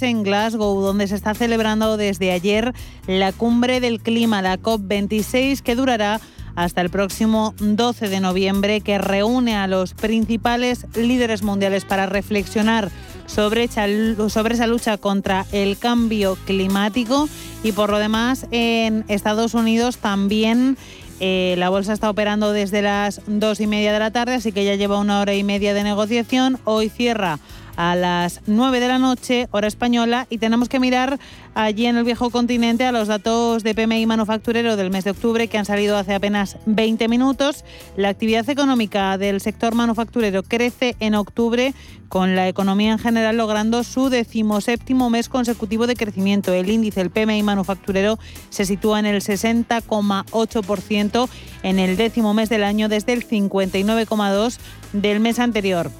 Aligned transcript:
en 0.00 0.22
Glasgow, 0.22 0.80
donde 0.80 1.06
se 1.06 1.14
está 1.14 1.34
celebrando 1.34 1.98
desde 1.98 2.32
ayer 2.32 2.72
la 3.06 3.32
cumbre 3.32 3.80
del 3.80 4.00
clima, 4.00 4.40
la 4.40 4.58
COP26, 4.58 5.60
que 5.60 5.74
durará 5.74 6.22
hasta 6.56 6.80
el 6.80 6.88
próximo 6.88 7.54
12 7.58 8.08
de 8.08 8.20
noviembre, 8.20 8.80
que 8.80 8.96
reúne 8.96 9.56
a 9.56 9.66
los 9.66 9.92
principales 9.92 10.86
líderes 10.94 11.42
mundiales 11.42 11.84
para 11.84 12.06
reflexionar 12.06 12.90
sobre, 13.26 13.68
sobre 13.68 14.54
esa 14.54 14.66
lucha 14.66 14.96
contra 14.96 15.44
el 15.52 15.76
cambio 15.76 16.38
climático. 16.46 17.28
Y 17.62 17.72
por 17.72 17.90
lo 17.90 17.98
demás, 17.98 18.46
en 18.52 19.04
Estados 19.08 19.52
Unidos 19.52 19.98
también 19.98 20.78
eh, 21.20 21.56
la 21.58 21.68
bolsa 21.68 21.92
está 21.92 22.08
operando 22.08 22.52
desde 22.52 22.80
las 22.80 23.20
dos 23.26 23.60
y 23.60 23.66
media 23.66 23.92
de 23.92 23.98
la 23.98 24.10
tarde, 24.10 24.36
así 24.36 24.50
que 24.50 24.64
ya 24.64 24.76
lleva 24.76 24.98
una 24.98 25.20
hora 25.20 25.34
y 25.34 25.44
media 25.44 25.74
de 25.74 25.84
negociación. 25.84 26.58
Hoy 26.64 26.88
cierra 26.88 27.38
a 27.76 27.96
las 27.96 28.40
9 28.46 28.80
de 28.80 28.88
la 28.88 28.98
noche, 28.98 29.48
hora 29.50 29.66
española, 29.66 30.26
y 30.30 30.38
tenemos 30.38 30.68
que 30.68 30.80
mirar 30.80 31.18
allí 31.54 31.86
en 31.86 31.96
el 31.96 32.04
viejo 32.04 32.30
continente 32.30 32.84
a 32.84 32.92
los 32.92 33.08
datos 33.08 33.62
de 33.62 33.74
PMI 33.74 34.06
manufacturero 34.06 34.76
del 34.76 34.90
mes 34.90 35.04
de 35.04 35.12
octubre 35.12 35.48
que 35.48 35.56
han 35.58 35.64
salido 35.64 35.96
hace 35.96 36.14
apenas 36.14 36.58
20 36.66 37.08
minutos. 37.08 37.64
La 37.96 38.08
actividad 38.08 38.48
económica 38.48 39.18
del 39.18 39.40
sector 39.40 39.74
manufacturero 39.74 40.42
crece 40.42 40.96
en 41.00 41.14
octubre 41.14 41.74
con 42.08 42.36
la 42.36 42.48
economía 42.48 42.92
en 42.92 42.98
general 42.98 43.36
logrando 43.36 43.82
su 43.82 44.08
decimoséptimo 44.08 45.10
mes 45.10 45.28
consecutivo 45.28 45.88
de 45.88 45.96
crecimiento. 45.96 46.52
El 46.52 46.70
índice, 46.70 47.00
el 47.00 47.10
PMI 47.10 47.42
manufacturero, 47.42 48.20
se 48.50 48.64
sitúa 48.64 49.00
en 49.00 49.06
el 49.06 49.20
60,8% 49.20 51.28
en 51.62 51.78
el 51.78 51.96
décimo 51.96 52.34
mes 52.34 52.48
del 52.48 52.62
año 52.62 52.88
desde 52.88 53.14
el 53.14 53.26
59,2% 53.26 54.58
del 54.92 55.18
mes 55.20 55.40
anterior. 55.40 55.90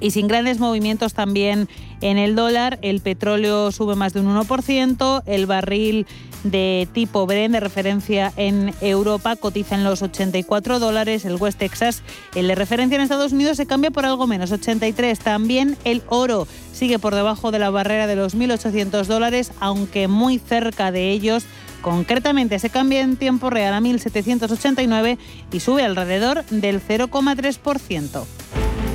y 0.00 0.10
sin 0.10 0.28
grandes 0.28 0.58
movimientos 0.58 1.14
también 1.14 1.68
en 2.00 2.18
el 2.18 2.34
dólar. 2.36 2.78
El 2.82 3.00
petróleo 3.00 3.72
sube 3.72 3.94
más 3.94 4.12
de 4.12 4.20
un 4.20 4.36
1%, 4.36 5.22
el 5.26 5.46
barril 5.46 6.06
de 6.44 6.88
tipo 6.92 7.26
Brent 7.26 7.54
de 7.54 7.60
referencia 7.60 8.32
en 8.36 8.72
Europa 8.80 9.36
cotiza 9.36 9.74
en 9.74 9.84
los 9.84 10.02
84 10.02 10.78
dólares, 10.78 11.24
el 11.24 11.36
West 11.36 11.58
Texas, 11.58 12.02
el 12.34 12.48
de 12.48 12.54
referencia 12.54 12.96
en 12.96 13.02
Estados 13.02 13.32
Unidos 13.32 13.56
se 13.56 13.66
cambia 13.66 13.90
por 13.90 14.06
algo 14.06 14.26
menos, 14.26 14.52
83. 14.52 15.18
También 15.18 15.76
el 15.84 16.02
oro 16.08 16.46
sigue 16.72 16.98
por 16.98 17.14
debajo 17.14 17.50
de 17.50 17.58
la 17.58 17.70
barrera 17.70 18.06
de 18.06 18.16
los 18.16 18.36
1.800 18.36 19.06
dólares, 19.06 19.52
aunque 19.60 20.08
muy 20.08 20.38
cerca 20.38 20.92
de 20.92 21.10
ellos. 21.10 21.44
Concretamente 21.82 22.58
se 22.58 22.70
cambia 22.70 23.02
en 23.02 23.16
tiempo 23.16 23.50
real 23.50 23.74
a 23.74 23.80
1.789 23.80 25.18
y 25.52 25.60
sube 25.60 25.84
alrededor 25.84 26.44
del 26.46 26.80
0,3%. 26.80 28.65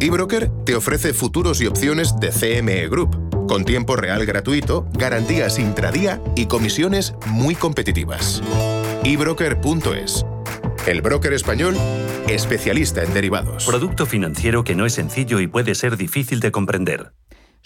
eBroker 0.00 0.48
te 0.64 0.76
ofrece 0.76 1.12
futuros 1.12 1.60
y 1.60 1.66
opciones 1.66 2.14
de 2.20 2.30
CME 2.30 2.88
Group 2.88 3.28
con 3.48 3.64
tiempo 3.64 3.96
real 3.96 4.24
gratuito, 4.26 4.86
garantías 4.92 5.58
intradía 5.58 6.22
y 6.36 6.46
comisiones 6.46 7.14
muy 7.26 7.54
competitivas. 7.54 8.42
ebroker.es. 9.02 10.24
El 10.86 11.02
broker 11.02 11.32
español, 11.32 11.74
especialista 12.28 13.02
en 13.02 13.12
derivados. 13.12 13.66
Producto 13.66 14.06
financiero 14.06 14.62
que 14.64 14.74
no 14.74 14.86
es 14.86 14.92
sencillo 14.92 15.40
y 15.40 15.46
puede 15.46 15.74
ser 15.74 15.96
difícil 15.96 16.40
de 16.40 16.52
comprender. 16.52 17.12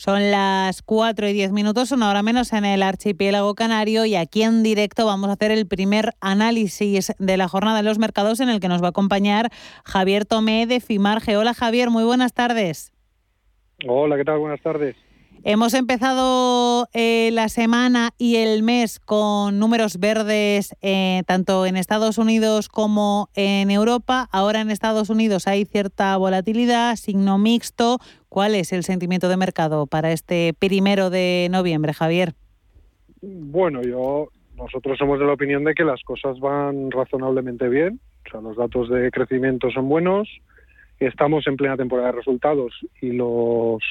Son 0.05 0.33
las 0.33 0.83
4 0.83 1.29
y 1.29 1.33
10 1.33 1.53
minutos, 1.53 1.93
una 1.93 2.11
hora 2.11 2.25
menos 2.25 2.53
en 2.53 2.65
el 2.65 2.83
archipiélago 2.83 3.55
canario 3.55 4.05
y 4.05 4.17
aquí 4.17 4.43
en 4.43 4.65
directo 4.65 5.07
vamos 5.07 5.31
a 5.31 5.35
hacer 5.35 5.53
el 5.53 5.69
primer 5.69 6.15
análisis 6.21 7.15
de 7.21 7.37
la 7.37 7.47
jornada 7.47 7.77
de 7.77 7.83
los 7.85 8.01
mercados 8.01 8.41
en 8.41 8.49
el 8.49 8.59
que 8.59 8.67
nos 8.67 8.83
va 8.83 8.87
a 8.87 8.91
acompañar 8.91 9.51
Javier 9.85 10.25
Tomé 10.25 10.67
de 10.67 10.81
Fimarge. 10.81 11.37
Hola 11.37 11.55
Javier, 11.55 11.91
muy 11.91 12.03
buenas 12.03 12.33
tardes. 12.33 12.93
Hola, 13.87 14.17
¿qué 14.17 14.25
tal? 14.25 14.41
Buenas 14.41 14.61
tardes. 14.61 14.97
Hemos 15.45 15.75
empezado 15.75 16.87
eh, 16.95 17.31
la 17.33 17.49
semana 17.49 18.11
y 18.17 18.37
el 18.37 18.63
mes 18.63 19.01
con 19.01 19.59
números 19.59 19.99
verdes 19.99 20.77
eh, 20.83 21.23
tanto 21.27 21.67
en 21.67 21.77
Estados 21.77 22.17
Unidos 22.17 22.69
como 22.69 23.29
en 23.35 23.73
Europa. 23.73 24.29
Ahora 24.31 24.61
en 24.61 24.71
Estados 24.71 25.11
Unidos 25.11 25.49
hay 25.49 25.65
cierta 25.65 26.17
volatilidad, 26.17 26.95
signo 26.95 27.39
mixto. 27.39 27.99
¿Cuál 28.29 28.55
es 28.55 28.73
el 28.73 28.85
sentimiento 28.85 29.29
de 29.29 29.37
mercado 29.37 29.89
para 29.89 30.13
este 30.13 30.55
primero 30.57 31.11
de 31.11 31.49
noviembre, 31.51 31.93
Javier? 31.93 32.35
Bueno, 33.21 33.83
yo 33.83 34.29
nosotros 34.57 34.97
somos 34.97 35.19
de 35.19 35.27
la 35.27 35.33
opinión 35.33 35.65
de 35.65 35.75
que 35.75 35.83
las 35.83 36.05
cosas 36.05 36.39
van 36.39 36.93
razonablemente 36.93 37.69
bien. 37.69 37.99
O 38.27 38.31
sea, 38.31 38.41
los 38.41 38.57
datos 38.57 38.89
de 38.91 39.11
crecimiento 39.11 39.73
son 39.73 39.89
buenos. 39.89 40.29
Estamos 41.01 41.49
en 41.49 41.57
plena 41.57 41.77
temporada 41.77 42.13
de 42.13 42.19
resultados 42.19 42.73
y 43.01 43.11
los 43.11 43.83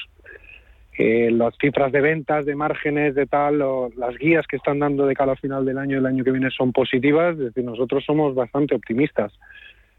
eh, 0.98 1.30
las 1.30 1.54
cifras 1.58 1.90
de 1.90 2.00
ventas, 2.00 2.44
de 2.44 2.54
márgenes, 2.54 3.14
de 3.14 3.26
tal, 3.26 3.58
las 3.96 4.16
guías 4.18 4.46
que 4.46 4.56
están 4.56 4.78
dando 4.78 5.06
de 5.06 5.14
cara 5.14 5.32
al 5.32 5.38
final 5.38 5.64
del 5.64 5.78
año 5.78 5.96
y 5.96 5.98
el 5.98 6.06
año 6.06 6.22
que 6.22 6.32
viene 6.32 6.50
son 6.50 6.72
positivas, 6.72 7.32
es 7.32 7.46
decir, 7.46 7.64
nosotros 7.64 8.04
somos 8.04 8.34
bastante 8.34 8.74
optimistas. 8.74 9.32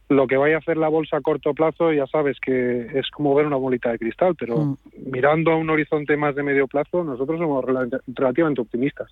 Lo 0.10 0.28
que 0.28 0.38
vaya 0.38 0.58
a 0.58 0.60
hacer 0.60 0.78
la 0.78 0.90
bolsa 0.90 1.18
a 1.18 1.22
corto 1.22 1.54
plazo, 1.54 1.92
ya 1.92 2.06
sabes 2.06 2.38
que 2.40 2.88
es 2.94 3.10
como 3.10 3.34
ver 3.34 3.48
una 3.48 3.56
bolita 3.56 3.92
de 3.92 3.98
cristal, 3.98 4.36
pero 4.38 4.58
mm. 4.58 4.78
mirando 5.12 5.52
a 5.52 5.56
un 5.56 5.70
horizonte 5.70 6.16
más 6.16 6.36
de 6.36 6.44
medio 6.44 6.68
plazo, 6.68 7.04
nosotros 7.04 7.40
somos 7.40 7.66
relativamente 7.66 8.62
optimistas. 8.62 9.10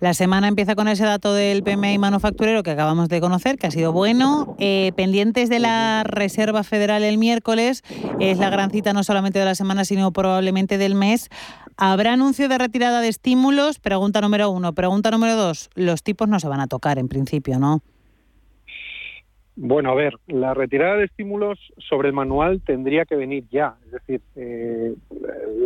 La 0.00 0.14
semana 0.14 0.46
empieza 0.46 0.76
con 0.76 0.86
ese 0.86 1.04
dato 1.04 1.34
del 1.34 1.64
PMI 1.64 1.98
manufacturero 1.98 2.62
que 2.62 2.70
acabamos 2.70 3.08
de 3.08 3.20
conocer, 3.20 3.58
que 3.58 3.66
ha 3.66 3.70
sido 3.72 3.92
bueno. 3.92 4.54
Eh, 4.60 4.92
pendientes 4.94 5.48
de 5.48 5.58
la 5.58 6.04
Reserva 6.04 6.62
Federal 6.62 7.02
el 7.02 7.18
miércoles, 7.18 7.82
es 8.20 8.38
la 8.38 8.48
gran 8.48 8.70
cita 8.70 8.92
no 8.92 9.02
solamente 9.02 9.40
de 9.40 9.44
la 9.44 9.56
semana, 9.56 9.84
sino 9.84 10.12
probablemente 10.12 10.78
del 10.78 10.94
mes. 10.94 11.30
¿Habrá 11.76 12.12
anuncio 12.12 12.48
de 12.48 12.58
retirada 12.58 13.00
de 13.00 13.08
estímulos? 13.08 13.80
Pregunta 13.80 14.20
número 14.20 14.50
uno. 14.50 14.72
Pregunta 14.72 15.10
número 15.10 15.34
dos. 15.34 15.68
Los 15.74 16.04
tipos 16.04 16.28
no 16.28 16.38
se 16.38 16.46
van 16.46 16.60
a 16.60 16.68
tocar 16.68 17.00
en 17.00 17.08
principio, 17.08 17.58
¿no? 17.58 17.82
Bueno, 19.60 19.90
a 19.90 19.94
ver, 19.96 20.14
la 20.28 20.54
retirada 20.54 20.98
de 20.98 21.06
estímulos 21.06 21.58
sobre 21.78 22.06
el 22.06 22.14
manual 22.14 22.60
tendría 22.64 23.04
que 23.06 23.16
venir 23.16 23.42
ya. 23.50 23.74
Es 23.86 23.90
decir, 23.90 24.20
eh, 24.36 24.94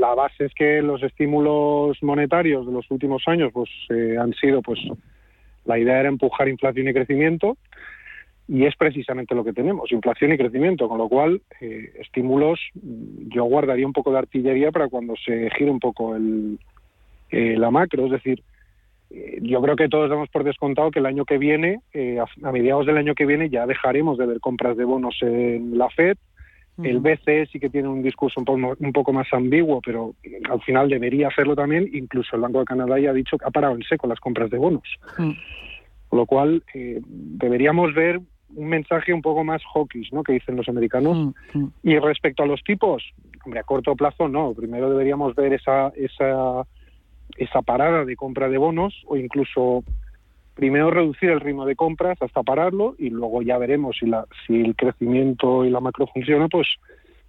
la 0.01 0.15
base 0.15 0.47
es 0.47 0.55
que 0.55 0.81
los 0.81 1.03
estímulos 1.03 2.03
monetarios 2.03 2.67
de 2.67 2.73
los 2.73 2.91
últimos 2.91 3.23
años 3.27 3.51
pues 3.53 3.69
eh, 3.91 4.17
han 4.19 4.33
sido, 4.33 4.63
pues, 4.63 4.81
la 5.67 5.79
idea 5.79 6.01
era 6.01 6.09
empujar 6.09 6.49
inflación 6.49 6.89
y 6.89 6.95
crecimiento 6.95 7.59
y 8.49 8.65
es 8.65 8.75
precisamente 8.77 9.35
lo 9.35 9.45
que 9.45 9.53
tenemos, 9.53 9.93
inflación 9.93 10.33
y 10.33 10.39
crecimiento, 10.39 10.89
con 10.89 10.97
lo 10.97 11.11
cual 11.11 11.43
eh, 11.61 11.93
estímulos 12.01 12.61
yo 12.73 13.45
guardaría 13.45 13.87
un 13.87 13.93
poco 13.93 14.11
de 14.11 14.21
artillería 14.21 14.73
para 14.73 14.89
cuando 14.89 15.17
se 15.23 15.51
gire 15.51 15.71
un 15.71 15.81
poco 15.81 16.17
el, 16.17 16.59
la 17.31 17.71
macro, 17.71 18.07
es 18.07 18.13
decir, 18.13 18.39
eh, 18.39 18.52
yo 19.41 19.61
creo 19.61 19.77
que 19.77 19.89
todos 19.89 20.11
damos 20.11 20.29
por 20.29 20.45
descontado 20.45 20.91
que 20.91 21.01
el 21.01 21.07
año 21.07 21.25
que 21.25 21.39
viene, 21.39 21.81
eh, 21.93 22.19
a, 22.19 22.53
mediados 22.53 22.87
del 22.87 22.97
año 22.97 23.15
que 23.15 23.27
viene, 23.27 23.51
ya 23.51 23.67
dejaremos 23.67 24.19
de 24.19 24.27
ver 24.27 24.41
compras 24.41 24.77
de 24.77 24.85
bonos 24.85 25.17
en 25.21 25.77
la 25.77 25.91
Fed. 25.91 26.17
El 26.83 27.01
BCE 27.01 27.47
sí 27.53 27.61
que 27.61 27.69
tiene 27.69 27.89
un 27.89 28.03
discurso 28.03 28.41
un 28.41 28.93
poco, 28.93 29.13
más 29.13 29.27
ambiguo, 29.33 29.81
pero 29.85 30.15
al 30.51 30.61
final 30.63 30.89
debería 30.89 31.29
hacerlo 31.29 31.55
también. 31.55 31.89
Incluso 31.93 32.35
el 32.35 32.43
Banco 32.43 32.61
de 32.61 32.65
Canadá 32.65 32.99
ya 32.99 33.11
ha 33.11 33.15
dicho 33.15 33.37
que 33.37 33.45
ha 33.45 33.51
parado 33.51 33.75
en 33.75 33.83
seco 33.83 34.07
las 34.07 34.19
compras 34.19 34.51
de 34.51 34.57
bonos. 34.57 34.99
Con 35.17 36.19
lo 36.19 36.27
cual, 36.27 36.65
eh, 36.75 37.01
deberíamos 37.05 37.95
ver 37.95 38.21
un 38.55 38.69
mensaje 38.69 39.13
un 39.13 39.23
poco 39.23 39.45
más 39.45 39.63
hawkish, 39.73 40.13
¿no? 40.13 40.23
Que 40.23 40.33
dicen 40.33 40.57
los 40.57 40.69
americanos. 40.69 41.35
Y 41.83 41.99
respecto 41.99 42.43
a 42.43 42.47
los 42.47 42.63
tipos, 42.65 43.05
hombre, 43.45 43.61
a 43.61 43.65
corto 43.65 43.95
plazo 43.95 44.27
no. 44.29 44.55
Primero 44.55 44.91
deberíamos 44.91 45.35
ver 45.35 45.53
esa, 45.53 45.93
esa 45.95 46.67
esa 47.37 47.63
parada 47.63 48.05
de 48.05 48.17
compra 48.17 48.49
de 48.49 48.59
bonos 48.59 48.95
o 49.07 49.17
incluso 49.17 49.85
primero 50.55 50.91
reducir 50.91 51.31
el 51.31 51.41
ritmo 51.41 51.65
de 51.65 51.77
compras 51.77 52.19
hasta 52.21 52.43
pararlo 52.43 52.95
y 52.99 53.11
luego 53.11 53.43
ya 53.43 53.59
veremos 53.59 53.97
si 53.99 54.07
la 54.07 54.27
si 54.47 54.61
el 54.61 54.77
crecimiento 54.77 55.65
y 55.65 55.71
la 55.71 55.81
macro 55.81 56.07
funciona 56.07 56.49
pues 56.49 56.69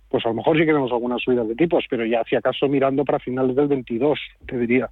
pues 0.10 0.26
a 0.26 0.30
lo 0.30 0.36
mejor 0.36 0.58
sí 0.58 0.66
queremos 0.66 0.92
algunas 0.92 1.22
subidas 1.22 1.48
de 1.48 1.56
tipos 1.56 1.86
pero 1.90 2.06
ya 2.06 2.24
si 2.30 2.36
acaso 2.36 2.68
mirando 2.68 3.06
para 3.06 3.20
finales 3.20 3.56
del 3.56 3.68
22 3.68 4.20
te 4.46 4.58
diría 4.58 4.90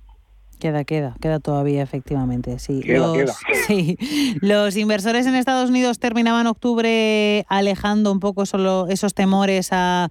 Queda, 0.62 0.84
queda, 0.84 1.16
queda 1.20 1.40
todavía, 1.40 1.82
efectivamente. 1.82 2.60
Sí. 2.60 2.84
los, 2.84 3.18
sí. 3.68 3.98
Los 4.42 4.78
inversores 4.78 5.26
en 5.26 5.34
Estados 5.34 5.72
Unidos 5.72 5.98
terminaban 5.98 6.46
octubre 6.46 7.46
alejando 7.50 8.12
un 8.12 8.20
poco 8.20 8.46
solo 8.46 8.86
esos 8.88 9.16
temores 9.16 9.70
a 9.72 10.10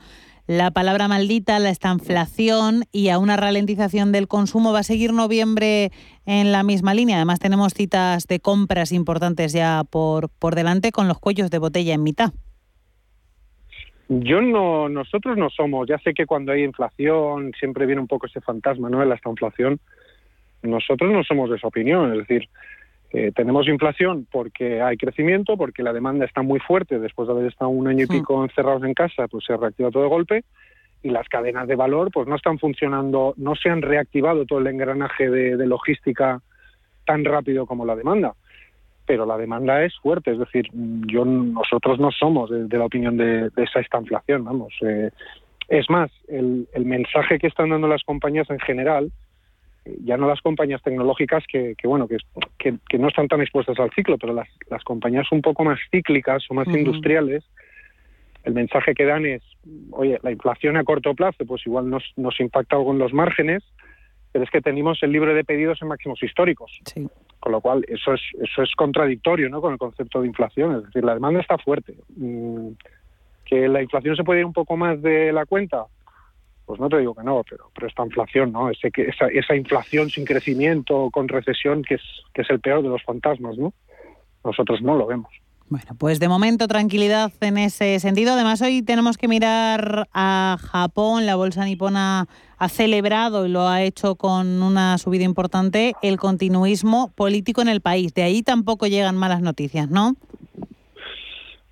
la 0.51 0.73
palabra 0.73 1.07
maldita, 1.07 1.61
la 1.61 1.71
estanflación 1.71 2.83
y 2.91 3.11
a 3.11 3.21
una 3.21 3.37
ralentización 3.37 4.11
del 4.11 4.27
consumo. 4.27 4.73
¿Va 4.73 4.81
a 4.81 4.83
seguir 4.83 5.13
noviembre 5.13 5.93
en 6.27 6.51
la 6.51 6.65
misma 6.65 6.93
línea? 6.93 7.19
Además 7.19 7.39
tenemos 7.39 7.73
citas 7.73 8.27
de 8.27 8.41
compras 8.41 8.91
importantes 8.91 9.53
ya 9.53 9.85
por, 9.89 10.29
por 10.29 10.57
delante 10.57 10.91
con 10.91 11.07
los 11.07 11.21
cuellos 11.21 11.53
de 11.53 11.59
botella 11.59 11.95
en 11.95 12.03
mitad. 12.03 12.33
Yo 14.09 14.41
no, 14.41 14.89
nosotros 14.89 15.39
no 15.39 15.51
somos, 15.51 15.89
ya 15.89 15.99
sé 15.99 16.15
que 16.15 16.27
cuando 16.27 16.51
hay 16.51 16.65
inflación 16.65 17.53
siempre 17.57 17.87
viene 17.87 18.01
un 18.01 18.09
poco 18.09 18.27
ese 18.27 18.41
fantasma, 18.41 18.91
¿no? 18.91 18.99
De 18.99 19.07
la 19.07 19.15
estanflación. 19.15 19.79
Nosotros 20.65 21.13
no 21.13 21.23
somos 21.23 21.49
de 21.49 21.59
esa 21.59 21.69
opinión, 21.69 22.11
es 22.11 22.27
decir, 22.27 22.49
eh, 23.13 23.33
tenemos 23.35 23.67
inflación 23.67 24.27
porque 24.31 24.81
hay 24.81 24.97
crecimiento, 24.97 25.57
porque 25.57 25.83
la 25.83 25.93
demanda 25.93 26.25
está 26.25 26.43
muy 26.43 26.61
fuerte 26.61 27.01
después 27.01 27.27
de 27.27 27.35
haber 27.35 27.47
estado 27.47 27.71
un 27.71 27.89
año 27.89 28.05
y 28.05 28.07
pico 28.07 28.45
encerrados 28.45 28.85
en 28.85 28.95
casa, 28.95 29.27
pues 29.27 29.45
se 29.45 29.57
reactiva 29.57 29.91
todo 29.91 30.05
de 30.05 30.09
golpe 30.09 30.45
y 31.03 31.11
las 31.11 31.29
cadenas 31.29 31.67
de 31.67 31.75
valor 31.75 32.11
pues 32.13 32.29
no 32.29 32.37
están 32.37 32.59
funcionando, 32.59 33.35
no 33.37 33.57
se 33.57 33.69
han 33.69 33.83
reactivado 33.83 34.45
todo 34.45 34.61
el 34.61 34.69
engranaje 34.69 35.29
de, 35.29 35.67
logística 35.67 36.41
tan 37.05 37.25
rápido 37.25 37.67
como 37.67 37.85
la 37.85 37.97
demanda. 37.97 38.35
Pero 39.07 39.27
la 39.27 39.37
demanda 39.37 39.83
es 39.83 39.97
fuerte, 39.99 40.31
es 40.31 40.39
decir, 40.39 40.69
yo 40.73 41.25
nosotros 41.25 41.99
no 41.99 42.13
somos 42.13 42.49
de, 42.51 42.79
la 42.79 42.85
opinión 42.85 43.17
de, 43.17 43.51
esa 43.57 43.81
esta 43.81 43.99
inflación, 43.99 44.45
vamos. 44.45 44.73
Eh, 44.83 45.11
es 45.69 45.91
más, 45.91 46.13
el, 46.29 46.69
el 46.75 46.85
mensaje 46.85 47.41
que 47.41 47.49
están 47.49 47.71
dando 47.71 47.89
las 47.89 48.05
compañías 48.05 48.49
en 48.51 48.61
general 48.61 49.11
ya 49.85 50.17
no 50.17 50.29
las 50.29 50.41
compañías 50.41 50.83
tecnológicas 50.83 51.45
que, 51.47 51.75
bueno 51.85 52.07
que, 52.07 52.19
que, 52.89 52.99
no 52.99 53.09
están 53.09 53.29
tan 53.29 53.41
expuestas 53.41 53.79
al 53.79 53.91
ciclo, 53.93 54.19
pero 54.19 54.35
las, 54.35 54.49
las 54.69 54.85
compañías 54.85 55.31
un 55.33 55.43
poco 55.43 55.65
más 55.65 55.79
cíclicas 55.91 56.45
o 56.51 56.55
más 56.55 56.69
industriales, 56.69 57.45
el 58.45 58.55
mensaje 58.55 58.95
que 58.95 59.05
dan 59.05 59.27
es, 59.27 59.43
oye, 59.91 60.19
la 60.23 60.31
inflación 60.31 60.77
a 60.77 60.85
corto 60.85 61.15
plazo, 61.15 61.45
pues 61.47 61.67
igual 61.67 61.89
nos, 61.89 62.05
nos 62.17 62.39
impacta 62.41 62.77
algo 62.77 62.93
en 62.93 62.99
los 62.99 63.13
márgenes, 63.13 63.63
pero 64.33 64.45
es 64.45 64.51
que 64.51 64.61
tenemos 64.61 65.03
el 65.03 65.13
libre 65.13 65.35
de 65.35 65.45
pedidos 65.45 65.81
en 65.83 65.89
máximos 65.89 66.23
históricos. 66.23 66.71
Con 67.41 67.53
lo 67.53 67.61
cual, 67.61 67.85
eso 67.89 68.15
es, 68.15 68.21
eso 68.41 68.63
es 68.63 68.75
contradictorio 68.77 69.49
¿no? 69.49 69.61
con 69.61 69.73
el 69.73 69.79
concepto 69.79 70.21
de 70.21 70.29
inflación. 70.29 70.77
Es 70.77 70.85
decir, 70.85 71.05
la 71.05 71.15
demanda 71.15 71.41
está 71.41 71.59
fuerte. 71.59 71.95
Mm, 72.17 72.69
que 73.45 73.69
la 73.69 73.83
inflación 73.83 74.15
se 74.15 74.23
puede 74.23 74.41
ir 74.41 74.47
un 74.47 74.53
poco 74.53 74.77
más 74.77 75.03
de 75.03 75.33
la 75.33 75.45
cuenta, 75.47 75.87
pues 76.71 76.79
no 76.79 76.89
te 76.89 76.99
digo 76.99 77.17
que 77.17 77.25
no, 77.25 77.43
pero, 77.51 77.69
pero 77.75 77.89
esta 77.89 78.05
inflación, 78.05 78.53
¿no? 78.53 78.71
Ese, 78.71 78.93
esa, 78.95 79.27
esa 79.27 79.57
inflación 79.57 80.09
sin 80.09 80.25
crecimiento, 80.25 81.11
con 81.11 81.27
recesión, 81.27 81.83
que 81.83 81.95
es, 81.95 82.03
que 82.33 82.43
es 82.43 82.51
el 82.51 82.61
peor 82.61 82.81
de 82.85 82.89
los 82.89 83.03
fantasmas, 83.03 83.59
¿no? 83.59 83.73
Nosotros 84.45 84.81
no 84.81 84.95
lo 84.95 85.09
vemos. 85.09 85.33
Bueno, 85.69 85.97
pues 85.99 86.21
de 86.21 86.29
momento 86.29 86.69
tranquilidad 86.69 87.33
en 87.41 87.59
ese 87.59 87.99
sentido. 87.99 88.35
Además, 88.35 88.63
hoy 88.63 88.83
tenemos 88.83 89.19
que 89.19 89.27
mirar 89.27 90.07
a 90.15 90.59
Japón. 90.61 91.27
La 91.27 91.35
bolsa 91.35 91.65
nipona 91.65 92.29
ha 92.57 92.69
celebrado 92.69 93.47
y 93.47 93.49
lo 93.49 93.67
ha 93.67 93.83
hecho 93.83 94.15
con 94.15 94.63
una 94.63 94.97
subida 94.99 95.25
importante 95.25 95.95
el 96.03 96.19
continuismo 96.19 97.11
político 97.17 97.63
en 97.63 97.69
el 97.69 97.81
país. 97.81 98.15
De 98.15 98.23
ahí 98.23 98.45
tampoco 98.45 98.87
llegan 98.87 99.17
malas 99.17 99.43
noticias, 99.43 99.91
¿no? 99.91 100.15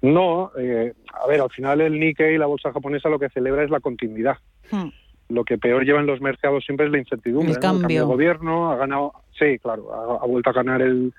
No, 0.03 0.51
eh, 0.59 0.93
a 1.13 1.27
ver, 1.29 1.41
al 1.41 1.51
final 1.51 1.81
el 1.83 2.01
Nikkei, 2.01 2.37
la 2.37 2.47
bolsa 2.47 2.73
japonesa, 2.73 3.09
lo 3.09 3.21
que 3.21 3.29
celebra 3.29 3.63
es 3.63 3.71
la 3.71 3.79
continuidad. 3.79 4.39
Hmm. 4.71 4.89
Lo 5.29 5.45
que 5.45 5.59
peor 5.59 5.85
llevan 5.85 6.07
los 6.07 6.21
mercados 6.21 6.65
siempre 6.65 6.87
es 6.87 6.93
la 6.93 6.99
incertidumbre. 6.99 7.53
El, 7.53 7.59
cambio. 7.59 8.01
de 8.01 8.07
gobierno 8.07 8.71
ha 8.71 8.77
ganado, 8.77 9.13
sí, 9.39 9.59
claro, 9.59 10.21
ha, 10.23 10.27
vuelto 10.27 10.51
a 10.51 10.55
ganar 10.55 10.81
el 10.81 11.13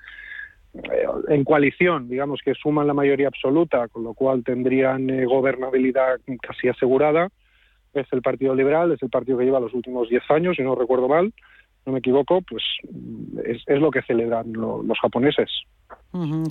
eh, 0.74 1.06
en 1.28 1.44
coalición, 1.44 2.08
digamos 2.08 2.40
que 2.44 2.54
suman 2.54 2.86
la 2.86 2.94
mayoría 2.94 3.28
absoluta, 3.28 3.88
con 3.88 4.02
lo 4.02 4.14
cual 4.14 4.42
tendrían 4.44 5.10
eh, 5.10 5.24
gobernabilidad 5.26 6.20
casi 6.42 6.68
asegurada. 6.68 7.28
Es 7.94 8.06
el 8.12 8.22
Partido 8.22 8.54
Liberal, 8.54 8.92
es 8.92 9.02
el 9.02 9.10
partido 9.10 9.38
que 9.38 9.44
lleva 9.44 9.58
los 9.58 9.74
últimos 9.74 10.08
10 10.08 10.22
años, 10.30 10.56
si 10.56 10.62
no 10.62 10.76
recuerdo 10.76 11.08
mal, 11.08 11.32
no 11.86 11.92
me 11.92 11.98
equivoco, 11.98 12.40
pues 12.42 12.62
es, 13.44 13.80
lo 13.80 13.90
que 13.90 14.02
celebran 14.02 14.52
los 14.52 14.98
japoneses. 15.00 15.50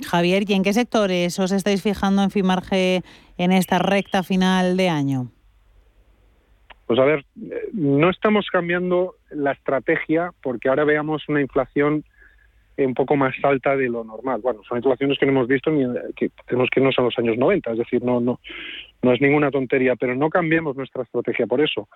Javier, 0.06 0.44
¿y 0.46 0.54
en 0.54 0.62
qué 0.62 0.72
sectores 0.72 1.38
os 1.38 1.52
estáis 1.52 1.82
fijando 1.82 2.22
en 2.22 2.30
Fimarge 2.30 3.02
en 3.38 3.52
esta 3.52 3.78
recta 3.78 4.22
final 4.22 4.76
de 4.76 4.88
año? 4.88 5.30
Pues 6.90 6.98
a 6.98 7.04
ver, 7.04 7.24
no 7.72 8.10
estamos 8.10 8.48
cambiando 8.50 9.14
la 9.30 9.52
estrategia 9.52 10.32
porque 10.42 10.68
ahora 10.68 10.82
veamos 10.82 11.22
una 11.28 11.40
inflación 11.40 12.02
un 12.76 12.94
poco 12.94 13.14
más 13.14 13.32
alta 13.44 13.76
de 13.76 13.88
lo 13.88 14.02
normal. 14.02 14.40
Bueno, 14.42 14.62
son 14.68 14.78
inflaciones 14.78 15.16
que 15.16 15.24
no 15.24 15.30
hemos 15.30 15.46
visto 15.46 15.70
ni 15.70 15.84
que 16.16 16.30
tenemos 16.48 16.68
que 16.68 16.80
irnos 16.80 16.98
a 16.98 17.02
los 17.02 17.16
años 17.16 17.38
90, 17.38 17.70
es 17.70 17.78
decir, 17.78 18.02
no 18.02 18.18
no 18.18 18.40
no 19.02 19.12
es 19.12 19.20
ninguna 19.20 19.52
tontería, 19.52 19.94
pero 19.94 20.16
no 20.16 20.30
cambiemos 20.30 20.74
nuestra 20.74 21.04
estrategia 21.04 21.46
por 21.46 21.60
eso. 21.60 21.88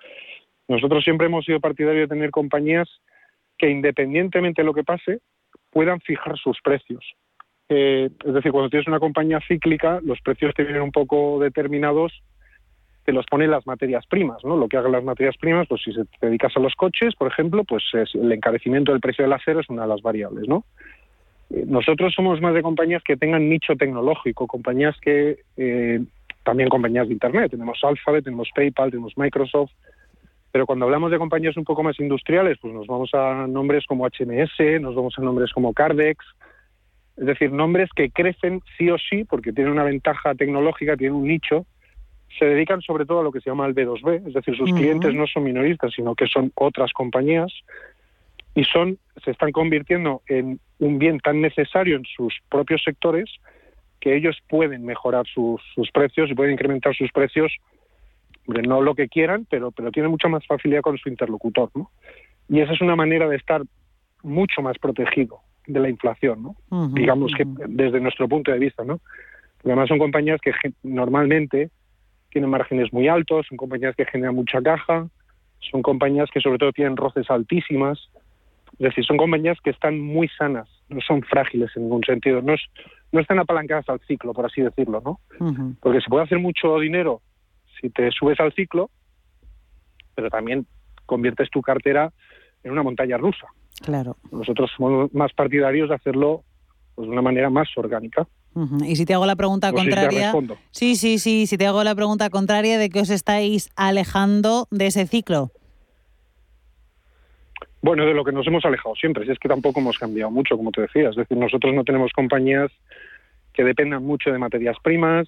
Nosotros 0.69 1.03
siempre 1.03 1.27
hemos 1.27 1.43
sido 1.43 1.59
partidarios 1.59 2.07
de 2.07 2.15
tener 2.15 2.31
compañías 2.31 2.87
que 3.57 3.69
independientemente 3.69 4.61
de 4.61 4.65
lo 4.65 4.73
que 4.73 4.85
pase, 4.85 5.19
puedan 5.71 5.99
fijar 5.99 6.37
sus 6.37 6.57
precios. 6.61 7.03
Eh, 7.67 8.09
es 8.25 8.33
decir, 8.33 8.53
cuando 8.53 8.69
tienes 8.69 8.87
una 8.87 9.01
compañía 9.01 9.41
cíclica, 9.45 9.99
los 10.05 10.21
precios 10.21 10.53
te 10.55 10.63
vienen 10.63 10.83
un 10.83 10.93
poco 10.93 11.37
determinados, 11.41 12.13
te 13.05 13.13
los 13.13 13.25
ponen 13.27 13.51
las 13.51 13.65
materias 13.67 14.05
primas, 14.07 14.43
¿no? 14.43 14.57
Lo 14.57 14.67
que 14.67 14.77
hagan 14.77 14.91
las 14.91 15.03
materias 15.03 15.37
primas, 15.37 15.67
pues 15.67 15.81
si 15.83 15.93
te 15.93 16.25
dedicas 16.25 16.57
a 16.57 16.59
los 16.59 16.73
coches, 16.73 17.13
por 17.15 17.27
ejemplo, 17.27 17.63
pues 17.63 17.83
el 17.93 18.31
encarecimiento 18.31 18.91
del 18.91 19.01
precio 19.01 19.23
del 19.23 19.33
acero 19.33 19.59
es 19.59 19.69
una 19.69 19.83
de 19.83 19.87
las 19.89 20.01
variables, 20.01 20.47
¿no? 20.47 20.65
Eh, 21.51 21.65
nosotros 21.67 22.13
somos 22.15 22.41
más 22.41 22.55
de 22.55 22.63
compañías 22.63 23.03
que 23.03 23.15
tengan 23.15 23.47
nicho 23.47 23.75
tecnológico, 23.75 24.47
compañías 24.47 24.95
que 24.99 25.37
eh, 25.55 26.03
también 26.43 26.69
compañías 26.69 27.07
de 27.07 27.13
internet, 27.13 27.51
tenemos 27.51 27.79
Alphabet, 27.83 28.23
tenemos 28.23 28.49
PayPal, 28.55 28.89
tenemos 28.89 29.13
Microsoft, 29.17 29.71
pero 30.51 30.65
cuando 30.65 30.85
hablamos 30.85 31.11
de 31.11 31.19
compañías 31.19 31.57
un 31.57 31.63
poco 31.63 31.83
más 31.83 31.99
industriales, 31.99 32.57
pues 32.59 32.73
nos 32.73 32.87
vamos 32.87 33.13
a 33.13 33.45
nombres 33.45 33.85
como 33.85 34.07
HMS, 34.07 34.81
nos 34.81 34.95
vamos 34.95 35.13
a 35.17 35.21
nombres 35.21 35.51
como 35.51 35.73
Cardex, 35.73 36.25
es 37.17 37.25
decir, 37.25 37.51
nombres 37.51 37.89
que 37.95 38.09
crecen 38.09 38.61
sí 38.77 38.89
o 38.89 38.97
sí 38.97 39.25
porque 39.25 39.53
tienen 39.53 39.73
una 39.73 39.83
ventaja 39.83 40.33
tecnológica, 40.33 40.97
tienen 40.97 41.17
un 41.17 41.27
nicho, 41.27 41.65
se 42.37 42.45
dedican 42.45 42.81
sobre 42.81 43.05
todo 43.05 43.21
a 43.21 43.23
lo 43.23 43.31
que 43.31 43.41
se 43.41 43.49
llama 43.49 43.65
el 43.65 43.75
B2B, 43.75 44.27
es 44.27 44.33
decir, 44.33 44.57
sus 44.57 44.73
clientes 44.73 45.13
no 45.13 45.25
son 45.27 45.43
minoristas, 45.43 45.93
sino 45.95 46.15
que 46.15 46.27
son 46.27 46.51
otras 46.55 46.91
compañías 46.91 47.51
y 48.53 48.63
son 48.65 48.97
se 49.23 49.31
están 49.31 49.51
convirtiendo 49.51 50.21
en 50.27 50.59
un 50.79 50.99
bien 50.99 51.19
tan 51.19 51.41
necesario 51.41 51.95
en 51.95 52.03
sus 52.05 52.33
propios 52.49 52.83
sectores 52.83 53.29
que 54.01 54.15
ellos 54.15 54.37
pueden 54.47 54.85
mejorar 54.85 55.25
sus, 55.27 55.61
sus 55.73 55.89
precios 55.91 56.29
y 56.29 56.35
pueden 56.35 56.53
incrementar 56.53 56.95
sus 56.95 57.11
precios 57.11 57.51
no 58.47 58.81
lo 58.81 58.95
que 58.95 59.07
quieran, 59.07 59.47
pero, 59.49 59.71
pero 59.71 59.91
tienen 59.91 60.11
mucha 60.11 60.27
más 60.27 60.45
facilidad 60.45 60.81
con 60.81 60.97
su 60.97 61.09
interlocutor, 61.09 61.71
¿no? 61.73 61.89
Y 62.47 62.59
esa 62.59 62.73
es 62.73 62.81
una 62.81 62.95
manera 62.95 63.27
de 63.27 63.37
estar 63.37 63.63
mucho 64.21 64.61
más 64.61 64.77
protegido 64.77 65.39
de 65.65 65.79
la 65.79 65.89
inflación, 65.89 66.43
¿no? 66.43 66.89
Digamos 66.89 67.33
que 67.35 67.43
desde 67.67 67.99
nuestro 67.99 68.27
punto 68.27 68.51
de 68.51 68.59
vista, 68.59 68.83
¿no? 68.83 68.99
Porque 69.57 69.71
además 69.71 69.89
son 69.89 69.97
compañías 69.97 70.39
que 70.41 70.51
normalmente 70.83 71.71
tienen 72.35 72.49
márgenes 72.49 72.91
muy 72.91 73.07
altos, 73.07 73.45
son 73.47 73.55
compañías 73.55 73.95
que 73.95 74.03
generan 74.03 74.35
mucha 74.35 74.61
caja, 74.61 75.07
son 75.71 75.81
compañías 75.81 76.29
que 76.33 76.41
sobre 76.41 76.57
todo 76.57 76.73
tienen 76.73 76.97
roces 76.97 77.31
altísimas, 77.31 78.09
es 78.73 78.79
decir, 78.79 79.05
son 79.05 79.15
compañías 79.15 79.57
que 79.63 79.69
están 79.69 80.01
muy 80.01 80.27
sanas, 80.37 80.67
no 80.89 80.99
son 80.99 81.23
frágiles 81.23 81.71
en 81.77 81.83
ningún 81.83 82.03
sentido, 82.03 82.41
no, 82.41 82.55
no 83.13 83.19
están 83.21 83.39
apalancadas 83.39 83.87
al 83.87 84.01
ciclo, 84.01 84.33
por 84.33 84.47
así 84.47 84.61
decirlo, 84.61 85.01
¿no? 85.05 85.21
Porque 85.79 86.01
se 86.01 86.09
puede 86.09 86.25
hacer 86.25 86.39
mucho 86.39 86.77
dinero 86.77 87.21
si 87.79 87.89
te 87.89 88.11
subes 88.11 88.37
al 88.41 88.51
ciclo, 88.51 88.89
pero 90.13 90.29
también 90.29 90.67
conviertes 91.05 91.49
tu 91.49 91.61
cartera 91.61 92.11
en 92.65 92.73
una 92.73 92.83
montaña 92.83 93.15
rusa. 93.15 93.47
Claro. 93.81 94.17
Nosotros 94.29 94.69
somos 94.75 95.13
más 95.13 95.31
partidarios 95.31 95.87
de 95.87 95.95
hacerlo 95.95 96.43
pues, 96.95 97.07
de 97.07 97.11
una 97.11 97.21
manera 97.21 97.49
más 97.49 97.67
orgánica. 97.75 98.27
Y 98.85 98.95
si 98.95 99.05
te 99.05 99.13
hago 99.13 99.25
la 99.25 99.35
pregunta 99.35 99.73
contraria, 99.73 100.33
sí, 100.71 100.95
sí, 100.95 101.19
sí, 101.19 101.45
si 101.45 101.57
te 101.57 101.67
hago 101.67 101.83
la 101.83 101.93
pregunta 101.93 102.29
contraria 102.29 102.77
de 102.77 102.89
que 102.89 103.01
os 103.01 103.09
estáis 103.09 103.69
alejando 103.75 104.67
de 104.71 104.87
ese 104.87 105.05
ciclo. 105.07 105.51
Bueno, 107.81 108.05
de 108.05 108.13
lo 108.13 108.23
que 108.23 108.31
nos 108.31 108.47
hemos 108.47 108.63
alejado 108.63 108.95
siempre, 108.95 109.25
si 109.25 109.31
es 109.31 109.39
que 109.39 109.49
tampoco 109.49 109.81
hemos 109.81 109.99
cambiado 109.99 110.31
mucho, 110.31 110.55
como 110.55 110.71
te 110.71 110.81
decía. 110.81 111.09
Es 111.09 111.17
decir, 111.17 111.37
nosotros 111.37 111.73
no 111.73 111.83
tenemos 111.83 112.13
compañías 112.13 112.71
que 113.53 113.63
dependan 113.63 114.03
mucho 114.03 114.31
de 114.31 114.37
materias 114.37 114.77
primas, 114.81 115.27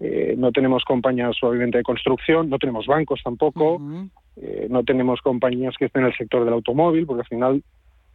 eh, 0.00 0.34
no 0.36 0.52
tenemos 0.52 0.84
compañías 0.84 1.36
obviamente 1.42 1.78
de 1.78 1.84
construcción, 1.84 2.50
no 2.50 2.58
tenemos 2.58 2.86
bancos 2.86 3.20
tampoco, 3.22 3.80
eh, 4.36 4.66
no 4.68 4.84
tenemos 4.84 5.20
compañías 5.22 5.76
que 5.78 5.86
estén 5.86 6.02
en 6.02 6.08
el 6.08 6.16
sector 6.16 6.44
del 6.44 6.54
automóvil, 6.54 7.06
porque 7.06 7.22
al 7.22 7.28
final 7.28 7.62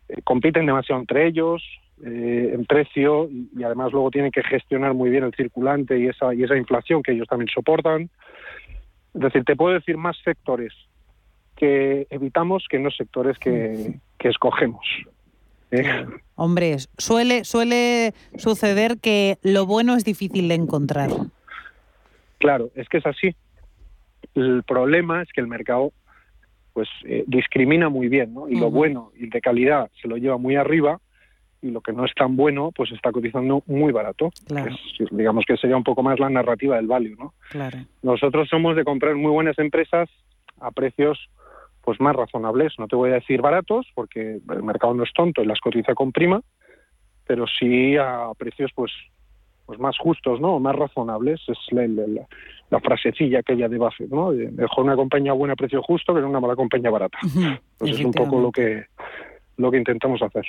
eh, 0.10 0.22
compiten 0.24 0.66
demasiado 0.66 1.02
entre 1.02 1.28
ellos 1.28 1.64
en 2.02 2.66
precio 2.66 3.30
y, 3.30 3.64
además 3.64 3.92
luego 3.92 4.12
tienen 4.12 4.32
que 4.32 4.44
gestionar 4.44 4.94
muy 4.94 5.10
bien 5.10 5.24
el 5.24 5.34
circulante 5.34 6.00
y 6.00 6.08
esa, 6.08 6.34
y 6.34 6.44
esa 6.44 6.58
inflación 6.58 7.04
que 7.04 7.14
ellos 7.14 7.28
también 7.28 7.50
soportan. 7.54 8.10
Es 9.14 9.22
decir, 9.22 9.44
te 9.44 9.56
puedo 9.56 9.74
decir 9.74 9.98
más 9.98 10.18
sectores 10.24 10.74
que 11.56 12.08
evitamos 12.10 12.66
que 12.70 12.80
no 12.80 12.90
sectores 12.90 13.38
que, 13.38 14.00
que 14.18 14.30
escogemos. 14.30 14.86
Hombre, 16.36 16.78
suele, 16.98 17.44
suele 17.46 18.14
suceder 18.38 18.98
que 19.00 19.38
lo 19.42 19.66
bueno 19.66 19.96
es 19.96 20.04
difícil 20.04 20.48
de 20.48 20.56
encontrar. 20.56 21.10
Claro, 22.40 22.70
es 22.76 22.90
que 22.90 22.98
es 22.98 23.06
así. 23.06 23.36
El 24.36 24.64
problema 24.64 25.22
es 25.22 25.30
que 25.32 25.42
el 25.42 25.48
mercado 25.48 25.94
pues 26.74 26.90
eh, 27.06 27.24
discrimina 27.28 27.90
muy 27.90 28.08
bien, 28.08 28.34
¿no? 28.34 28.50
Y 28.50 28.56
lo 28.56 28.72
bueno 28.72 29.12
y 29.16 29.30
de 29.30 29.42
calidad 29.42 29.92
se 30.02 30.08
lo 30.08 30.18
lleva 30.18 30.38
muy 30.38 30.56
arriba 30.56 31.00
y 31.64 31.72
lo 31.72 31.82
que 31.82 31.94
no 31.94 32.06
es 32.06 32.14
tan 32.14 32.36
bueno 32.36 32.72
pues 32.76 32.92
está 32.92 33.12
cotizando 33.12 33.64
muy 33.66 33.92
barato. 33.92 34.30
Claro. 34.46 34.76
digamos 35.12 35.46
que 35.48 35.58
sería 35.58 35.78
un 35.78 35.84
poco 35.84 36.04
más 36.04 36.20
la 36.20 36.30
narrativa 36.30 36.76
del 36.76 36.88
value, 36.88 37.16
¿no? 37.18 37.34
Claro. 37.50 37.80
Nosotros 38.04 38.50
somos 38.50 38.76
de 38.76 38.84
comprar 38.84 39.16
muy 39.16 39.32
buenas 39.32 39.58
empresas 39.58 40.10
a 40.60 40.72
precios 40.72 41.30
pues 41.82 42.00
más 42.00 42.16
razonables. 42.16 42.74
No 42.78 42.88
te 42.88 42.96
voy 42.96 43.12
a 43.12 43.16
decir 43.16 43.42
baratos 43.42 43.88
porque 43.96 44.40
el 44.50 44.64
mercado 44.64 44.94
no 44.94 45.04
es 45.04 45.14
tonto 45.14 45.42
y 45.42 45.46
las 45.46 45.60
cotiza 45.60 45.96
con 45.96 46.12
prima, 46.12 46.42
pero 47.26 47.46
sí 47.48 47.96
a 47.98 48.32
precios 48.38 48.72
pues 48.76 48.92
pues 49.66 49.80
más 49.80 49.98
justos, 49.98 50.42
¿no? 50.42 50.60
más 50.60 50.76
razonables. 50.76 51.40
Es 51.48 51.58
la, 51.72 51.88
la, 51.88 52.80
frasecilla 52.82 53.40
aquella 53.40 53.70
de 53.70 53.78
Buffett, 53.78 54.10
¿no? 54.10 54.32
Mejor 54.32 54.84
una 54.84 54.98
compañía 54.98 55.32
buena 55.32 55.54
a 55.54 55.56
precio 55.56 55.82
justo 55.82 56.14
que 56.14 56.20
una 56.20 56.42
mala 56.42 56.58
compañía 56.58 56.90
barata. 56.90 57.18
Pues 57.78 57.92
es 57.92 58.04
un 58.04 58.12
poco 58.12 58.42
lo 58.42 58.52
que, 58.52 58.88
lo 59.56 59.72
que 59.72 59.78
intentamos 59.78 60.22
hacer. 60.22 60.46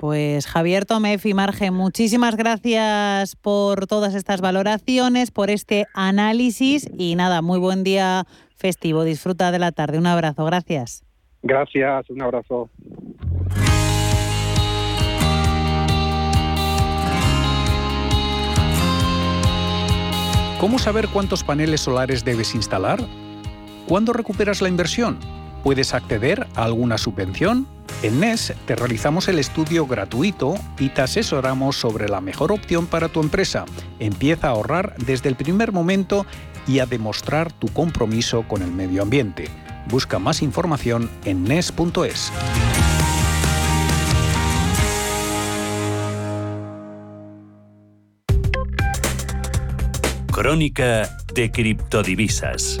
Pues 0.00 0.46
Javier 0.46 0.86
Tomef 0.86 1.26
y 1.26 1.34
Marge, 1.34 1.70
muchísimas 1.70 2.34
gracias 2.34 3.36
por 3.36 3.86
todas 3.86 4.14
estas 4.14 4.40
valoraciones, 4.40 5.30
por 5.30 5.50
este 5.50 5.88
análisis 5.92 6.88
y 6.96 7.16
nada, 7.16 7.42
muy 7.42 7.58
buen 7.58 7.84
día 7.84 8.24
festivo. 8.56 9.04
Disfruta 9.04 9.52
de 9.52 9.58
la 9.58 9.72
tarde. 9.72 9.98
Un 9.98 10.06
abrazo, 10.06 10.46
gracias. 10.46 11.04
Gracias, 11.42 12.08
un 12.08 12.22
abrazo. 12.22 12.70
¿Cómo 20.58 20.78
saber 20.78 21.08
cuántos 21.08 21.44
paneles 21.44 21.82
solares 21.82 22.24
debes 22.24 22.54
instalar? 22.54 23.00
¿Cuándo 23.86 24.14
recuperas 24.14 24.62
la 24.62 24.70
inversión? 24.70 25.18
¿Puedes 25.62 25.92
acceder 25.94 26.46
a 26.54 26.64
alguna 26.64 26.96
subvención? 26.96 27.66
En 28.02 28.18
NES 28.18 28.54
te 28.66 28.76
realizamos 28.76 29.28
el 29.28 29.38
estudio 29.38 29.86
gratuito 29.86 30.54
y 30.78 30.88
te 30.88 31.02
asesoramos 31.02 31.76
sobre 31.76 32.08
la 32.08 32.22
mejor 32.22 32.50
opción 32.50 32.86
para 32.86 33.08
tu 33.08 33.20
empresa. 33.20 33.66
Empieza 33.98 34.46
a 34.46 34.50
ahorrar 34.50 34.94
desde 34.96 35.28
el 35.28 35.36
primer 35.36 35.72
momento 35.72 36.24
y 36.66 36.78
a 36.78 36.86
demostrar 36.86 37.52
tu 37.52 37.68
compromiso 37.68 38.44
con 38.48 38.62
el 38.62 38.70
medio 38.70 39.02
ambiente. 39.02 39.48
Busca 39.88 40.18
más 40.18 40.40
información 40.40 41.10
en 41.24 41.44
NES.es. 41.44 42.32
Crónica 50.32 51.18
de 51.34 51.50
criptodivisas. 51.50 52.80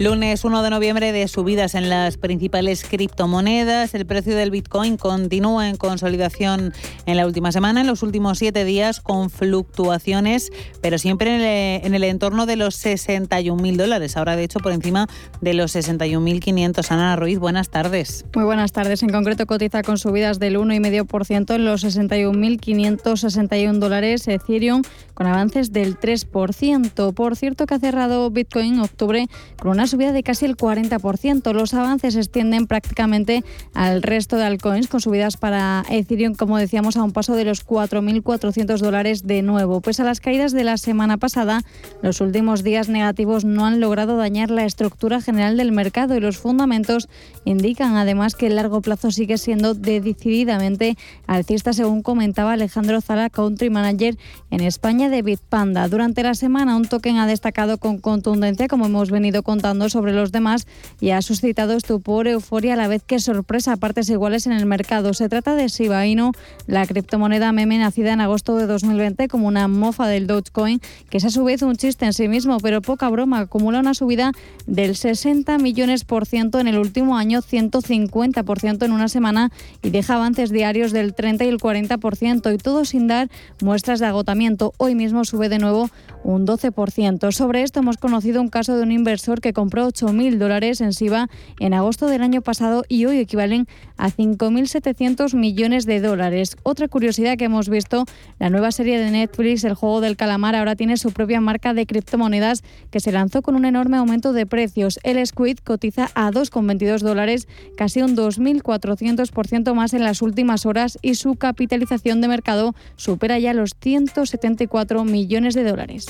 Lunes 0.00 0.44
1 0.46 0.62
de 0.62 0.70
noviembre 0.70 1.12
de 1.12 1.28
subidas 1.28 1.74
en 1.74 1.90
las 1.90 2.16
principales 2.16 2.86
criptomonedas. 2.88 3.94
El 3.94 4.06
precio 4.06 4.34
del 4.34 4.50
Bitcoin 4.50 4.96
continúa 4.96 5.68
en 5.68 5.76
consolidación 5.76 6.72
en 7.04 7.18
la 7.18 7.26
última 7.26 7.52
semana, 7.52 7.82
en 7.82 7.86
los 7.86 8.02
últimos 8.02 8.38
siete 8.38 8.64
días, 8.64 9.00
con 9.00 9.28
fluctuaciones, 9.28 10.52
pero 10.80 10.96
siempre 10.96 11.84
en 11.84 11.92
el, 11.92 12.04
entorno 12.04 12.46
de 12.46 12.56
los 12.56 12.82
61.000 12.82 13.76
dólares. 13.76 14.16
Ahora, 14.16 14.36
de 14.36 14.44
hecho, 14.44 14.60
por 14.60 14.72
encima 14.72 15.06
de 15.42 15.52
los 15.52 15.76
61.500. 15.76 16.90
Ana 16.90 17.14
Ruiz, 17.16 17.38
buenas 17.38 17.68
tardes. 17.68 18.24
Muy 18.34 18.46
buenas 18.46 18.72
tardes. 18.72 19.02
En 19.02 19.10
concreto, 19.10 19.44
cotiza 19.44 19.82
con 19.82 19.98
subidas 19.98 20.38
del 20.38 20.56
1,5% 20.56 21.56
en 21.56 21.64
los 21.66 21.84
61.561 21.84 23.78
dólares. 23.78 24.26
Ethereum 24.28 24.80
con 25.12 25.26
avances 25.26 25.74
del 25.74 26.00
3%. 26.00 27.12
Por 27.12 27.36
cierto, 27.36 27.66
que 27.66 27.74
ha 27.74 27.78
cerrado 27.78 28.30
Bitcoin 28.30 28.76
en 28.76 28.80
octubre 28.80 29.26
con 29.58 29.72
una 29.72 29.89
subida 29.90 30.12
de 30.12 30.22
casi 30.22 30.46
el 30.46 30.56
40%. 30.56 31.52
Los 31.52 31.74
avances 31.74 32.14
se 32.14 32.20
extienden 32.20 32.66
prácticamente 32.66 33.44
al 33.74 34.02
resto 34.02 34.36
de 34.36 34.44
altcoins, 34.44 34.88
con 34.88 35.00
subidas 35.00 35.36
para 35.36 35.84
Ethereum, 35.90 36.34
como 36.34 36.56
decíamos, 36.56 36.96
a 36.96 37.02
un 37.02 37.12
paso 37.12 37.34
de 37.34 37.44
los 37.44 37.66
4.400 37.66 38.78
dólares 38.78 39.26
de 39.26 39.42
nuevo. 39.42 39.80
Pues 39.80 40.00
a 40.00 40.04
las 40.04 40.20
caídas 40.20 40.52
de 40.52 40.64
la 40.64 40.76
semana 40.78 41.18
pasada, 41.18 41.62
los 42.02 42.20
últimos 42.20 42.62
días 42.62 42.88
negativos 42.88 43.44
no 43.44 43.66
han 43.66 43.80
logrado 43.80 44.16
dañar 44.16 44.50
la 44.50 44.64
estructura 44.64 45.20
general 45.20 45.56
del 45.56 45.72
mercado 45.72 46.16
y 46.16 46.20
los 46.20 46.38
fundamentos 46.38 47.08
indican 47.44 47.96
además 47.96 48.34
que 48.34 48.46
el 48.46 48.56
largo 48.56 48.80
plazo 48.80 49.10
sigue 49.10 49.38
siendo 49.38 49.74
decididamente 49.74 50.96
alcista, 51.26 51.72
según 51.72 52.02
comentaba 52.02 52.52
Alejandro 52.52 53.00
Zala, 53.00 53.30
Country 53.30 53.70
Manager 53.70 54.16
en 54.50 54.60
España 54.60 55.08
de 55.08 55.22
Bitpanda. 55.22 55.88
Durante 55.88 56.22
la 56.22 56.34
semana, 56.34 56.76
un 56.76 56.86
token 56.86 57.16
ha 57.16 57.26
destacado 57.26 57.78
con 57.78 57.98
contundencia, 57.98 58.68
como 58.68 58.86
hemos 58.86 59.10
venido 59.10 59.42
contando 59.42 59.79
sobre 59.88 60.12
los 60.12 60.32
demás, 60.32 60.66
y 61.00 61.10
ha 61.10 61.22
suscitado 61.22 61.74
estupor, 61.74 62.28
euforia 62.28 62.74
a 62.74 62.76
la 62.76 62.88
vez 62.88 63.02
que 63.02 63.18
sorpresa 63.18 63.72
a 63.72 63.76
partes 63.76 64.10
iguales 64.10 64.46
en 64.46 64.52
el 64.52 64.66
mercado. 64.66 65.14
Se 65.14 65.28
trata 65.28 65.54
de 65.54 65.68
Shiba 65.68 66.06
Inu, 66.06 66.32
la 66.66 66.86
criptomoneda 66.86 67.52
meme 67.52 67.78
nacida 67.78 68.12
en 68.12 68.20
agosto 68.20 68.56
de 68.56 68.66
2020 68.66 69.28
como 69.28 69.48
una 69.48 69.68
mofa 69.68 70.06
del 70.06 70.26
Dogecoin, 70.26 70.80
que 71.08 71.18
es 71.18 71.24
a 71.24 71.30
su 71.30 71.44
vez 71.44 71.62
un 71.62 71.76
chiste 71.76 72.04
en 72.04 72.12
sí 72.12 72.28
mismo, 72.28 72.58
pero 72.58 72.82
poca 72.82 73.08
broma, 73.08 73.40
acumula 73.40 73.80
una 73.80 73.94
subida 73.94 74.32
del 74.66 74.96
60 74.96 75.58
millones 75.58 76.04
por 76.04 76.26
ciento 76.26 76.60
en 76.60 76.68
el 76.68 76.78
último 76.78 77.16
año, 77.16 77.42
150 77.42 78.42
por 78.42 78.60
ciento 78.60 78.84
en 78.84 78.92
una 78.92 79.08
semana 79.08 79.50
y 79.82 79.90
deja 79.90 80.14
avances 80.14 80.50
diarios 80.50 80.92
del 80.92 81.14
30 81.14 81.44
y 81.44 81.48
el 81.48 81.58
40 81.58 81.98
por 81.98 82.16
ciento 82.16 82.52
y 82.52 82.58
todo 82.58 82.84
sin 82.84 83.06
dar 83.06 83.28
muestras 83.62 84.00
de 84.00 84.06
agotamiento. 84.06 84.72
Hoy 84.76 84.94
mismo 84.94 85.24
sube 85.24 85.48
de 85.48 85.58
nuevo 85.58 85.90
un 86.22 86.46
12%. 86.46 87.32
Sobre 87.32 87.62
esto 87.62 87.80
hemos 87.80 87.96
conocido 87.96 88.40
un 88.40 88.48
caso 88.48 88.76
de 88.76 88.82
un 88.82 88.92
inversor 88.92 89.40
que 89.40 89.52
compró 89.52 89.88
8.000 89.88 90.38
dólares 90.38 90.80
en 90.80 90.92
SIBA 90.92 91.28
en 91.58 91.74
agosto 91.74 92.06
del 92.06 92.22
año 92.22 92.42
pasado 92.42 92.84
y 92.88 93.06
hoy 93.06 93.18
equivalen 93.18 93.66
a 93.96 94.10
5.700 94.10 95.34
millones 95.34 95.86
de 95.86 96.00
dólares. 96.00 96.56
Otra 96.62 96.88
curiosidad 96.88 97.36
que 97.36 97.44
hemos 97.44 97.68
visto, 97.68 98.04
la 98.38 98.50
nueva 98.50 98.72
serie 98.72 98.98
de 98.98 99.10
Netflix, 99.10 99.64
El 99.64 99.74
juego 99.74 100.00
del 100.00 100.16
calamar, 100.16 100.54
ahora 100.54 100.76
tiene 100.76 100.96
su 100.96 101.12
propia 101.12 101.40
marca 101.40 101.74
de 101.74 101.86
criptomonedas 101.86 102.62
que 102.90 103.00
se 103.00 103.12
lanzó 103.12 103.42
con 103.42 103.54
un 103.56 103.64
enorme 103.64 103.96
aumento 103.96 104.32
de 104.32 104.46
precios. 104.46 104.98
El 105.02 105.24
Squid 105.26 105.58
cotiza 105.58 106.10
a 106.14 106.30
2,22 106.30 107.00
dólares, 107.00 107.48
casi 107.76 108.02
un 108.02 108.16
2.400% 108.16 109.74
más 109.74 109.94
en 109.94 110.04
las 110.04 110.22
últimas 110.22 110.66
horas 110.66 110.98
y 111.02 111.14
su 111.14 111.36
capitalización 111.36 112.20
de 112.20 112.28
mercado 112.28 112.74
supera 112.96 113.38
ya 113.38 113.54
los 113.54 113.74
174 113.80 115.04
millones 115.04 115.54
de 115.54 115.64
dólares. 115.64 116.09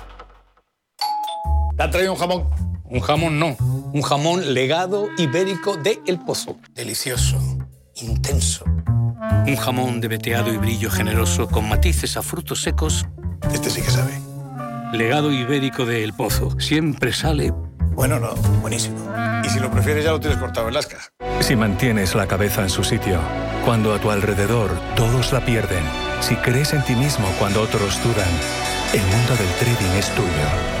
¿Te 1.75 1.83
ha 1.83 1.89
traído 1.89 2.13
un 2.13 2.19
jamón? 2.19 2.49
Un 2.85 2.99
jamón 2.99 3.39
no, 3.39 3.55
un 3.93 4.01
jamón 4.01 4.53
legado 4.53 5.07
ibérico 5.17 5.77
de 5.77 6.01
El 6.05 6.19
Pozo. 6.19 6.57
Delicioso, 6.73 7.37
intenso. 7.95 8.65
Un 8.65 9.55
jamón 9.55 10.01
de 10.01 10.07
veteado 10.09 10.53
y 10.53 10.57
brillo 10.57 10.91
generoso 10.91 11.47
con 11.47 11.69
matices 11.69 12.17
a 12.17 12.21
frutos 12.21 12.61
secos. 12.61 13.05
Este 13.53 13.69
sí 13.69 13.81
que 13.81 13.89
sabe. 13.89 14.19
Legado 14.91 15.31
ibérico 15.31 15.85
de 15.85 16.03
El 16.03 16.13
Pozo. 16.13 16.59
Siempre 16.59 17.13
sale... 17.13 17.53
Bueno, 17.93 18.19
no, 18.19 18.33
buenísimo. 18.61 18.97
Y 19.45 19.49
si 19.49 19.59
lo 19.59 19.69
prefieres 19.71 20.03
ya 20.03 20.11
lo 20.11 20.19
tienes 20.19 20.39
cortado 20.39 20.67
en 20.67 20.73
lascas. 20.73 21.11
Si 21.39 21.55
mantienes 21.55 22.15
la 22.15 22.27
cabeza 22.27 22.61
en 22.61 22.69
su 22.69 22.83
sitio, 22.83 23.19
cuando 23.65 23.93
a 23.93 23.99
tu 23.99 24.11
alrededor 24.11 24.71
todos 24.95 25.31
la 25.31 25.45
pierden, 25.45 25.83
si 26.19 26.35
crees 26.35 26.73
en 26.73 26.83
ti 26.83 26.95
mismo 26.95 27.27
cuando 27.39 27.61
otros 27.61 28.01
dudan, 28.03 28.29
el 28.93 29.01
mundo 29.01 29.35
del 29.35 29.49
trading 29.59 29.97
es 29.97 30.09
tuyo. 30.15 30.80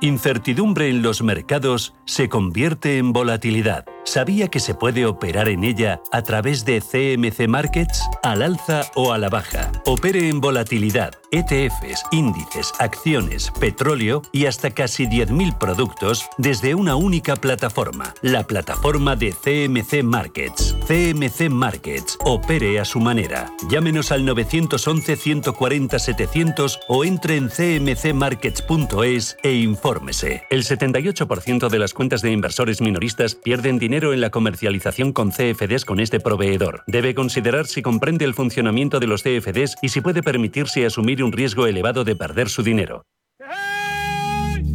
Incertidumbre 0.00 0.88
en 0.88 1.02
los 1.02 1.22
mercados 1.22 1.92
se 2.04 2.28
convierte 2.28 2.98
en 2.98 3.12
volatilidad. 3.12 3.84
¿Sabía 4.04 4.46
que 4.48 4.60
se 4.60 4.74
puede 4.74 5.06
operar 5.06 5.48
en 5.48 5.64
ella 5.64 6.00
a 6.12 6.22
través 6.22 6.64
de 6.64 6.80
CMC 6.80 7.48
Markets, 7.48 8.08
al 8.22 8.42
alza 8.42 8.82
o 8.94 9.12
a 9.12 9.18
la 9.18 9.28
baja? 9.28 9.72
Opere 9.84 10.30
en 10.30 10.40
volatilidad, 10.40 11.14
ETFs, 11.30 12.04
índices, 12.10 12.72
acciones, 12.78 13.52
petróleo 13.60 14.22
y 14.32 14.46
hasta 14.46 14.70
casi 14.70 15.06
10.000 15.06 15.58
productos 15.58 16.26
desde 16.38 16.74
una 16.74 16.94
única 16.94 17.36
plataforma, 17.36 18.14
la 18.22 18.46
plataforma 18.46 19.14
de 19.14 19.32
CMC 19.32 20.02
Markets. 20.04 20.74
CMC 20.86 21.50
Markets, 21.50 22.16
opere 22.24 22.80
a 22.80 22.86
su 22.86 23.00
manera. 23.00 23.52
Llámenos 23.68 24.10
al 24.10 24.26
911-140-700 24.26 26.78
o 26.88 27.04
entre 27.04 27.36
en 27.36 27.50
cmcmarkets.es 27.50 29.36
e 29.42 29.52
infórmese. 29.88 30.42
El 30.50 30.64
78% 30.64 31.70
de 31.70 31.78
las 31.78 31.94
cuentas 31.94 32.20
de 32.20 32.30
inversores 32.30 32.82
minoristas 32.82 33.34
pierden 33.34 33.78
dinero 33.78 34.12
en 34.12 34.20
la 34.20 34.28
comercialización 34.28 35.12
con 35.12 35.30
CFDs 35.30 35.86
con 35.86 35.98
este 35.98 36.20
proveedor. 36.20 36.82
Debe 36.86 37.14
considerar 37.14 37.66
si 37.66 37.80
comprende 37.80 38.26
el 38.26 38.34
funcionamiento 38.34 39.00
de 39.00 39.06
los 39.06 39.22
CFDs 39.22 39.76
y 39.80 39.88
si 39.88 40.02
puede 40.02 40.22
permitirse 40.22 40.84
asumir 40.84 41.24
un 41.24 41.32
riesgo 41.32 41.66
elevado 41.66 42.04
de 42.04 42.16
perder 42.16 42.50
su 42.50 42.62
dinero. 42.62 43.04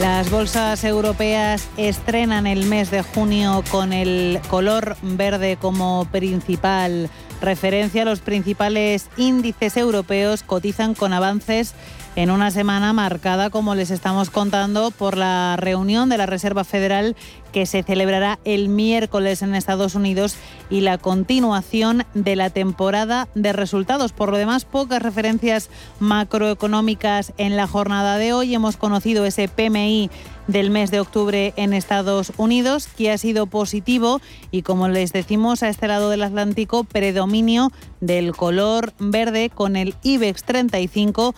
Las 0.00 0.30
bolsas 0.30 0.84
europeas 0.84 1.66
estrenan 1.78 2.46
el 2.46 2.66
mes 2.66 2.90
de 2.90 3.00
junio 3.00 3.64
con 3.70 3.94
el 3.94 4.40
color 4.48 4.94
verde 5.00 5.56
como 5.58 6.06
principal 6.12 7.08
referencia. 7.40 8.04
Los 8.04 8.20
principales 8.20 9.08
índices 9.16 9.78
europeos 9.78 10.42
cotizan 10.42 10.94
con 10.94 11.14
avances 11.14 11.74
en 12.16 12.30
una 12.30 12.50
semana 12.50 12.94
marcada, 12.94 13.50
como 13.50 13.74
les 13.74 13.90
estamos 13.90 14.30
contando, 14.30 14.90
por 14.90 15.18
la 15.18 15.56
reunión 15.58 16.08
de 16.08 16.16
la 16.16 16.24
Reserva 16.24 16.64
Federal 16.64 17.14
que 17.52 17.64
se 17.64 17.82
celebrará 17.82 18.38
el 18.44 18.68
miércoles 18.68 19.40
en 19.40 19.54
Estados 19.54 19.94
Unidos 19.94 20.36
y 20.68 20.80
la 20.80 20.98
continuación 20.98 22.04
de 22.14 22.36
la 22.36 22.50
temporada 22.50 23.28
de 23.34 23.52
resultados. 23.52 24.12
Por 24.12 24.30
lo 24.30 24.36
demás, 24.36 24.64
pocas 24.66 25.00
referencias 25.00 25.70
macroeconómicas 25.98 27.32
en 27.38 27.56
la 27.56 27.66
jornada 27.66 28.18
de 28.18 28.32
hoy. 28.32 28.54
Hemos 28.54 28.76
conocido 28.76 29.24
ese 29.24 29.48
PMI 29.48 30.10
del 30.48 30.70
mes 30.70 30.90
de 30.90 31.00
octubre 31.00 31.54
en 31.56 31.72
Estados 31.72 32.32
Unidos, 32.36 32.88
que 32.88 33.10
ha 33.10 33.18
sido 33.18 33.46
positivo 33.46 34.20
y 34.50 34.62
como 34.62 34.88
les 34.88 35.12
decimos 35.12 35.62
a 35.62 35.68
este 35.68 35.88
lado 35.88 36.10
del 36.10 36.22
Atlántico, 36.22 36.84
predominio 36.84 37.72
del 38.00 38.36
color 38.36 38.92
verde 38.98 39.50
con 39.50 39.76
el 39.76 39.94
IBEX 40.02 40.44
35 40.44 41.34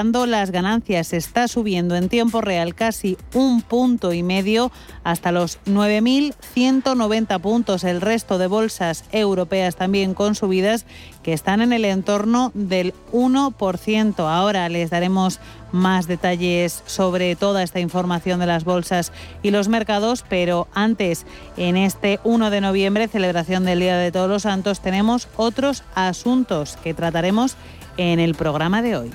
las 0.00 0.50
ganancias. 0.50 1.12
Está 1.12 1.46
subiendo 1.46 1.94
en 1.94 2.08
tiempo 2.08 2.40
real 2.40 2.74
casi 2.74 3.18
un 3.34 3.60
punto 3.60 4.14
y 4.14 4.22
medio 4.22 4.72
hasta 5.04 5.30
los 5.30 5.58
9.190 5.66 7.38
puntos. 7.40 7.84
El 7.84 8.00
resto 8.00 8.38
de 8.38 8.46
bolsas 8.46 9.04
europeas 9.12 9.76
también 9.76 10.14
con 10.14 10.34
subidas 10.34 10.86
que 11.22 11.34
están 11.34 11.60
en 11.60 11.74
el 11.74 11.84
entorno 11.84 12.50
del 12.54 12.94
1%. 13.12 14.14
Ahora 14.20 14.70
les 14.70 14.88
daremos 14.88 15.38
más 15.70 16.06
detalles 16.06 16.82
sobre 16.86 17.36
toda 17.36 17.62
esta 17.62 17.78
información 17.78 18.40
de 18.40 18.46
las 18.46 18.64
bolsas 18.64 19.12
y 19.42 19.50
los 19.50 19.68
mercados, 19.68 20.24
pero 20.26 20.66
antes, 20.72 21.26
en 21.58 21.76
este 21.76 22.20
1 22.24 22.48
de 22.48 22.62
noviembre, 22.62 23.06
celebración 23.06 23.66
del 23.66 23.80
Día 23.80 23.98
de 23.98 24.12
Todos 24.12 24.30
los 24.30 24.42
Santos, 24.42 24.80
tenemos 24.80 25.28
otros 25.36 25.84
asuntos 25.94 26.78
que 26.82 26.94
trataremos 26.94 27.56
en 27.98 28.18
el 28.18 28.34
programa 28.34 28.80
de 28.80 28.96
hoy. 28.96 29.10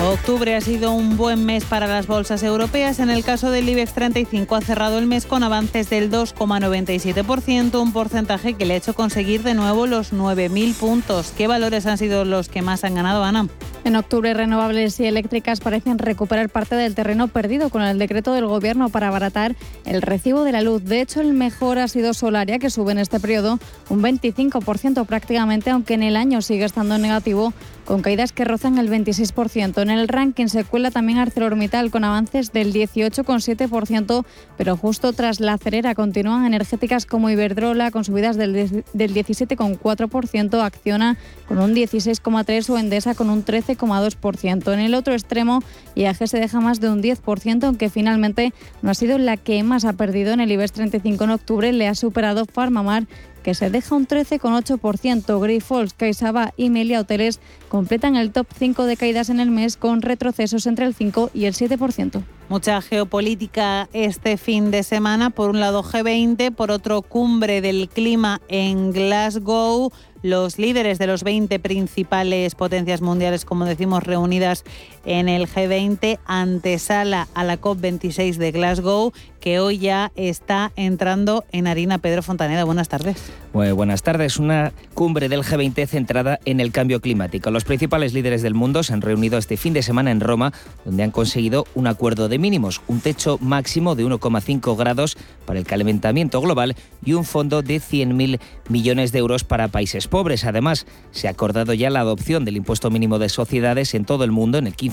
Octubre 0.00 0.54
ha 0.54 0.60
sido 0.60 0.92
un 0.92 1.16
buen 1.16 1.44
mes 1.44 1.64
para 1.64 1.88
las 1.88 2.06
bolsas 2.06 2.44
europeas. 2.44 3.00
En 3.00 3.10
el 3.10 3.24
caso 3.24 3.50
del 3.50 3.68
IBEX 3.68 3.94
35 3.94 4.54
ha 4.54 4.60
cerrado 4.60 4.98
el 4.98 5.06
mes 5.06 5.26
con 5.26 5.42
avances 5.42 5.90
del 5.90 6.10
2,97%, 6.10 7.82
un 7.82 7.92
porcentaje 7.92 8.54
que 8.54 8.64
le 8.64 8.74
ha 8.74 8.76
hecho 8.76 8.94
conseguir 8.94 9.42
de 9.42 9.54
nuevo 9.54 9.88
los 9.88 10.12
9.000 10.12 10.74
puntos. 10.74 11.32
¿Qué 11.36 11.48
valores 11.48 11.84
han 11.86 11.98
sido 11.98 12.24
los 12.24 12.48
que 12.48 12.62
más 12.62 12.84
han 12.84 12.94
ganado, 12.94 13.24
Ana? 13.24 13.48
En 13.84 13.96
octubre, 13.96 14.34
renovables 14.34 15.00
y 15.00 15.06
eléctricas 15.06 15.60
parecen 15.60 15.98
recuperar 15.98 16.48
parte 16.48 16.74
del 16.74 16.94
terreno 16.94 17.28
perdido 17.28 17.70
con 17.70 17.82
el 17.82 17.98
decreto 17.98 18.32
del 18.34 18.46
Gobierno 18.46 18.90
para 18.90 19.08
abaratar 19.08 19.56
el 19.84 20.02
recibo 20.02 20.44
de 20.44 20.52
la 20.52 20.62
luz. 20.62 20.84
De 20.84 21.00
hecho, 21.00 21.20
el 21.20 21.32
mejor 21.32 21.78
ha 21.78 21.88
sido 21.88 22.14
Solaria, 22.14 22.58
que 22.58 22.70
sube 22.70 22.92
en 22.92 22.98
este 22.98 23.18
periodo 23.18 23.58
un 23.88 24.02
25% 24.02 25.06
prácticamente, 25.06 25.70
aunque 25.70 25.94
en 25.94 26.02
el 26.02 26.16
año 26.16 26.42
sigue 26.42 26.64
estando 26.64 26.98
negativo 26.98 27.52
con 27.88 28.02
caídas 28.02 28.32
que 28.32 28.44
rozan 28.44 28.76
el 28.76 28.90
26%. 28.90 29.80
En 29.80 29.88
el 29.88 30.08
ranking 30.08 30.48
se 30.48 30.62
cuela 30.62 30.90
también 30.90 31.18
ArcelorMittal 31.18 31.90
con 31.90 32.04
avances 32.04 32.52
del 32.52 32.74
18,7%, 32.74 34.26
pero 34.58 34.76
justo 34.76 35.14
tras 35.14 35.40
la 35.40 35.54
acelera 35.54 35.94
continúan 35.94 36.44
energéticas 36.44 37.06
como 37.06 37.30
Iberdrola 37.30 37.90
con 37.90 38.04
subidas 38.04 38.36
del, 38.36 38.54
17,4%, 38.54 40.62
Acciona 40.62 41.16
con 41.46 41.60
un 41.60 41.74
16,3% 41.74 42.68
o 42.68 42.76
Endesa 42.76 43.14
con 43.14 43.30
un 43.30 43.42
13,2%. 43.42 44.74
En 44.74 44.80
el 44.80 44.94
otro 44.94 45.14
extremo, 45.14 45.62
IAG 45.94 46.28
se 46.28 46.38
deja 46.38 46.60
más 46.60 46.80
de 46.80 46.90
un 46.90 47.02
10%, 47.02 47.64
aunque 47.64 47.88
finalmente 47.88 48.52
no 48.82 48.90
ha 48.90 48.94
sido 48.94 49.16
la 49.16 49.38
que 49.38 49.62
más 49.62 49.86
ha 49.86 49.94
perdido 49.94 50.34
en 50.34 50.40
el 50.40 50.52
IBEX 50.52 50.72
35 50.72 51.24
en 51.24 51.30
octubre, 51.30 51.72
le 51.72 51.88
ha 51.88 51.94
superado 51.94 52.44
Farmamar 52.44 53.06
que 53.48 53.54
se 53.54 53.70
deja 53.70 53.94
un 53.94 54.06
13,8%. 54.06 55.40
Grifols, 55.40 55.94
CaixaBank 55.94 56.52
y 56.58 56.68
Melia 56.68 57.00
Hoteles 57.00 57.40
completan 57.70 58.14
el 58.16 58.30
top 58.30 58.46
5 58.58 58.84
de 58.84 58.98
caídas 58.98 59.30
en 59.30 59.40
el 59.40 59.50
mes 59.50 59.78
con 59.78 60.02
retrocesos 60.02 60.66
entre 60.66 60.84
el 60.84 60.92
5 60.92 61.30
y 61.32 61.46
el 61.46 61.54
7%. 61.54 62.22
Mucha 62.50 62.82
geopolítica 62.82 63.88
este 63.94 64.36
fin 64.36 64.70
de 64.70 64.82
semana. 64.82 65.30
Por 65.30 65.48
un 65.48 65.60
lado 65.60 65.82
G20, 65.82 66.54
por 66.54 66.70
otro 66.70 67.00
cumbre 67.00 67.62
del 67.62 67.88
clima 67.88 68.42
en 68.48 68.92
Glasgow 68.92 69.92
los 70.22 70.58
líderes 70.58 70.98
de 70.98 71.06
los 71.06 71.22
20 71.22 71.58
principales 71.60 72.54
potencias 72.54 73.00
mundiales, 73.00 73.44
como 73.44 73.64
decimos, 73.64 74.02
reunidas 74.02 74.64
en 75.04 75.28
el 75.28 75.46
G20, 75.48 76.18
antesala 76.26 77.28
a 77.34 77.44
la 77.44 77.60
COP26 77.60 78.36
de 78.36 78.52
Glasgow, 78.52 79.12
que 79.40 79.60
hoy 79.60 79.78
ya 79.78 80.12
está 80.16 80.72
entrando 80.76 81.44
en 81.52 81.66
harina. 81.66 81.98
Pedro 81.98 82.22
Fontaneda, 82.22 82.64
buenas 82.64 82.88
tardes. 82.88 83.16
Muy 83.52 83.70
buenas 83.72 84.02
tardes. 84.02 84.38
Una 84.38 84.72
cumbre 84.94 85.28
del 85.28 85.42
G20 85.42 85.86
centrada 85.86 86.38
en 86.44 86.60
el 86.60 86.72
cambio 86.72 87.00
climático. 87.00 87.50
Los 87.50 87.64
principales 87.64 88.12
líderes 88.12 88.42
del 88.42 88.54
mundo 88.54 88.82
se 88.82 88.92
han 88.92 89.00
reunido 89.00 89.38
este 89.38 89.56
fin 89.56 89.72
de 89.72 89.82
semana 89.82 90.10
en 90.10 90.20
Roma, 90.20 90.52
donde 90.84 91.02
han 91.02 91.10
conseguido 91.10 91.66
un 91.74 91.86
acuerdo 91.86 92.28
de 92.28 92.38
mínimos, 92.38 92.82
un 92.88 93.00
techo 93.00 93.38
máximo 93.40 93.94
de 93.94 94.04
1,5 94.04 94.76
grados 94.76 95.16
para 95.46 95.58
el 95.58 95.66
calentamiento 95.66 96.40
global 96.40 96.76
y 97.04 97.14
un 97.14 97.24
fondo 97.24 97.62
de 97.62 97.76
100.000 97.76 98.38
millones 98.68 99.12
de 99.12 99.18
euros 99.18 99.44
para 99.44 99.68
países 99.68 100.08
pobres. 100.08 100.44
Además, 100.44 100.86
se 101.10 101.28
ha 101.28 101.30
acordado 101.30 101.72
ya 101.74 101.90
la 101.90 102.00
adopción 102.00 102.44
del 102.44 102.56
impuesto 102.56 102.90
mínimo 102.90 103.18
de 103.18 103.28
sociedades 103.28 103.94
en 103.94 104.04
todo 104.04 104.24
el 104.24 104.30
mundo 104.30 104.58
en 104.58 104.66
el 104.66 104.76
15%, 104.76 104.87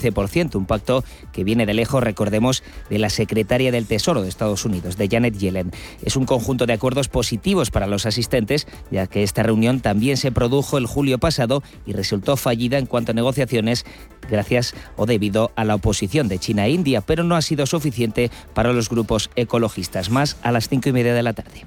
un 0.56 0.66
pacto 0.66 1.04
que 1.32 1.44
viene 1.44 1.66
de 1.66 1.74
lejos, 1.74 2.04
recordemos, 2.04 2.64
de 2.90 3.00
la 3.00 3.10
secretaria 3.10 3.72
del 3.72 3.86
Tesoro 3.86 4.22
de 4.22 4.30
Estados 4.30 4.66
Unidos, 4.66 4.98
de 4.98 5.08
Janet 5.08 5.38
Yellen. 5.38 5.72
Es 6.04 6.16
un 6.16 6.26
conjunto 6.26 6.66
de 6.66 6.74
acuerdos 6.74 7.08
positivos 7.08 7.72
para 7.72 7.88
los 7.88 8.06
asistentes, 8.06 8.68
ya 8.92 9.08
que 9.08 9.24
esta 9.24 9.44
reunión 9.44 9.80
también 9.80 10.18
se 10.18 10.32
produjo 10.32 10.78
el 10.78 10.86
julio 10.86 11.18
pasado 11.18 11.64
y 11.86 11.94
resultó 11.94 12.38
fallida 12.38 12.78
en 12.78 12.86
cuanto 12.86 13.12
a 13.12 13.16
negociaciones 13.16 13.86
gracias 14.30 14.74
o 14.96 15.06
debido 15.06 15.52
a 15.56 15.64
la 15.64 15.76
oposición 15.76 16.28
de 16.28 16.40
China 16.40 16.66
e 16.66 16.72
India, 16.72 17.02
pero 17.02 17.24
no 17.24 17.36
ha 17.36 17.42
sido 17.42 17.66
suficiente 17.66 18.32
para 18.54 18.74
los 18.74 18.90
grupos 18.90 19.30
ecologistas. 19.36 20.10
Más 20.10 20.38
a 20.42 20.52
las 20.52 20.68
cinco 20.70 20.90
y 20.90 20.94
media 20.94 21.14
de 21.14 21.24
la 21.24 21.34
tarde. 21.34 21.66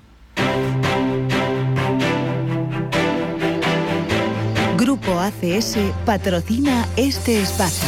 Grupo 4.77 5.19
ACS 5.19 5.77
patrocina 6.05 6.87
este 6.97 7.43
espacio. 7.43 7.88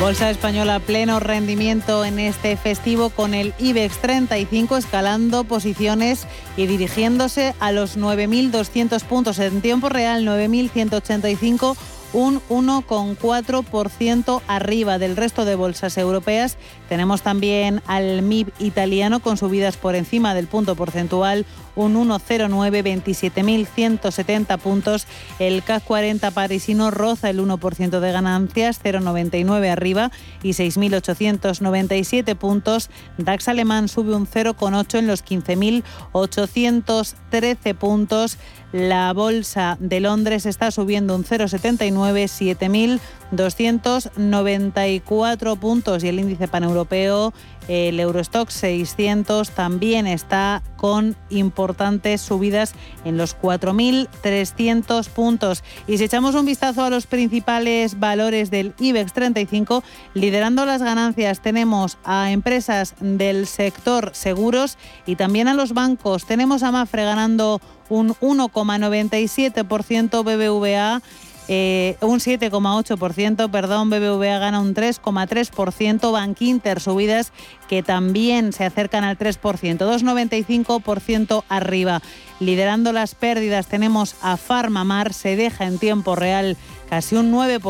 Bolsa 0.00 0.30
española 0.30 0.78
pleno 0.78 1.18
rendimiento 1.18 2.04
en 2.04 2.20
este 2.20 2.56
festivo 2.56 3.10
con 3.10 3.34
el 3.34 3.52
IBEX 3.58 3.98
35 3.98 4.76
escalando 4.76 5.42
posiciones 5.42 6.28
y 6.56 6.66
dirigiéndose 6.66 7.52
a 7.58 7.72
los 7.72 7.98
9.200 7.98 9.02
puntos 9.02 9.40
en 9.40 9.60
tiempo 9.60 9.88
real, 9.88 10.24
9.185 10.24 11.76
un 12.12 12.40
1,4% 12.48 14.40
arriba 14.46 14.98
del 14.98 15.16
resto 15.16 15.44
de 15.44 15.56
bolsas 15.56 15.98
europeas. 15.98 16.56
Tenemos 16.88 17.22
también 17.22 17.82
al 17.86 18.22
MIB 18.22 18.52
italiano 18.60 19.20
con 19.20 19.36
subidas 19.36 19.76
por 19.76 19.94
encima 19.94 20.34
del 20.34 20.46
punto 20.46 20.74
porcentual, 20.74 21.44
un 21.78 21.94
1,09, 21.94 22.82
27.170 22.82 24.58
puntos. 24.58 25.06
El 25.38 25.62
CAC 25.62 25.84
40 25.84 26.30
parisino 26.32 26.90
roza 26.90 27.30
el 27.30 27.40
1% 27.40 28.00
de 28.00 28.12
ganancias, 28.12 28.78
0,99 28.82 29.70
arriba 29.70 30.10
y 30.42 30.50
6.897 30.50 32.36
puntos. 32.36 32.90
DAX 33.16 33.48
alemán 33.48 33.88
sube 33.88 34.14
un 34.14 34.26
0,8 34.26 34.98
en 34.98 35.06
los 35.06 35.24
15.813 35.24 37.74
puntos. 37.74 38.36
La 38.72 39.14
bolsa 39.14 39.78
de 39.80 40.00
Londres 40.00 40.44
está 40.44 40.70
subiendo 40.70 41.14
un 41.14 41.24
0,79, 41.24 43.00
7.294 43.32 45.58
puntos 45.58 46.04
y 46.04 46.08
el 46.08 46.20
índice 46.20 46.48
paneuropeo 46.48 47.32
el 47.68 48.00
Eurostock 48.00 48.48
600 48.48 49.50
también 49.50 50.06
está 50.06 50.62
con 50.76 51.14
importantes 51.28 52.22
subidas 52.22 52.72
en 53.04 53.18
los 53.18 53.36
4.300 53.38 55.08
puntos. 55.10 55.62
Y 55.86 55.98
si 55.98 56.04
echamos 56.04 56.34
un 56.34 56.46
vistazo 56.46 56.84
a 56.84 56.90
los 56.90 57.06
principales 57.06 58.00
valores 58.00 58.50
del 58.50 58.74
IBEX 58.78 59.12
35, 59.12 59.84
liderando 60.14 60.64
las 60.64 60.82
ganancias 60.82 61.40
tenemos 61.40 61.98
a 62.04 62.32
empresas 62.32 62.94
del 63.00 63.46
sector 63.46 64.12
seguros 64.14 64.78
y 65.06 65.16
también 65.16 65.48
a 65.48 65.54
los 65.54 65.74
bancos. 65.74 66.24
Tenemos 66.26 66.62
a 66.62 66.72
Mafre 66.72 67.04
ganando 67.04 67.60
un 67.90 68.14
1,97% 68.14 70.22
BBVA 70.22 71.02
eh, 71.48 71.96
un 72.02 72.20
7,8%, 72.20 73.50
perdón, 73.50 73.88
BBVA 73.88 74.38
gana 74.38 74.60
un 74.60 74.74
3,3%, 74.74 76.12
Bank 76.12 76.42
Inter 76.42 76.78
subidas 76.78 77.32
que 77.68 77.82
también 77.82 78.52
se 78.52 78.64
acercan 78.64 79.02
al 79.04 79.16
3%, 79.16 79.38
2,95% 79.78 81.44
arriba. 81.48 82.02
Liderando 82.40 82.92
las 82.92 83.14
pérdidas 83.14 83.66
tenemos 83.66 84.14
a 84.22 84.36
Farmamar, 84.36 85.12
se 85.14 85.36
deja 85.36 85.64
en 85.64 85.78
tiempo 85.78 86.14
real 86.14 86.56
casi 86.88 87.16
un 87.16 87.32
9%, 87.32 87.60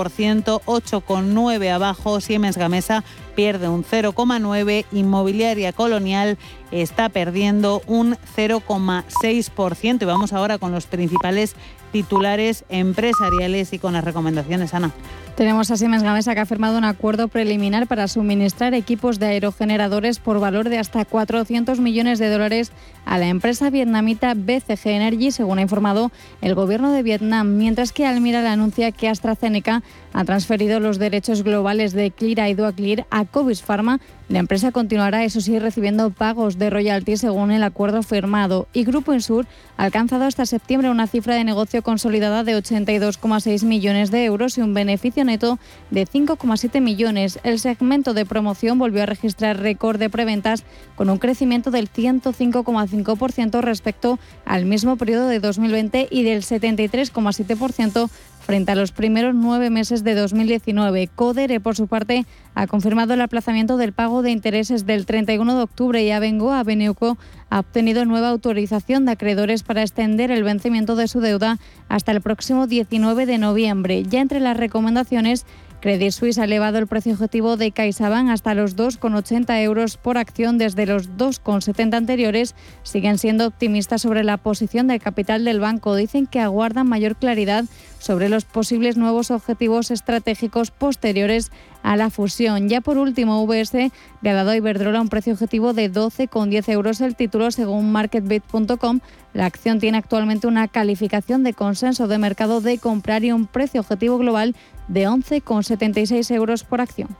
8,9 0.65 1.71
abajo, 1.71 2.21
Siemens 2.21 2.57
Gamesa 2.57 3.05
pierde 3.35 3.69
un 3.69 3.85
0,9%, 3.85 4.85
Inmobiliaria 4.93 5.73
Colonial 5.73 6.39
está 6.71 7.09
perdiendo 7.09 7.83
un 7.87 8.17
0,6%. 8.37 10.03
Y 10.03 10.05
vamos 10.05 10.33
ahora 10.33 10.59
con 10.59 10.73
los 10.73 10.87
principales 10.87 11.55
titulares 11.93 12.65
empresariales 12.69 13.73
y 13.73 13.79
con 13.79 13.93
las 13.93 14.05
recomendaciones, 14.05 14.75
Ana. 14.75 14.93
Tenemos 15.39 15.71
a 15.71 15.77
Siemens 15.77 16.03
Gamesa 16.03 16.35
que 16.35 16.41
ha 16.41 16.47
firmado 16.47 16.77
un 16.79 16.85
acuerdo 16.85 17.29
preliminar 17.29 17.87
para 17.87 18.09
suministrar 18.09 18.75
equipos 18.75 19.21
de 19.21 19.27
aerogeneradores 19.27 20.19
por 20.19 20.41
valor 20.41 20.69
de 20.69 20.79
hasta 20.79 21.05
400 21.05 21.79
millones 21.79 22.19
de 22.19 22.29
dólares 22.29 22.73
a 23.05 23.19
la 23.19 23.29
empresa 23.29 23.71
vietnamita 23.71 24.35
BCG 24.35 24.89
Energy, 24.89 25.31
según 25.31 25.59
ha 25.59 25.63
informado 25.63 26.11
el 26.41 26.57
gobierno 26.57 26.91
de 26.91 27.05
Vietnam, 27.05 27.57
mientras 27.57 27.93
que 27.93 28.05
Almira 28.05 28.43
le 28.43 28.49
anuncia 28.49 28.91
que 28.91 29.09
AstraZeneca 29.09 29.85
ha 30.13 30.25
transferido 30.25 30.81
los 30.81 30.99
derechos 30.99 31.45
globales 31.45 31.93
de 31.93 32.11
Clear 32.11 32.51
y 32.51 32.55
Duaclear 32.55 33.07
a 33.11 33.25
Covis 33.25 33.63
Pharma. 33.63 34.01
La 34.29 34.41
empresa 34.41 34.73
continuará, 34.73 35.25
eso 35.25 35.41
sí, 35.41 35.59
recibiendo 35.59 36.11
pagos 36.11 36.59
de 36.59 36.69
royalties 36.69 37.21
según 37.21 37.51
el 37.51 37.63
acuerdo 37.63 38.03
firmado. 38.03 38.69
Y 38.75 38.85
Grupo 38.85 39.15
Insur 39.15 39.47
ha 39.77 39.85
alcanzado 39.85 40.25
hasta 40.25 40.45
septiembre 40.45 40.91
una 40.91 41.07
cifra 41.07 41.35
de 41.35 41.45
negocio 41.45 41.83
consolidada 41.83 42.45
de 42.45 42.57
82,6 42.57 43.65
millones 43.65 44.11
de 44.11 44.25
euros 44.25 44.59
y 44.59 44.61
un 44.61 44.75
beneficio 44.75 45.25
de 45.37 46.07
5,7 46.07 46.81
millones. 46.81 47.39
El 47.43 47.59
segmento 47.59 48.15
de 48.15 48.25
promoción 48.25 48.79
volvió 48.79 49.03
a 49.03 49.07
registrar 49.07 49.61
récord 49.61 49.99
de 49.99 50.09
preventas 50.09 50.65
con 50.97 51.11
un 51.11 51.19
crecimiento 51.19 51.71
del 51.71 51.93
105,5% 51.93 53.61
respecto 53.61 54.19
al 54.47 54.65
mismo 54.65 54.97
periodo 54.97 55.29
de 55.29 55.41
2020 55.41 56.09
y 56.11 56.23
del 56.23 56.43
73,7% 56.43 58.09
frente 58.49 58.73
a 58.73 58.77
los 58.77 58.93
primeros 58.93 59.35
nueve 59.35 59.69
meses 59.69 60.05
de 60.05 60.15
2019. 60.15 61.11
Codere, 61.15 61.61
por 61.61 61.77
su 61.77 61.87
parte, 61.87 62.25
ha 62.55 62.67
confirmado 62.67 63.13
el 63.13 63.21
aplazamiento 63.21 63.77
del 63.77 63.93
pago 63.93 64.23
de 64.23 64.31
intereses 64.31 64.87
del 64.87 65.05
31 65.05 65.55
de 65.55 65.63
octubre 65.63 66.03
y 66.03 66.11
Abengoa 66.13 66.63
Beneuco 66.63 67.19
ha 67.51 67.61
obtenido 67.61 68.07
nueva 68.07 68.31
autorización 68.31 69.05
de 69.05 69.13
acreedores 69.13 69.65
para 69.65 69.83
extender 69.83 70.31
el 70.31 70.45
vencimiento 70.45 70.97
de 70.97 71.09
su 71.09 71.21
deuda 71.21 71.59
hasta 71.91 72.11
el 72.11 72.23
próximo 72.23 72.67
19 72.67 73.27
de 73.27 73.37
noviembre. 73.37 74.03
Ya 74.05 74.23
entre 74.23 74.41
las 74.41 74.57
recomendaciones 74.57 75.45
Credit 75.81 76.11
Suisse 76.11 76.39
ha 76.39 76.45
elevado 76.45 76.79
el 76.79 76.89
precio 76.89 77.13
objetivo 77.13 77.57
de 77.57 77.71
CaixaBank 77.71 78.31
hasta 78.31 78.55
los 78.55 78.77
2,80 78.77 79.63
euros 79.63 79.97
por 79.97 80.19
acción 80.19 80.59
desde 80.59 80.87
los 80.87 81.11
2,70 81.11 81.95
anteriores. 81.95 82.57
Siguen 82.83 83.19
siendo 83.19 83.47
optimistas 83.47 84.03
sobre 84.03 84.25
la 84.25 84.39
posición 84.39 84.89
de 84.89 84.99
capital 84.99 85.45
del 85.45 85.61
banco. 85.61 85.95
Dicen 85.95 86.27
que 86.27 86.41
aguardan 86.41 86.89
mayor 86.89 87.15
claridad 87.17 87.65
sobre 87.99 88.29
los 88.29 88.45
posibles 88.45 88.97
nuevos 88.97 89.31
objetivos 89.31 89.91
estratégicos 89.91 90.71
posteriores 90.71 91.51
a 91.83 91.97
la 91.97 92.11
fusión. 92.11 92.69
Ya 92.69 92.81
por 92.81 92.99
último, 92.99 93.45
VS 93.47 93.91
le 94.23 94.31
ha 94.31 94.35
dado 94.35 94.51
a 94.51 94.57
Iberdrola 94.57 95.01
un 95.01 95.09
precio 95.09 95.33
objetivo 95.33 95.73
de 95.73 95.93
12,10 95.93 96.69
euros 96.73 97.01
el 97.01 97.17
título 97.17 97.51
según 97.51 97.93
marketbit.com. 97.93 99.01
La 99.35 99.47
acción 99.47 99.79
tiene 99.79 99.99
actualmente 99.99 100.47
una 100.47 100.69
calificación 100.69 101.45
de 101.45 101.55
consenso 101.55 102.09
de 102.09 102.19
mercado 102.19 102.61
de 102.61 102.79
comprar 102.79 103.25
y 103.25 103.33
un 103.33 103.47
precio 103.47 103.81
objetivo 103.81 104.19
global 104.19 104.57
de 104.89 105.09
11,76 105.09 106.35
euros 106.35 106.65
por 106.65 106.81
acción. 106.81 107.17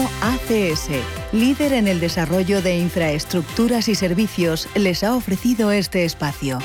ACS, 0.00 0.88
líder 1.32 1.74
en 1.74 1.86
el 1.86 2.00
desarrollo 2.00 2.62
de 2.62 2.78
infraestructuras 2.78 3.88
y 3.88 3.94
servicios, 3.94 4.68
les 4.74 5.04
ha 5.04 5.14
ofrecido 5.14 5.70
este 5.70 6.04
espacio. 6.04 6.58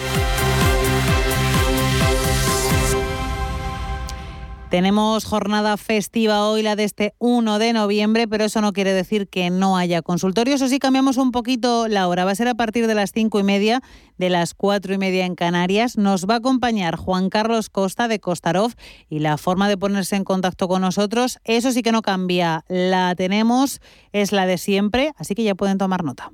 Tenemos 4.70 5.24
jornada 5.24 5.78
festiva 5.78 6.46
hoy, 6.46 6.62
la 6.62 6.76
de 6.76 6.84
este 6.84 7.14
1 7.20 7.58
de 7.58 7.72
noviembre, 7.72 8.28
pero 8.28 8.44
eso 8.44 8.60
no 8.60 8.74
quiere 8.74 8.92
decir 8.92 9.30
que 9.30 9.50
no 9.50 9.78
haya 9.78 10.02
consultorio. 10.02 10.56
Eso 10.56 10.68
sí, 10.68 10.78
cambiamos 10.78 11.16
un 11.16 11.32
poquito 11.32 11.88
la 11.88 12.06
hora. 12.10 12.26
Va 12.26 12.32
a 12.32 12.36
ser 12.36 12.50
a 12.50 12.54
partir 12.54 12.86
de 12.86 12.94
las 12.94 13.14
5 13.14 13.40
y 13.40 13.44
media, 13.44 13.82
de 14.18 14.30
las 14.30 14.54
4 14.54 14.94
y 14.94 14.98
media 14.98 15.26
en 15.26 15.36
Canarias. 15.36 15.98
Nos 15.98 16.26
va 16.26 16.34
a 16.34 16.38
acompañar 16.40 16.98
Juan 16.98 17.30
Carlos 17.30 17.70
Costa 17.70 18.10
de 18.10 18.20
Costarov 18.20 18.74
y 19.08 19.20
la 19.20 19.38
forma 19.38 19.70
de 19.70 19.78
ponerse 19.78 20.18
en 20.18 20.26
contacto 20.26 20.68
con 20.68 20.82
nosotros, 20.82 21.40
eso 21.46 21.72
sí 21.72 21.82
que 21.82 21.94
no 21.94 22.02
cambia. 22.02 22.66
La 22.68 23.16
tenemos, 23.16 23.80
es 24.12 24.34
la 24.34 24.46
de 24.46 24.58
siempre, 24.58 25.14
así 25.16 25.34
que 25.34 25.44
ya 25.44 25.56
pueden 25.56 25.78
tomar 25.78 26.04
nota. 26.04 26.34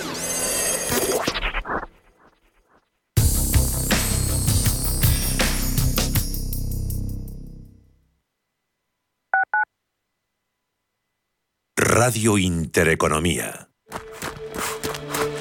Radio 12.03 12.39
Intereconomía. 12.39 13.69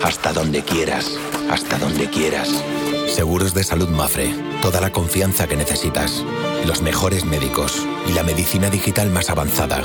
Hasta 0.04 0.34
donde 0.34 0.62
quieras, 0.62 1.18
hasta 1.50 1.78
donde 1.78 2.10
quieras. 2.10 2.62
Seguros 3.06 3.54
de 3.54 3.64
salud 3.64 3.88
Mafre, 3.88 4.34
toda 4.60 4.82
la 4.82 4.92
confianza 4.92 5.46
que 5.46 5.56
necesitas, 5.56 6.22
los 6.66 6.82
mejores 6.82 7.24
médicos 7.24 7.86
y 8.06 8.12
la 8.12 8.24
medicina 8.24 8.68
digital 8.68 9.08
más 9.08 9.30
avanzada. 9.30 9.82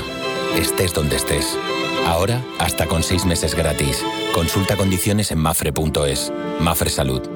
Estés 0.54 0.92
donde 0.92 1.16
estés. 1.16 1.56
Ahora, 2.04 2.44
hasta 2.58 2.84
con 2.84 3.02
seis 3.02 3.24
meses 3.24 3.54
gratis. 3.54 4.04
Consulta 4.34 4.76
condiciones 4.76 5.30
en 5.30 5.38
mafre.es. 5.38 6.30
Mafre 6.60 6.90
Salud 6.90 7.35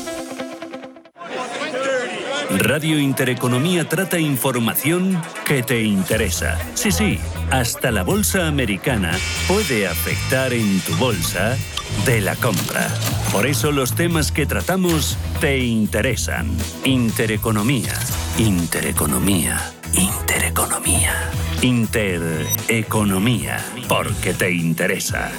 Radio 2.57 2.99
Intereconomía 2.99 3.87
trata 3.87 4.19
información 4.19 5.21
que 5.45 5.63
te 5.63 5.83
interesa. 5.83 6.59
Sí, 6.73 6.91
sí, 6.91 7.17
hasta 7.49 7.91
la 7.91 8.03
bolsa 8.03 8.47
americana 8.47 9.17
puede 9.47 9.87
afectar 9.87 10.51
en 10.53 10.81
tu 10.81 10.93
bolsa 10.97 11.57
de 12.05 12.19
la 12.21 12.35
compra. 12.35 12.87
Por 13.31 13.47
eso 13.47 13.71
los 13.71 13.95
temas 13.95 14.31
que 14.31 14.45
tratamos 14.45 15.17
te 15.39 15.57
interesan. 15.59 16.55
Intereconomía, 16.83 17.93
intereconomía, 18.37 19.57
intereconomía, 19.93 21.31
intereconomía, 21.61 23.65
porque 23.87 24.33
te 24.33 24.51
interesa. 24.51 25.31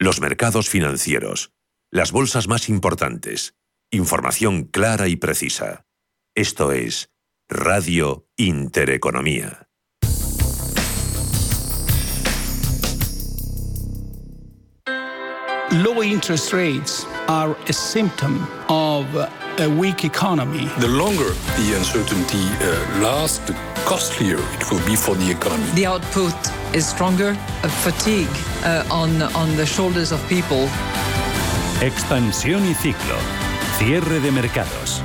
Los 0.00 0.20
mercados 0.20 0.68
financieros, 0.68 1.52
las 1.90 2.12
bolsas 2.12 2.46
más 2.48 2.68
importantes 2.68 3.57
Información 3.90 4.64
clara 4.64 5.08
y 5.08 5.16
precisa. 5.16 5.86
Esto 6.34 6.72
es 6.72 7.10
Radio 7.48 8.26
Intereconomía. 8.36 9.68
low 15.72 16.02
interest 16.02 16.52
rates 16.52 17.04
are 17.28 17.56
a 17.68 17.72
symptom 17.72 18.46
of 18.68 19.04
a 19.14 19.68
weak 19.68 20.04
economy. 20.04 20.66
The 20.78 20.88
longer 20.88 21.30
the 21.56 21.74
uncertainty 21.76 22.44
uh, 22.60 23.00
lasts, 23.02 23.38
the 23.38 23.54
costlier 23.84 24.38
it 24.38 24.70
will 24.70 24.84
be 24.86 24.96
for 24.96 25.14
the 25.14 25.30
economy. 25.30 25.70
The 25.72 25.86
output 25.86 26.34
is 26.74 26.86
stronger, 26.86 27.36
a 27.62 27.68
fatigue 27.68 28.28
uh, 28.64 28.84
on, 28.90 29.22
on 29.34 29.56
the 29.56 29.66
shoulders 29.66 30.12
of 30.12 30.26
people. 30.28 30.68
Expansión 31.80 32.66
y 32.66 32.74
ciclo. 32.74 33.47
Cierre 33.78 34.18
de 34.18 34.32
mercados. 34.32 35.02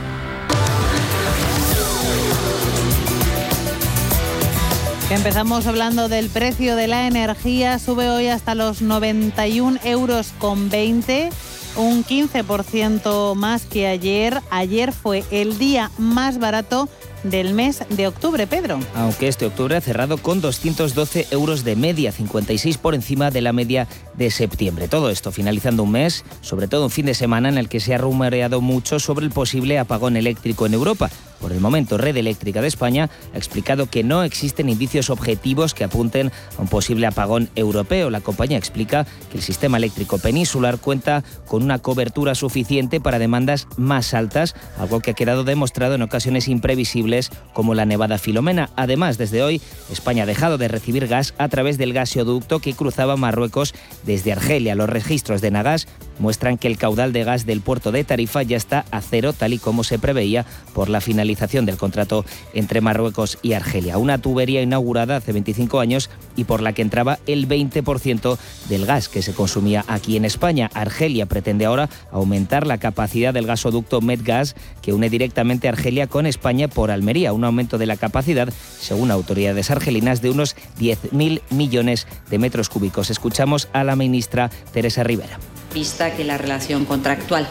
Empezamos 5.12 5.68
hablando 5.68 6.10
del 6.10 6.30
precio 6.30 6.76
de 6.76 6.88
la 6.88 7.06
energía, 7.06 7.78
sube 7.78 8.10
hoy 8.10 8.30
hasta 8.30 8.56
los 8.56 8.82
91 8.82 9.80
euros 9.84 10.34
con 10.40 10.72
20, 10.72 11.30
un 11.76 12.04
15% 12.04 13.36
más 13.36 13.66
que 13.68 13.86
ayer. 13.86 14.42
Ayer 14.50 14.92
fue 14.92 15.24
el 15.30 15.60
día 15.60 15.92
más 16.00 16.40
barato 16.40 16.90
del 17.24 17.54
mes 17.54 17.84
de 17.90 18.08
octubre, 18.08 18.48
Pedro. 18.48 18.80
Aunque 18.96 19.28
este 19.28 19.46
octubre 19.46 19.76
ha 19.76 19.82
cerrado 19.82 20.18
con 20.18 20.42
212 20.42 21.28
euros 21.32 21.64
de 21.64 21.76
media, 21.76 22.12
56 22.12 22.78
por 22.78 22.96
encima 22.96 23.32
de 23.32 23.42
la 23.42 23.54
media 23.54 23.88
de 24.16 24.32
septiembre. 24.32 24.88
Todo 24.88 25.10
esto 25.10 25.32
finalizando 25.32 25.84
un 25.84 25.92
mes, 25.92 26.26
sobre 26.42 26.68
todo 26.68 26.86
un 26.86 26.92
fin 26.92 27.06
de 27.06 27.14
semana 27.14 27.50
en 27.50 27.58
el 27.58 27.70
que 27.70 27.80
se 27.80 27.94
ha 27.94 27.98
rumoreado 27.98 28.62
mucho 28.62 29.00
sobre 29.00 29.26
el 29.26 29.32
posible 29.32 29.80
apagón 29.80 30.18
eléctrico 30.18 30.66
en 30.66 30.74
Europa. 30.74 31.10
Por 31.44 31.52
el 31.52 31.60
momento, 31.60 31.98
Red 31.98 32.16
Eléctrica 32.16 32.62
de 32.62 32.70
España 32.70 33.10
ha 33.34 33.38
explicado 33.38 33.88
que 33.88 34.02
no 34.02 34.24
existen 34.24 34.70
indicios 34.70 35.10
objetivos 35.10 35.74
que 35.74 35.84
apunten 35.84 36.32
a 36.58 36.62
un 36.62 36.70
posible 36.70 37.06
apagón 37.06 37.50
europeo. 37.58 38.10
La 38.10 38.22
compañía 38.22 38.58
explica 38.58 39.06
que 39.30 39.40
el 39.40 39.44
sistema 39.44 39.76
eléctrico 39.76 40.20
peninsular 40.20 40.78
cuenta 40.78 41.26
con 41.46 41.62
una 41.62 41.80
cobertura 41.80 42.34
suficiente 42.34 43.02
para 43.02 43.20
demandas 43.20 43.68
más 43.76 44.14
altas, 44.14 44.56
algo 44.80 45.02
que 45.02 45.12
ha 45.12 45.16
quedado 45.16 45.44
demostrado 45.44 45.96
en 45.96 46.04
ocasiones 46.04 46.48
imprevisibles 46.48 47.30
como 47.52 47.76
la 47.76 47.86
nevada 47.86 48.20
Filomena. 48.20 48.70
Además, 48.78 49.18
desde 49.18 49.44
hoy, 49.44 49.62
España 49.92 50.24
ha 50.24 50.28
dejado 50.28 50.58
de 50.58 50.70
recibir 50.70 51.08
gas 51.08 51.34
a 51.38 51.50
través 51.50 51.78
del 51.78 51.92
gasoducto 51.92 52.60
que 52.60 52.74
cruzaba 52.74 53.18
Marruecos 53.18 53.74
desde 54.06 54.32
Argelia. 54.32 54.76
Los 54.76 54.90
registros 54.90 55.42
de 55.42 55.52
Nagas 55.52 55.90
muestran 56.20 56.58
que 56.58 56.68
el 56.68 56.78
caudal 56.78 57.14
de 57.14 57.24
gas 57.24 57.46
del 57.46 57.62
puerto 57.62 57.92
de 57.92 58.04
Tarifa 58.04 58.44
ya 58.44 58.58
está 58.58 58.86
a 58.92 59.02
cero, 59.02 59.34
tal 59.34 59.54
y 59.54 59.60
como 59.60 59.84
se 59.84 60.00
preveía 60.00 60.46
por 60.74 60.90
la 60.90 61.02
finalización 61.02 61.66
del 61.66 61.78
contrato 61.78 62.26
entre 62.54 62.82
Marruecos 62.82 63.38
y 63.42 63.54
Argelia. 63.54 63.98
Una 63.98 64.18
tubería 64.18 64.62
inaugurada 64.62 65.18
hace 65.18 65.32
25 65.32 65.80
años 65.80 66.10
y 66.36 66.44
por 66.44 66.62
la 66.62 66.74
que 66.74 66.82
entraba 66.82 67.20
el 67.28 67.48
20% 67.48 68.38
del 68.70 68.86
gas 68.86 69.10
que 69.10 69.22
se 69.22 69.34
consumía 69.34 69.86
aquí 69.88 70.18
en 70.18 70.26
España. 70.26 70.70
Argelia 70.74 71.26
pretende 71.26 71.66
ahora 71.66 71.90
aumentar 72.12 72.68
la 72.68 72.78
capacidad 72.78 73.34
del 73.34 73.48
gasoducto 73.48 74.02
Medgas 74.02 74.56
que 74.82 74.94
une 74.94 75.10
directamente 75.10 75.68
Argelia 75.68 76.08
con 76.08 76.26
España 76.26 76.68
por 76.68 76.92
Almería, 76.92 77.34
un 77.34 77.44
aumento 77.44 77.78
de 77.78 77.86
la 77.86 77.98
capacidad, 77.98 78.52
según 78.80 79.12
autoridades 79.12 79.72
argelinas, 79.72 80.22
de 80.22 80.30
unos 80.30 80.56
10.000 80.80 81.42
millones 81.50 82.08
de 82.30 82.40
metros 82.40 82.70
cúbicos. 82.70 83.10
Escuchamos 83.10 83.70
a 83.74 83.84
la 83.84 83.96
ministra 83.96 84.50
Teresa 84.72 85.04
Rivera. 85.04 85.40
Vista 85.74 86.16
que 86.16 86.24
la 86.24 86.38
relación 86.38 86.86
contractual 86.86 87.48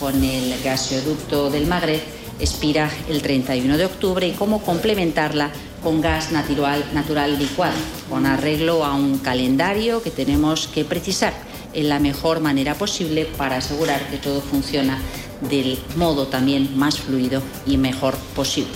con 0.00 0.24
el 0.24 0.62
gasoducto 0.62 1.50
del 1.50 1.66
Magreb 1.66 2.00
expira 2.38 2.90
el 3.08 3.22
31 3.22 3.76
de 3.76 3.84
octubre 3.84 4.26
y 4.26 4.32
cómo 4.32 4.62
complementarla 4.62 5.50
con 5.82 6.00
gas 6.00 6.32
natural, 6.32 6.84
natural 6.94 7.38
licuado, 7.38 7.76
con 8.08 8.26
arreglo 8.26 8.84
a 8.84 8.94
un 8.94 9.18
calendario 9.18 10.02
que 10.02 10.10
tenemos 10.10 10.68
que 10.68 10.84
precisar 10.84 11.34
en 11.74 11.88
la 11.88 11.98
mejor 11.98 12.40
manera 12.40 12.74
posible 12.74 13.26
para 13.36 13.58
asegurar 13.58 14.08
que 14.08 14.16
todo 14.16 14.40
funciona 14.40 14.98
del 15.48 15.78
modo 15.96 16.28
también 16.28 16.78
más 16.78 16.98
fluido 16.98 17.42
y 17.66 17.76
mejor 17.76 18.16
posible. 18.34 18.72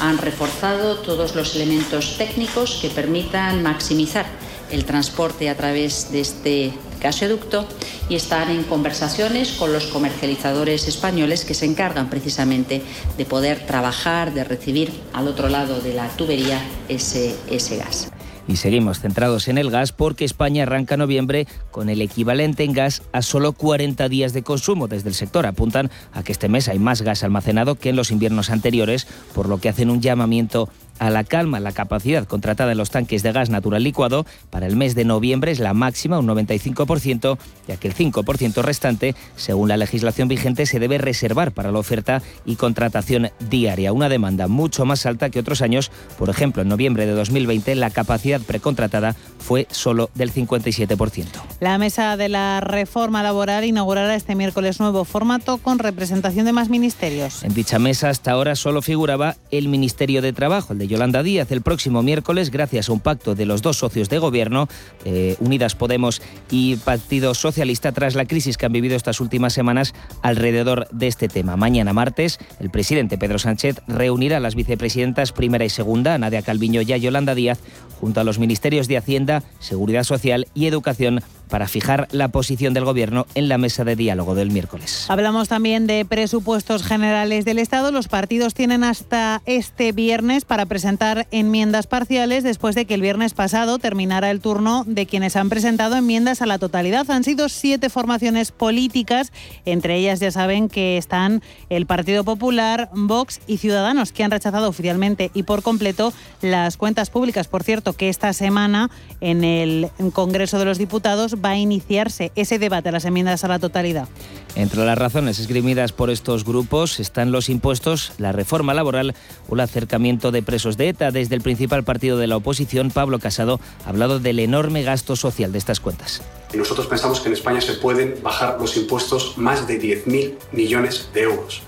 Han 0.00 0.18
reforzado 0.18 0.96
todos 0.96 1.34
los 1.34 1.54
elementos 1.54 2.16
técnicos 2.16 2.78
que 2.80 2.88
permitan 2.88 3.62
maximizar 3.62 4.26
el 4.70 4.86
transporte 4.86 5.50
a 5.50 5.56
través 5.56 6.10
de 6.10 6.20
este 6.20 6.72
gasoducto 7.02 7.66
y 8.08 8.14
están 8.14 8.50
en 8.50 8.62
conversaciones 8.64 9.52
con 9.52 9.72
los 9.72 9.86
comercializadores 9.86 10.88
españoles 10.88 11.44
que 11.44 11.54
se 11.54 11.66
encargan 11.66 12.08
precisamente 12.08 12.82
de 13.18 13.24
poder 13.24 13.66
trabajar, 13.66 14.32
de 14.32 14.44
recibir 14.44 14.92
al 15.12 15.28
otro 15.28 15.48
lado 15.48 15.80
de 15.80 15.94
la 15.94 16.08
tubería 16.08 16.60
ese, 16.88 17.34
ese 17.50 17.76
gas. 17.76 18.10
Y 18.48 18.56
seguimos 18.56 18.98
centrados 18.98 19.46
en 19.48 19.56
el 19.56 19.70
gas 19.70 19.92
porque 19.92 20.24
España 20.24 20.64
arranca 20.64 20.96
noviembre 20.96 21.46
con 21.70 21.88
el 21.88 22.02
equivalente 22.02 22.64
en 22.64 22.72
gas 22.72 23.02
a 23.12 23.22
solo 23.22 23.52
40 23.52 24.08
días 24.08 24.32
de 24.32 24.42
consumo. 24.42 24.88
Desde 24.88 25.08
el 25.08 25.14
sector 25.14 25.46
apuntan 25.46 25.90
a 26.12 26.22
que 26.24 26.32
este 26.32 26.48
mes 26.48 26.68
hay 26.68 26.78
más 26.78 27.02
gas 27.02 27.22
almacenado 27.22 27.76
que 27.76 27.90
en 27.90 27.96
los 27.96 28.10
inviernos 28.10 28.50
anteriores, 28.50 29.06
por 29.32 29.48
lo 29.48 29.58
que 29.58 29.68
hacen 29.68 29.90
un 29.90 30.00
llamamiento 30.00 30.68
a 30.98 31.10
la 31.10 31.24
calma. 31.24 31.60
La 31.60 31.72
capacidad 31.72 32.26
contratada 32.26 32.72
en 32.72 32.78
los 32.78 32.90
tanques 32.90 33.22
de 33.22 33.32
gas 33.32 33.50
natural 33.50 33.82
licuado 33.82 34.26
para 34.50 34.66
el 34.66 34.76
mes 34.76 34.94
de 34.94 35.04
noviembre 35.04 35.52
es 35.52 35.58
la 35.58 35.74
máxima, 35.74 36.18
un 36.18 36.28
95%, 36.28 37.38
ya 37.68 37.76
que 37.76 37.88
el 37.88 37.94
5% 37.94 38.62
restante, 38.62 39.14
según 39.36 39.68
la 39.68 39.76
legislación 39.76 40.28
vigente, 40.28 40.66
se 40.66 40.78
debe 40.78 40.98
reservar 40.98 41.52
para 41.52 41.72
la 41.72 41.78
oferta 41.78 42.22
y 42.44 42.56
contratación 42.56 43.30
diaria. 43.50 43.92
Una 43.92 44.08
demanda 44.08 44.48
mucho 44.48 44.84
más 44.84 45.06
alta 45.06 45.30
que 45.30 45.40
otros 45.40 45.62
años. 45.62 45.90
Por 46.18 46.30
ejemplo, 46.30 46.62
en 46.62 46.68
noviembre 46.68 47.06
de 47.06 47.12
2020 47.12 47.74
la 47.74 47.90
capacidad 47.90 48.40
precontratada 48.40 49.14
fue 49.38 49.66
solo 49.70 50.10
del 50.14 50.32
57%. 50.32 51.26
La 51.60 51.78
mesa 51.78 52.16
de 52.16 52.28
la 52.28 52.60
reforma 52.60 53.22
laboral 53.22 53.64
inaugurará 53.64 54.14
este 54.14 54.34
miércoles 54.34 54.80
nuevo 54.80 55.04
formato 55.04 55.58
con 55.58 55.78
representación 55.78 56.46
de 56.46 56.52
más 56.52 56.68
ministerios. 56.68 57.42
En 57.42 57.54
dicha 57.54 57.78
mesa 57.78 58.08
hasta 58.08 58.32
ahora 58.32 58.54
solo 58.56 58.82
figuraba 58.82 59.36
el 59.50 59.68
Ministerio 59.68 60.22
de 60.22 60.32
Trabajo, 60.32 60.72
el 60.72 60.78
de 60.82 60.88
Yolanda 60.88 61.22
Díaz 61.22 61.52
el 61.52 61.62
próximo 61.62 62.02
miércoles 62.02 62.50
gracias 62.50 62.88
a 62.88 62.92
un 62.92 62.98
pacto 62.98 63.36
de 63.36 63.46
los 63.46 63.62
dos 63.62 63.78
socios 63.78 64.08
de 64.08 64.18
gobierno, 64.18 64.68
eh, 65.04 65.36
Unidas 65.38 65.76
Podemos 65.76 66.20
y 66.50 66.74
Partido 66.74 67.34
Socialista, 67.34 67.92
tras 67.92 68.16
la 68.16 68.24
crisis 68.24 68.56
que 68.56 68.66
han 68.66 68.72
vivido 68.72 68.96
estas 68.96 69.20
últimas 69.20 69.52
semanas 69.52 69.94
alrededor 70.22 70.88
de 70.90 71.06
este 71.06 71.28
tema. 71.28 71.56
Mañana 71.56 71.92
martes, 71.92 72.40
el 72.58 72.70
presidente 72.70 73.16
Pedro 73.16 73.38
Sánchez 73.38 73.80
reunirá 73.86 74.38
a 74.38 74.40
las 74.40 74.56
vicepresidentas 74.56 75.30
primera 75.30 75.64
y 75.64 75.70
segunda, 75.70 76.18
Nadia 76.18 76.42
Calviño 76.42 76.82
y 76.82 76.92
a 76.92 76.96
Yolanda 76.96 77.36
Díaz, 77.36 77.60
junto 78.00 78.20
a 78.20 78.24
los 78.24 78.40
ministerios 78.40 78.88
de 78.88 78.96
Hacienda, 78.96 79.44
Seguridad 79.60 80.02
Social 80.02 80.48
y 80.52 80.66
Educación 80.66 81.20
para 81.52 81.68
fijar 81.68 82.08
la 82.12 82.28
posición 82.28 82.72
del 82.72 82.86
Gobierno 82.86 83.26
en 83.34 83.50
la 83.50 83.58
mesa 83.58 83.84
de 83.84 83.94
diálogo 83.94 84.34
del 84.34 84.50
miércoles. 84.50 85.04
Hablamos 85.10 85.48
también 85.48 85.86
de 85.86 86.06
presupuestos 86.06 86.82
generales 86.82 87.44
del 87.44 87.58
Estado. 87.58 87.92
Los 87.92 88.08
partidos 88.08 88.54
tienen 88.54 88.84
hasta 88.84 89.42
este 89.44 89.92
viernes 89.92 90.46
para 90.46 90.64
presentar 90.64 91.26
enmiendas 91.30 91.86
parciales 91.86 92.42
después 92.42 92.74
de 92.74 92.86
que 92.86 92.94
el 92.94 93.02
viernes 93.02 93.34
pasado 93.34 93.78
terminara 93.78 94.30
el 94.30 94.40
turno 94.40 94.84
de 94.86 95.04
quienes 95.04 95.36
han 95.36 95.50
presentado 95.50 95.94
enmiendas 95.96 96.40
a 96.40 96.46
la 96.46 96.56
totalidad. 96.56 97.10
Han 97.10 97.22
sido 97.22 97.50
siete 97.50 97.90
formaciones 97.90 98.50
políticas, 98.50 99.30
entre 99.66 99.96
ellas 99.96 100.20
ya 100.20 100.30
saben 100.30 100.70
que 100.70 100.96
están 100.96 101.42
el 101.68 101.84
Partido 101.84 102.24
Popular, 102.24 102.88
Vox 102.94 103.42
y 103.46 103.58
Ciudadanos, 103.58 104.12
que 104.12 104.24
han 104.24 104.30
rechazado 104.30 104.70
oficialmente 104.70 105.30
y 105.34 105.42
por 105.42 105.62
completo 105.62 106.14
las 106.40 106.78
cuentas 106.78 107.10
públicas. 107.10 107.46
Por 107.46 107.62
cierto, 107.62 107.92
que 107.92 108.08
esta 108.08 108.32
semana 108.32 108.90
en 109.20 109.44
el 109.44 109.90
Congreso 110.14 110.58
de 110.58 110.64
los 110.64 110.78
Diputados 110.78 111.41
va 111.44 111.50
a 111.50 111.58
iniciarse 111.58 112.32
ese 112.36 112.58
debate 112.58 112.88
a 112.88 112.92
las 112.92 113.04
enmiendas 113.04 113.44
a 113.44 113.48
la 113.48 113.58
totalidad. 113.58 114.08
Entre 114.54 114.84
las 114.84 114.98
razones 114.98 115.38
esgrimidas 115.38 115.92
por 115.92 116.10
estos 116.10 116.44
grupos 116.44 117.00
están 117.00 117.32
los 117.32 117.48
impuestos, 117.48 118.12
la 118.18 118.32
reforma 118.32 118.74
laboral 118.74 119.14
o 119.48 119.54
el 119.54 119.60
acercamiento 119.60 120.30
de 120.30 120.42
presos 120.42 120.76
de 120.76 120.90
ETA. 120.90 121.10
Desde 121.10 121.34
el 121.34 121.40
principal 121.40 121.84
partido 121.84 122.18
de 122.18 122.26
la 122.26 122.36
oposición, 122.36 122.90
Pablo 122.90 123.18
Casado, 123.18 123.60
ha 123.86 123.88
hablado 123.88 124.18
del 124.18 124.38
enorme 124.38 124.82
gasto 124.82 125.16
social 125.16 125.52
de 125.52 125.58
estas 125.58 125.80
cuentas. 125.80 126.22
Nosotros 126.54 126.86
pensamos 126.86 127.20
que 127.20 127.28
en 127.28 127.34
España 127.34 127.62
se 127.62 127.74
pueden 127.74 128.16
bajar 128.22 128.58
los 128.60 128.76
impuestos 128.76 129.38
más 129.38 129.66
de 129.66 129.80
10.000 129.80 130.34
millones 130.52 131.08
de 131.14 131.22
euros. 131.22 131.62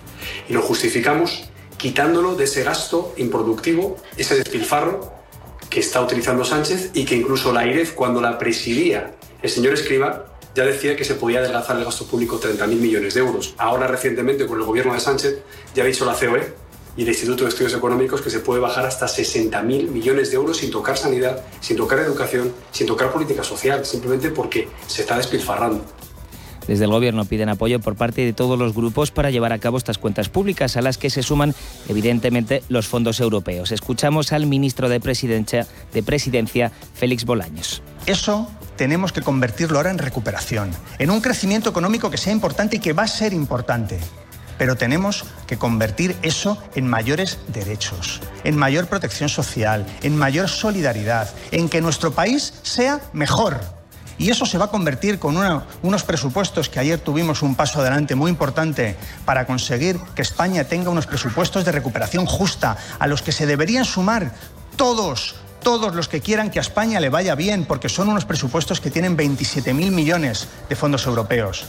Y 0.48 0.52
lo 0.52 0.60
justificamos 0.60 1.44
quitándolo 1.78 2.34
de 2.34 2.44
ese 2.44 2.64
gasto 2.64 3.14
improductivo, 3.16 3.96
ese 4.16 4.36
despilfarro 4.36 5.12
que 5.70 5.80
está 5.80 6.00
utilizando 6.00 6.44
Sánchez 6.44 6.90
y 6.94 7.04
que 7.04 7.16
incluso 7.16 7.52
la 7.52 7.66
IREF, 7.66 7.94
cuando 7.94 8.20
la 8.20 8.38
presidía 8.38 9.14
el 9.44 9.50
señor 9.50 9.74
Escriba 9.74 10.24
ya 10.54 10.64
decía 10.64 10.96
que 10.96 11.04
se 11.04 11.16
podía 11.16 11.40
adelgazar 11.40 11.76
el 11.76 11.84
gasto 11.84 12.06
público 12.06 12.40
30.000 12.40 12.66
millones 12.66 13.12
de 13.12 13.20
euros. 13.20 13.54
Ahora, 13.58 13.86
recientemente, 13.86 14.46
con 14.46 14.58
el 14.58 14.64
gobierno 14.64 14.94
de 14.94 15.00
Sánchez, 15.00 15.42
ya 15.74 15.82
ha 15.82 15.86
dicho 15.86 16.06
la 16.06 16.14
COE 16.14 16.54
y 16.96 17.02
el 17.02 17.08
Instituto 17.08 17.44
de 17.44 17.50
Estudios 17.50 17.74
Económicos 17.74 18.22
que 18.22 18.30
se 18.30 18.40
puede 18.40 18.60
bajar 18.60 18.86
hasta 18.86 19.04
60.000 19.04 19.62
millones 19.90 20.30
de 20.30 20.36
euros 20.36 20.56
sin 20.56 20.70
tocar 20.70 20.96
sanidad, 20.96 21.44
sin 21.60 21.76
tocar 21.76 21.98
educación, 21.98 22.54
sin 22.72 22.86
tocar 22.86 23.12
política 23.12 23.44
social, 23.44 23.84
simplemente 23.84 24.30
porque 24.30 24.66
se 24.86 25.02
está 25.02 25.18
despilfarrando. 25.18 25.84
Desde 26.66 26.84
el 26.84 26.90
Gobierno 26.90 27.26
piden 27.26 27.50
apoyo 27.50 27.80
por 27.80 27.96
parte 27.96 28.24
de 28.24 28.32
todos 28.32 28.58
los 28.58 28.72
grupos 28.72 29.10
para 29.10 29.30
llevar 29.30 29.52
a 29.52 29.58
cabo 29.58 29.76
estas 29.76 29.98
cuentas 29.98 30.30
públicas, 30.30 30.78
a 30.78 30.80
las 30.80 30.96
que 30.96 31.10
se 31.10 31.22
suman, 31.22 31.54
evidentemente, 31.90 32.62
los 32.70 32.88
fondos 32.88 33.20
europeos. 33.20 33.72
Escuchamos 33.72 34.32
al 34.32 34.46
ministro 34.46 34.88
de 34.88 35.00
Presidencia, 35.00 35.66
de 35.92 36.02
Presidencia 36.02 36.72
Félix 36.94 37.26
Bolaños. 37.26 37.82
Eso 38.06 38.48
tenemos 38.76 39.12
que 39.12 39.22
convertirlo 39.22 39.78
ahora 39.78 39.90
en 39.90 39.98
recuperación, 39.98 40.70
en 40.98 41.10
un 41.10 41.20
crecimiento 41.20 41.70
económico 41.70 42.10
que 42.10 42.18
sea 42.18 42.32
importante 42.32 42.76
y 42.76 42.80
que 42.80 42.92
va 42.92 43.04
a 43.04 43.08
ser 43.08 43.32
importante. 43.32 43.98
Pero 44.58 44.76
tenemos 44.76 45.24
que 45.46 45.58
convertir 45.58 46.16
eso 46.22 46.62
en 46.74 46.86
mayores 46.86 47.38
derechos, 47.48 48.20
en 48.44 48.56
mayor 48.56 48.86
protección 48.86 49.28
social, 49.28 49.84
en 50.02 50.16
mayor 50.16 50.48
solidaridad, 50.48 51.28
en 51.50 51.68
que 51.68 51.80
nuestro 51.80 52.12
país 52.12 52.54
sea 52.62 53.00
mejor. 53.12 53.60
Y 54.16 54.30
eso 54.30 54.46
se 54.46 54.58
va 54.58 54.66
a 54.66 54.70
convertir 54.70 55.18
con 55.18 55.36
unos 55.82 56.04
presupuestos 56.04 56.68
que 56.68 56.78
ayer 56.78 57.00
tuvimos 57.00 57.42
un 57.42 57.56
paso 57.56 57.80
adelante 57.80 58.14
muy 58.14 58.30
importante 58.30 58.96
para 59.24 59.44
conseguir 59.44 59.98
que 60.14 60.22
España 60.22 60.64
tenga 60.64 60.90
unos 60.90 61.06
presupuestos 61.06 61.64
de 61.64 61.72
recuperación 61.72 62.24
justa 62.24 62.76
a 63.00 63.08
los 63.08 63.22
que 63.22 63.32
se 63.32 63.46
deberían 63.46 63.84
sumar 63.84 64.32
todos 64.76 65.34
todos 65.64 65.96
los 65.96 66.06
que 66.06 66.20
quieran 66.20 66.50
que 66.50 66.60
a 66.60 66.62
España 66.62 67.00
le 67.00 67.08
vaya 67.08 67.34
bien, 67.34 67.64
porque 67.64 67.88
son 67.88 68.08
unos 68.08 68.24
presupuestos 68.24 68.80
que 68.80 68.92
tienen 68.92 69.16
27.000 69.16 69.90
millones 69.90 70.46
de 70.68 70.76
fondos 70.76 71.06
europeos. 71.06 71.64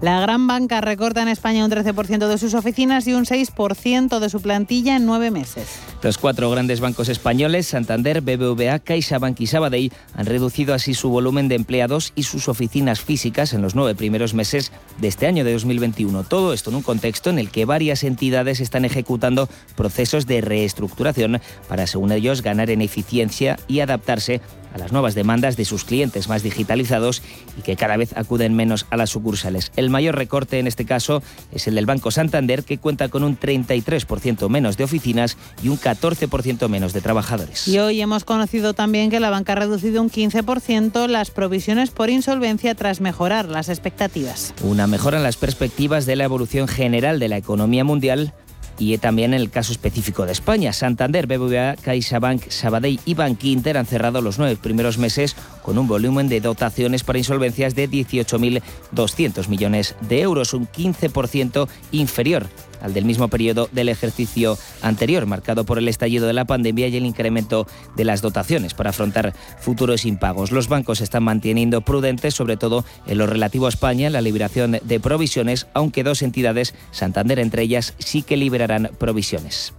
La 0.00 0.18
gran 0.18 0.46
banca 0.46 0.80
recorta 0.80 1.20
en 1.20 1.28
España 1.28 1.62
un 1.62 1.70
13% 1.70 2.26
de 2.26 2.38
sus 2.38 2.54
oficinas 2.54 3.06
y 3.06 3.12
un 3.12 3.26
6% 3.26 4.18
de 4.18 4.30
su 4.30 4.40
plantilla 4.40 4.96
en 4.96 5.04
nueve 5.04 5.30
meses. 5.30 5.78
Los 6.02 6.16
cuatro 6.16 6.50
grandes 6.50 6.80
bancos 6.80 7.10
españoles, 7.10 7.66
Santander, 7.66 8.22
BBVA, 8.22 8.78
CaixaBank 8.78 9.38
y 9.40 9.46
Sabadell, 9.46 9.92
han 10.14 10.24
reducido 10.24 10.72
así 10.72 10.94
su 10.94 11.10
volumen 11.10 11.48
de 11.48 11.56
empleados 11.56 12.14
y 12.14 12.22
sus 12.22 12.48
oficinas 12.48 13.02
físicas 13.02 13.52
en 13.52 13.60
los 13.60 13.74
nueve 13.74 13.94
primeros 13.94 14.32
meses 14.32 14.72
de 14.98 15.08
este 15.08 15.26
año 15.26 15.44
de 15.44 15.52
2021. 15.52 16.24
Todo 16.24 16.54
esto 16.54 16.70
en 16.70 16.76
un 16.76 16.82
contexto 16.82 17.28
en 17.28 17.38
el 17.38 17.50
que 17.50 17.66
varias 17.66 18.02
entidades 18.02 18.60
están 18.60 18.86
ejecutando 18.86 19.50
procesos 19.76 20.26
de 20.26 20.40
reestructuración 20.40 21.42
para, 21.68 21.86
según 21.86 22.12
ellos, 22.12 22.40
ganar 22.40 22.70
en 22.70 22.80
eficiencia 22.80 23.58
y 23.68 23.80
adaptarse 23.80 24.40
a 24.74 24.78
las 24.78 24.92
nuevas 24.92 25.14
demandas 25.14 25.56
de 25.56 25.64
sus 25.64 25.84
clientes 25.84 26.28
más 26.28 26.42
digitalizados 26.42 27.22
y 27.58 27.62
que 27.62 27.76
cada 27.76 27.96
vez 27.96 28.16
acuden 28.16 28.54
menos 28.54 28.86
a 28.90 28.96
las 28.96 29.10
sucursales. 29.10 29.72
El 29.76 29.90
mayor 29.90 30.16
recorte 30.16 30.58
en 30.58 30.66
este 30.66 30.84
caso 30.84 31.22
es 31.52 31.66
el 31.66 31.74
del 31.74 31.86
Banco 31.86 32.10
Santander, 32.10 32.64
que 32.64 32.78
cuenta 32.78 33.08
con 33.08 33.24
un 33.24 33.38
33% 33.38 34.48
menos 34.48 34.76
de 34.76 34.84
oficinas 34.84 35.36
y 35.62 35.68
un 35.68 35.78
14% 35.78 36.68
menos 36.68 36.92
de 36.92 37.00
trabajadores. 37.00 37.68
Y 37.68 37.78
hoy 37.78 38.00
hemos 38.00 38.24
conocido 38.24 38.74
también 38.74 39.10
que 39.10 39.20
la 39.20 39.30
banca 39.30 39.52
ha 39.52 39.56
reducido 39.56 40.02
un 40.02 40.10
15% 40.10 41.06
las 41.08 41.30
provisiones 41.30 41.90
por 41.90 42.10
insolvencia 42.10 42.74
tras 42.74 43.00
mejorar 43.00 43.48
las 43.48 43.68
expectativas. 43.68 44.54
Una 44.62 44.86
mejora 44.86 45.18
en 45.18 45.22
las 45.22 45.36
perspectivas 45.36 46.06
de 46.06 46.16
la 46.16 46.24
evolución 46.24 46.68
general 46.68 47.18
de 47.18 47.28
la 47.28 47.36
economía 47.36 47.84
mundial 47.84 48.32
y 48.80 48.96
también 48.98 49.34
en 49.34 49.40
el 49.40 49.50
caso 49.50 49.72
específico 49.72 50.26
de 50.26 50.32
España. 50.32 50.72
Santander, 50.72 51.26
BBVA, 51.26 51.76
CaixaBank, 51.76 52.48
Sabadell 52.48 52.98
y 53.04 53.14
Bankinter 53.14 53.76
han 53.76 53.86
cerrado 53.86 54.22
los 54.22 54.38
nueve 54.38 54.56
primeros 54.56 54.98
meses 54.98 55.36
con 55.62 55.78
un 55.78 55.86
volumen 55.86 56.28
de 56.28 56.40
dotaciones 56.40 57.04
para 57.04 57.18
insolvencias 57.18 57.74
de 57.74 57.88
18.200 57.88 59.48
millones 59.48 59.94
de 60.00 60.22
euros, 60.22 60.54
un 60.54 60.66
15% 60.66 61.68
inferior 61.92 62.48
al 62.80 62.94
del 62.94 63.04
mismo 63.04 63.28
periodo 63.28 63.68
del 63.72 63.88
ejercicio 63.88 64.58
anterior, 64.82 65.26
marcado 65.26 65.64
por 65.64 65.78
el 65.78 65.88
estallido 65.88 66.26
de 66.26 66.32
la 66.32 66.44
pandemia 66.44 66.88
y 66.88 66.96
el 66.96 67.06
incremento 67.06 67.66
de 67.96 68.04
las 68.04 68.22
dotaciones 68.22 68.74
para 68.74 68.90
afrontar 68.90 69.34
futuros 69.58 70.04
impagos. 70.04 70.52
Los 70.52 70.68
bancos 70.68 70.98
se 70.98 71.04
están 71.04 71.24
manteniendo 71.24 71.80
prudentes, 71.82 72.34
sobre 72.34 72.56
todo 72.56 72.84
en 73.06 73.18
lo 73.18 73.26
relativo 73.26 73.66
a 73.66 73.70
España, 73.70 74.06
en 74.06 74.12
la 74.12 74.20
liberación 74.20 74.78
de 74.82 75.00
provisiones, 75.00 75.66
aunque 75.74 76.04
dos 76.04 76.22
entidades, 76.22 76.74
Santander 76.90 77.38
entre 77.38 77.62
ellas, 77.62 77.94
sí 77.98 78.22
que 78.22 78.36
liberarán 78.36 78.90
provisiones. 78.98 79.74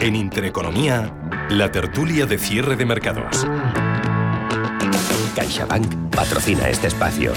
En 0.00 0.16
Intereconomía, 0.16 1.14
la 1.48 1.72
tertulia 1.72 2.26
de 2.26 2.38
cierre 2.38 2.76
de 2.76 2.84
mercados. 2.84 3.46
CaixaBank 5.34 6.10
patrocina 6.10 6.68
este 6.68 6.88
espacio. 6.88 7.32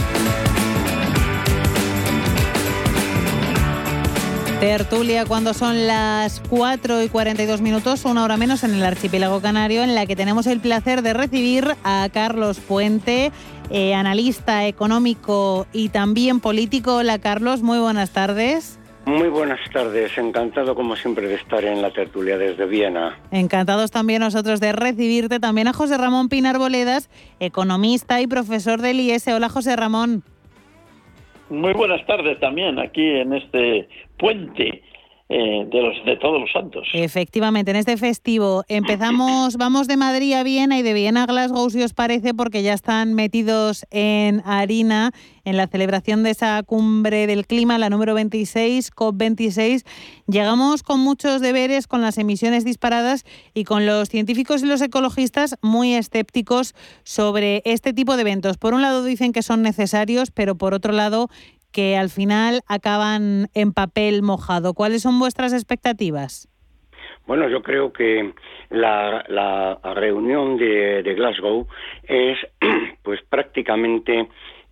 Tertulia 4.60 5.24
cuando 5.26 5.54
son 5.54 5.86
las 5.86 6.42
4 6.50 7.04
y 7.04 7.10
42 7.10 7.62
minutos, 7.62 8.06
una 8.06 8.24
hora 8.24 8.38
menos 8.38 8.64
en 8.64 8.74
el 8.74 8.84
archipiélago 8.84 9.40
canario, 9.40 9.84
en 9.84 9.94
la 9.94 10.08
que 10.08 10.16
tenemos 10.16 10.48
el 10.48 10.60
placer 10.60 11.04
de 11.04 11.14
recibir 11.14 11.68
a 11.84 12.10
Carlos 12.12 12.60
Puente, 12.60 13.32
eh, 13.70 13.94
analista 13.94 14.66
económico 14.66 15.68
y 15.74 15.90
también 15.90 16.40
político. 16.40 16.96
Hola 16.96 17.20
Carlos, 17.20 17.62
muy 17.62 17.78
buenas 17.78 18.12
tardes. 18.14 18.80
Muy 19.06 19.30
buenas 19.30 19.60
tardes, 19.72 20.18
encantado 20.18 20.74
como 20.74 20.96
siempre 20.96 21.28
de 21.28 21.36
estar 21.36 21.64
en 21.64 21.84
la 21.84 21.92
tertulia 21.92 22.40
desde 22.40 22.66
Viena. 22.66 23.16
Encantados 23.30 23.92
también 23.92 24.22
nosotros 24.22 24.60
de 24.60 24.72
recibirte, 24.72 25.40
también 25.40 25.68
a 25.68 25.74
José 25.74 26.00
Ramón 26.00 26.30
Pinar 26.30 26.58
Boledas, 26.58 27.12
economista 27.40 28.22
y 28.22 28.28
profesor 28.28 28.82
del 28.82 29.02
IES. 29.02 29.28
Hola 29.28 29.50
José 29.50 29.76
Ramón. 29.76 30.24
Muy 31.50 31.72
buenas 31.74 32.06
tardes 32.06 32.40
también 32.42 32.78
aquí 32.78 33.06
en 33.06 33.32
este 33.34 33.88
puente 34.18 34.84
eh, 35.30 35.68
de, 35.70 35.82
los, 35.82 36.06
de 36.06 36.16
todos 36.16 36.40
los 36.40 36.50
santos. 36.54 36.88
Efectivamente, 36.94 37.72
en 37.72 37.78
este 37.78 37.98
festivo 37.98 38.64
empezamos, 38.70 39.58
vamos 39.58 39.90
de 39.90 39.98
Madrid 39.98 40.32
a 40.32 40.44
Viena 40.44 40.80
y 40.80 40.84
de 40.84 40.94
Viena 40.94 41.24
a 41.24 41.26
Glasgow, 41.26 41.70
si 41.70 41.84
os 41.84 41.94
parece, 41.94 42.34
porque 42.34 42.64
ya 42.64 42.74
están 42.74 43.14
metidos 43.14 43.86
en 43.92 44.42
harina 44.46 45.12
en 45.44 45.58
la 45.58 45.68
celebración 45.68 46.24
de 46.24 46.30
esa 46.30 46.64
cumbre 46.64 47.28
del 47.28 47.46
clima, 47.46 47.78
la 47.78 47.90
número 47.90 48.14
26, 48.14 48.90
COP26. 48.94 49.86
Llegamos 50.28 50.82
con 50.82 51.02
muchos 51.02 51.42
deberes, 51.42 51.88
con 51.88 52.02
las 52.02 52.18
emisiones 52.18 52.64
disparadas 52.64 53.26
y 53.54 53.66
con 53.66 53.86
los 53.86 54.08
científicos 54.08 54.64
y 54.64 54.66
los 54.66 54.82
ecologistas 54.82 55.58
muy 55.62 55.94
escépticos 55.94 56.74
sobre 57.04 57.62
este 57.66 57.92
tipo 57.92 58.16
de 58.16 58.22
eventos. 58.22 58.58
Por 58.58 58.74
un 58.74 58.82
lado 58.82 59.04
dicen 59.04 59.34
que 59.34 59.42
son 59.42 59.62
necesarios, 59.62 60.32
pero 60.32 60.56
por 60.56 60.74
otro 60.74 60.94
lado 60.94 61.30
que 61.78 61.96
al 61.96 62.10
final 62.10 62.62
acaban 62.68 63.50
en 63.54 63.72
papel 63.72 64.24
mojado. 64.24 64.74
¿Cuáles 64.74 65.04
son 65.04 65.20
vuestras 65.20 65.54
expectativas? 65.54 66.50
Bueno, 67.28 67.48
yo 67.50 67.62
creo 67.62 67.94
que 67.94 68.34
la, 68.72 69.78
reunión 69.94 70.58
de, 70.58 71.04
de, 71.04 71.14
Glasgow 71.14 71.68
es 72.08 72.40
pues 73.04 73.22
prácticamente 73.30 74.28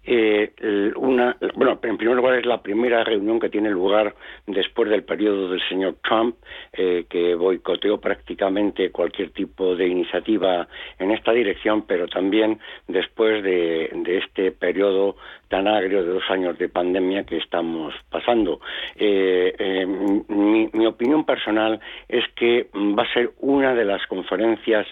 eh, 0.07 0.51
una, 0.97 1.35
bueno, 1.55 1.79
en 1.81 1.97
primer 1.97 2.15
lugar 2.15 2.35
es 2.37 2.45
la 2.45 2.61
primera 2.61 3.03
reunión 3.03 3.39
que 3.39 3.49
tiene 3.49 3.71
lugar 3.71 4.15
después 4.45 4.89
del 4.89 5.03
periodo 5.03 5.49
del 5.49 5.61
señor 5.67 5.95
Trump, 6.03 6.35
eh, 6.73 7.05
que 7.09 7.33
boicoteó 7.33 7.99
prácticamente 7.99 8.91
cualquier 8.91 9.31
tipo 9.31 9.75
de 9.75 9.87
iniciativa 9.87 10.67
en 10.99 11.09
esta 11.09 11.31
dirección, 11.31 11.87
pero 11.87 12.07
también 12.07 12.59
después 12.87 13.43
de, 13.43 13.89
este 14.05 14.51
periodo 14.51 15.15
tan 15.47 15.67
agrio 15.67 16.03
de 16.03 16.13
dos 16.13 16.23
años 16.29 16.57
de 16.57 16.69
pandemia 16.69 17.23
que 17.23 17.37
estamos 17.37 17.93
pasando. 18.09 18.59
Eh, 18.95 19.85
mi, 20.27 20.69
mi, 20.73 20.85
opinión 20.85 21.25
personal 21.25 21.79
es 22.07 22.23
que 22.35 22.67
va 22.73 23.03
a 23.03 23.13
ser 23.13 23.31
una 23.39 23.73
de 23.73 23.85
las 23.85 24.05
conferencias 24.07 24.87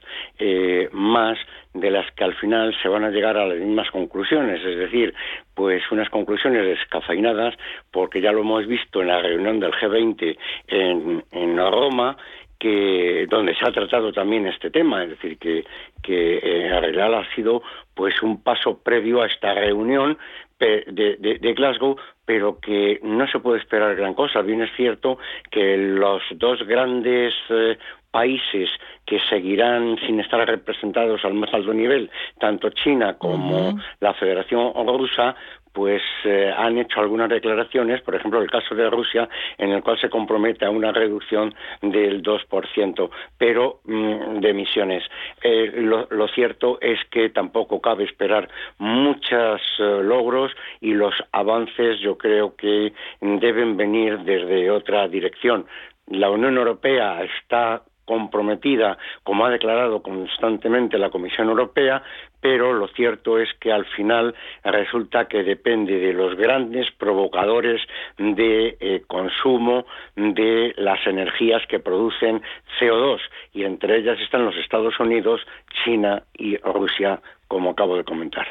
más 0.92 1.38
de 1.74 1.90
las 1.90 2.10
que 2.12 2.24
al 2.24 2.36
final 2.36 2.76
se 2.82 2.88
van 2.88 3.04
a 3.04 3.10
llegar 3.10 3.38
a 3.38 3.48
las 3.48 3.58
mismas 3.58 3.90
conclusiones, 3.90 4.64
es 4.64 4.78
decir, 4.78 5.14
pues 5.54 5.84
unas 5.92 6.10
conclusiones 6.10 6.66
descafeinadas, 6.66 7.56
porque 7.92 8.22
ya 8.22 8.32
lo 8.32 8.42
hemos 8.42 8.68
visto 8.68 9.02
en 9.02 9.08
la 9.08 9.22
reunión 9.22 9.60
del 9.60 9.72
G20 9.72 10.38
en, 10.68 11.58
Roma, 11.58 12.18
que 12.60 13.26
donde 13.30 13.56
se 13.56 13.68
ha 13.68 13.72
tratado 13.72 14.12
también 14.12 14.48
este 14.48 14.70
tema, 14.70 15.04
es 15.04 15.10
decir, 15.10 15.38
que, 15.38 15.64
que 16.02 16.38
eh, 16.38 16.80
realidad 16.80 17.14
ha 17.14 17.36
sido 17.36 17.62
pues 17.94 18.22
un 18.22 18.42
paso 18.42 18.80
previo 18.80 19.22
a 19.22 19.28
esta 19.28 19.54
reunión 19.54 20.18
de, 20.60 21.18
de, 21.42 21.54
Glasgow, 21.54 21.98
pero 22.26 22.60
que 22.60 23.00
no 23.04 23.28
se 23.28 23.40
puede 23.40 23.60
esperar 23.60 23.96
gran 23.96 24.14
cosa. 24.14 24.42
Bien 24.42 24.62
es 24.62 24.72
cierto 24.76 25.18
que 25.52 25.78
los 25.78 26.22
dos 26.36 26.64
grandes 26.66 27.34
eh, 27.50 27.78
países 28.12 28.70
que 29.06 29.20
seguirán 29.30 29.98
sin 30.06 30.20
estar 30.20 30.48
representados 30.48 31.26
al 31.26 31.34
más 31.34 31.54
alto 31.54 31.74
nivel, 31.74 32.10
tanto 32.40 32.70
China 32.70 33.18
como 33.18 33.80
la 34.00 34.14
Federación 34.14 34.72
Rusa, 34.88 35.36
pues 35.74 36.02
eh, 36.24 36.54
han 36.56 36.78
hecho 36.78 37.00
algunas 37.00 37.30
declaraciones, 37.30 38.02
por 38.02 38.16
ejemplo 38.16 38.42
el 38.42 38.50
caso 38.50 38.76
de 38.76 38.90
Rusia, 38.90 39.28
en 39.58 39.72
el 39.72 39.82
cual 39.84 40.00
se 40.00 40.10
compromete 40.10 40.66
a 40.66 40.70
una 40.70 40.92
reducción 40.92 41.54
del 41.82 42.22
2%, 42.22 43.10
pero 43.38 43.80
mm, 43.84 44.40
de 44.40 44.50
emisiones. 44.50 45.04
Eh, 45.42 45.72
lo, 45.76 46.28
cierto 46.30 46.78
es 46.80 47.00
que 47.10 47.30
tampoco 47.30 47.82
cabe 47.82 48.06
esperar 48.06 48.48
muchos 48.78 49.62
eh, 49.80 50.02
logros 50.04 50.52
y 50.80 50.94
los 50.94 51.16
avances 51.32 52.00
yo 52.00 52.18
creo 52.18 52.56
que 52.56 52.94
deben 53.20 53.76
venir 53.76 54.20
desde 54.20 54.70
otra 54.70 55.08
dirección. 55.08 55.66
La 56.08 56.30
Unión 56.30 56.58
Europea 56.58 57.24
está 57.24 57.84
comprometida, 58.06 58.98
como 59.24 59.46
ha 59.46 59.50
declarado 59.50 60.02
constantemente 60.02 60.98
la 60.98 61.10
Comisión 61.10 61.50
Europea, 61.50 62.04
pero 62.42 62.74
lo 62.74 62.88
cierto 62.90 63.40
es 63.40 63.50
que 63.60 63.72
al 63.72 63.86
final 63.86 64.36
resulta 64.64 65.28
que 65.30 65.44
depende 65.44 65.98
de 65.98 66.14
los 66.14 66.36
grandes 66.36 66.92
provocadores 66.92 67.82
de 68.18 68.78
eh, 68.80 69.04
consumo 69.08 69.86
de 70.16 70.74
las 70.78 71.06
energías 71.08 71.62
que 71.68 71.80
producen 71.80 72.42
CO2 72.80 73.20
y 73.54 73.64
entre 73.64 73.98
ellas 73.98 74.20
están 74.20 74.46
los 74.46 74.56
Estados 74.58 75.00
Unidos, 75.00 75.42
China 75.84 76.24
y 76.38 76.58
Rusia, 76.58 77.22
como 77.48 77.72
acabo 77.72 77.96
de 77.96 78.04
comentar. 78.04 78.48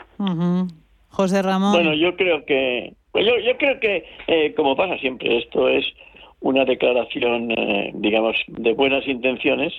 José 1.10 1.42
Ramón. 1.42 1.72
Bueno, 1.72 1.92
yo 1.92 2.16
creo 2.16 2.44
que, 2.46 2.94
pues 3.10 3.26
yo, 3.26 3.38
yo 3.40 3.56
creo 3.58 3.78
que, 3.78 4.06
eh, 4.26 4.54
como 4.54 4.74
pasa 4.74 4.96
siempre, 4.98 5.36
esto 5.36 5.68
es 5.68 5.84
una 6.42 6.64
declaración, 6.64 7.50
eh, 7.52 7.90
digamos, 7.94 8.36
de 8.48 8.72
buenas 8.74 9.06
intenciones, 9.06 9.72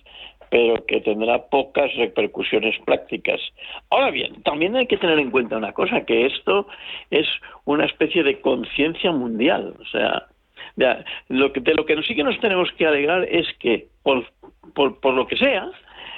pero 0.50 0.86
que 0.86 1.02
tendrá 1.02 1.48
pocas 1.50 1.94
repercusiones 1.96 2.76
prácticas. 2.86 3.42
Ahora 3.90 4.12
bien, 4.12 4.42
también 4.44 4.76
hay 4.76 4.88
que 4.88 4.98
tener 4.98 5.20
en 5.20 5.32
cuenta 5.32 5.58
una 5.58 5.74
cosa, 5.74 6.06
que 6.06 6.26
esto 6.26 6.68
es 7.12 7.28
una 7.66 7.86
especie 7.86 8.24
de 8.24 8.40
conciencia 8.40 9.12
mundial. 9.12 9.74
O 9.80 9.86
sea, 9.86 10.28
de 10.76 11.04
lo 11.30 11.52
que, 11.52 11.60
de 11.60 11.74
lo 11.74 11.86
que 11.86 12.02
sí 12.04 12.16
que 12.16 12.24
nos 12.24 12.40
tenemos 12.40 12.72
que 12.78 12.86
alegrar 12.86 13.24
es 13.24 13.48
que, 13.60 13.88
por, 14.04 14.26
por, 14.74 15.00
por 15.00 15.14
lo 15.14 15.28
que 15.28 15.38
sea, 15.38 15.70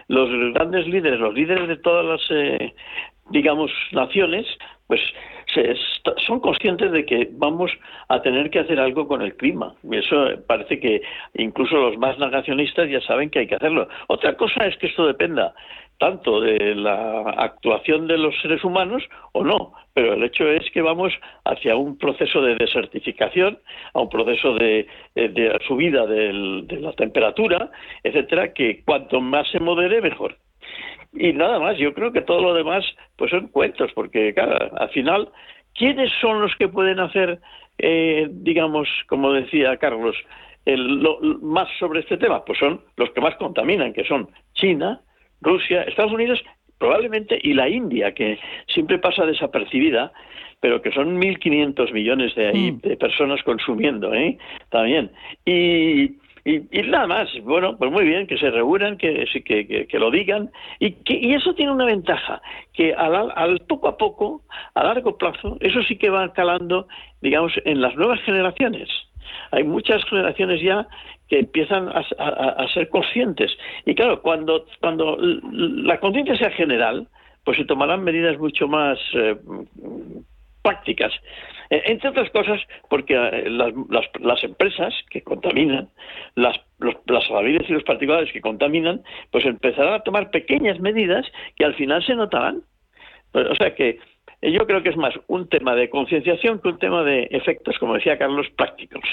los 0.08 0.30
grandes 0.54 0.88
líderes, 0.88 1.20
los 1.20 1.34
líderes 1.34 1.68
de 1.68 1.78
todas 1.78 2.06
las, 2.06 2.22
eh, 2.30 2.74
digamos, 3.32 3.72
naciones, 3.92 4.46
pues 4.88 5.02
son 6.26 6.40
conscientes 6.40 6.92
de 6.92 7.06
que 7.06 7.30
vamos 7.32 7.72
a 8.10 8.22
tener 8.22 8.50
que 8.50 8.60
hacer 8.60 8.80
algo 8.80 9.08
con 9.08 9.22
el 9.22 9.36
clima. 9.36 9.74
Eso 9.92 10.28
parece 10.48 10.80
que 10.80 11.02
incluso 11.36 11.76
los 11.76 11.98
más 11.98 12.18
negacionistas 12.20 12.90
ya 12.90 13.02
saben 13.02 13.30
que 13.30 13.40
hay 13.40 13.48
que 13.48 13.56
hacerlo. 13.56 13.88
Otra 14.08 14.36
cosa 14.36 14.66
es 14.66 14.78
que 14.78 14.88
esto 14.88 15.08
dependa 15.08 15.54
tanto 15.98 16.42
de 16.42 16.76
la 16.76 17.22
actuación 17.38 18.08
de 18.08 18.18
los 18.18 18.36
seres 18.42 18.64
humanos 18.64 19.04
o 19.32 19.44
no, 19.44 19.74
pero 19.94 20.14
el 20.14 20.24
hecho 20.24 20.48
es 20.50 20.70
que 20.72 20.82
vamos 20.82 21.14
hacia 21.46 21.76
un 21.76 21.98
proceso 21.98 22.42
de 22.42 22.56
desertificación, 22.56 23.60
a 23.94 24.02
un 24.02 24.10
proceso 24.10 24.54
de, 24.56 24.88
subida 25.68 26.06
de 26.06 26.66
la 26.82 26.92
temperatura, 26.94 27.72
etcétera, 28.04 28.54
que 28.54 28.84
cuanto 28.84 29.22
más 29.22 29.50
se 29.52 29.60
modere, 29.60 30.02
mejor. 30.02 30.38
Y 31.16 31.34
nada 31.34 31.60
más, 31.60 31.78
yo 31.78 31.94
creo 31.94 32.12
que 32.12 32.22
todo 32.22 32.42
lo 32.42 32.54
demás 32.54 32.86
pues 33.16 33.32
son 33.32 33.48
cuentos, 33.48 33.92
porque 33.94 34.34
claro, 34.34 34.72
al 34.78 34.90
final, 34.90 35.30
¿quiénes 35.74 36.12
son 36.22 36.42
los 36.42 36.56
que 36.56 36.68
pueden 36.68 37.00
hacer, 37.00 37.40
eh, 37.78 38.28
digamos, 38.30 38.88
como 39.08 39.32
decía 39.32 39.78
Carlos, 39.78 40.16
el, 40.66 41.00
lo, 41.02 41.20
más 41.42 41.68
sobre 41.80 42.02
este 42.02 42.18
tema? 42.18 42.44
Pues 42.44 42.60
son 42.60 42.82
los 42.98 43.10
que 43.12 43.22
más 43.22 43.36
contaminan, 43.36 43.94
que 43.94 44.04
son 44.04 44.30
China, 44.54 45.02
Rusia, 45.42 45.84
Estados 45.84 46.12
Unidos 46.12 46.44
probablemente 46.78 47.40
y 47.42 47.54
la 47.54 47.70
India, 47.70 48.14
que 48.14 48.38
siempre 48.68 49.00
pasa 49.00 49.26
desapercibida, 49.26 50.12
pero 50.60 50.82
que 50.82 50.92
son 50.92 51.22
1.500 51.22 51.94
millones 51.94 52.36
de, 52.36 52.48
ahí, 52.48 52.72
mm. 52.72 52.80
de 52.82 52.98
personas 52.98 53.42
consumiendo, 53.44 54.14
¿eh? 54.14 54.38
También. 54.70 55.12
Y, 55.46 56.18
y, 56.46 56.60
nada 56.84 57.08
más, 57.08 57.28
bueno, 57.42 57.76
pues 57.76 57.92
muy 57.92 58.06
bien, 58.06 58.28
que 58.28 58.38
se 58.38 58.52
reúnan, 58.52 58.98
que, 58.98 59.26
que, 59.44 59.88
que, 59.88 60.00
lo 60.00 60.12
digan, 60.12 60.52
y, 60.80 60.92
que, 60.92 61.16
y 61.16 61.34
eso 61.34 61.56
tiene 61.56 61.72
una 61.72 61.86
ventaja, 61.86 62.40
que 62.72 62.94
al, 62.94 63.32
al, 63.36 63.60
poco 63.62 63.88
a 63.88 63.98
poco, 63.98 64.44
a 64.76 64.84
largo 64.84 65.18
plazo, 65.18 65.58
eso 65.60 65.82
sí 65.82 65.98
que 65.98 66.12
va 66.12 66.32
calando, 66.34 66.88
digamos, 67.22 67.52
en 67.66 67.82
las 67.82 67.96
nuevas 67.96 68.22
generaciones. 68.22 68.88
Hay 69.50 69.64
muchas 69.64 70.04
generaciones 70.06 70.62
ya 70.62 70.88
que 71.28 71.40
empiezan 71.40 71.90
a, 71.90 72.04
a, 72.20 72.68
ser 72.70 72.90
conscientes. 72.90 73.52
Y 73.88 73.96
claro, 73.96 74.22
cuando, 74.22 74.66
cuando 74.80 75.18
la 75.20 76.00
conciencia 76.00 76.38
sea 76.38 76.52
general, 76.52 77.08
pues 77.44 77.58
se 77.58 77.66
tomarán 77.66 78.04
medidas 78.04 78.38
mucho 78.38 78.68
más 78.68 79.00
eh, 79.16 79.36
prácticas. 80.66 81.14
Eh, 81.70 81.82
entre 81.86 82.10
otras 82.10 82.30
cosas, 82.32 82.60
porque 82.90 83.14
eh, 83.14 83.50
las, 83.50 83.72
las, 84.20 84.44
empresas 84.44 84.94
que 85.12 85.22
contaminan, 85.22 85.90
las, 86.34 86.60
las 86.80 87.28
familias 87.28 87.70
y 87.70 87.74
los 87.74 87.84
particulares 87.84 88.32
que 88.32 88.42
contaminan, 88.42 89.04
pues 89.32 89.46
empezarán 89.46 89.94
a 89.94 90.00
tomar 90.00 90.32
pequeñas 90.32 90.80
medidas 90.80 91.26
que 91.56 91.66
al 91.66 91.76
final 91.76 92.04
se 92.04 92.16
notarán. 92.16 92.64
O 93.34 93.56
sea 93.56 93.76
que 93.76 94.00
yo 94.52 94.66
creo 94.68 94.84
que 94.84 94.90
es 94.90 94.98
más 94.98 95.14
un 95.28 95.48
tema 95.48 95.76
de 95.76 95.90
concienciación 95.90 96.60
que 96.60 96.70
un 96.70 96.80
tema 96.80 97.04
de 97.04 97.28
efectos, 97.32 97.78
como 97.80 97.96
decía 97.96 98.18
Carlos, 98.18 98.48
prácticos. 98.56 99.04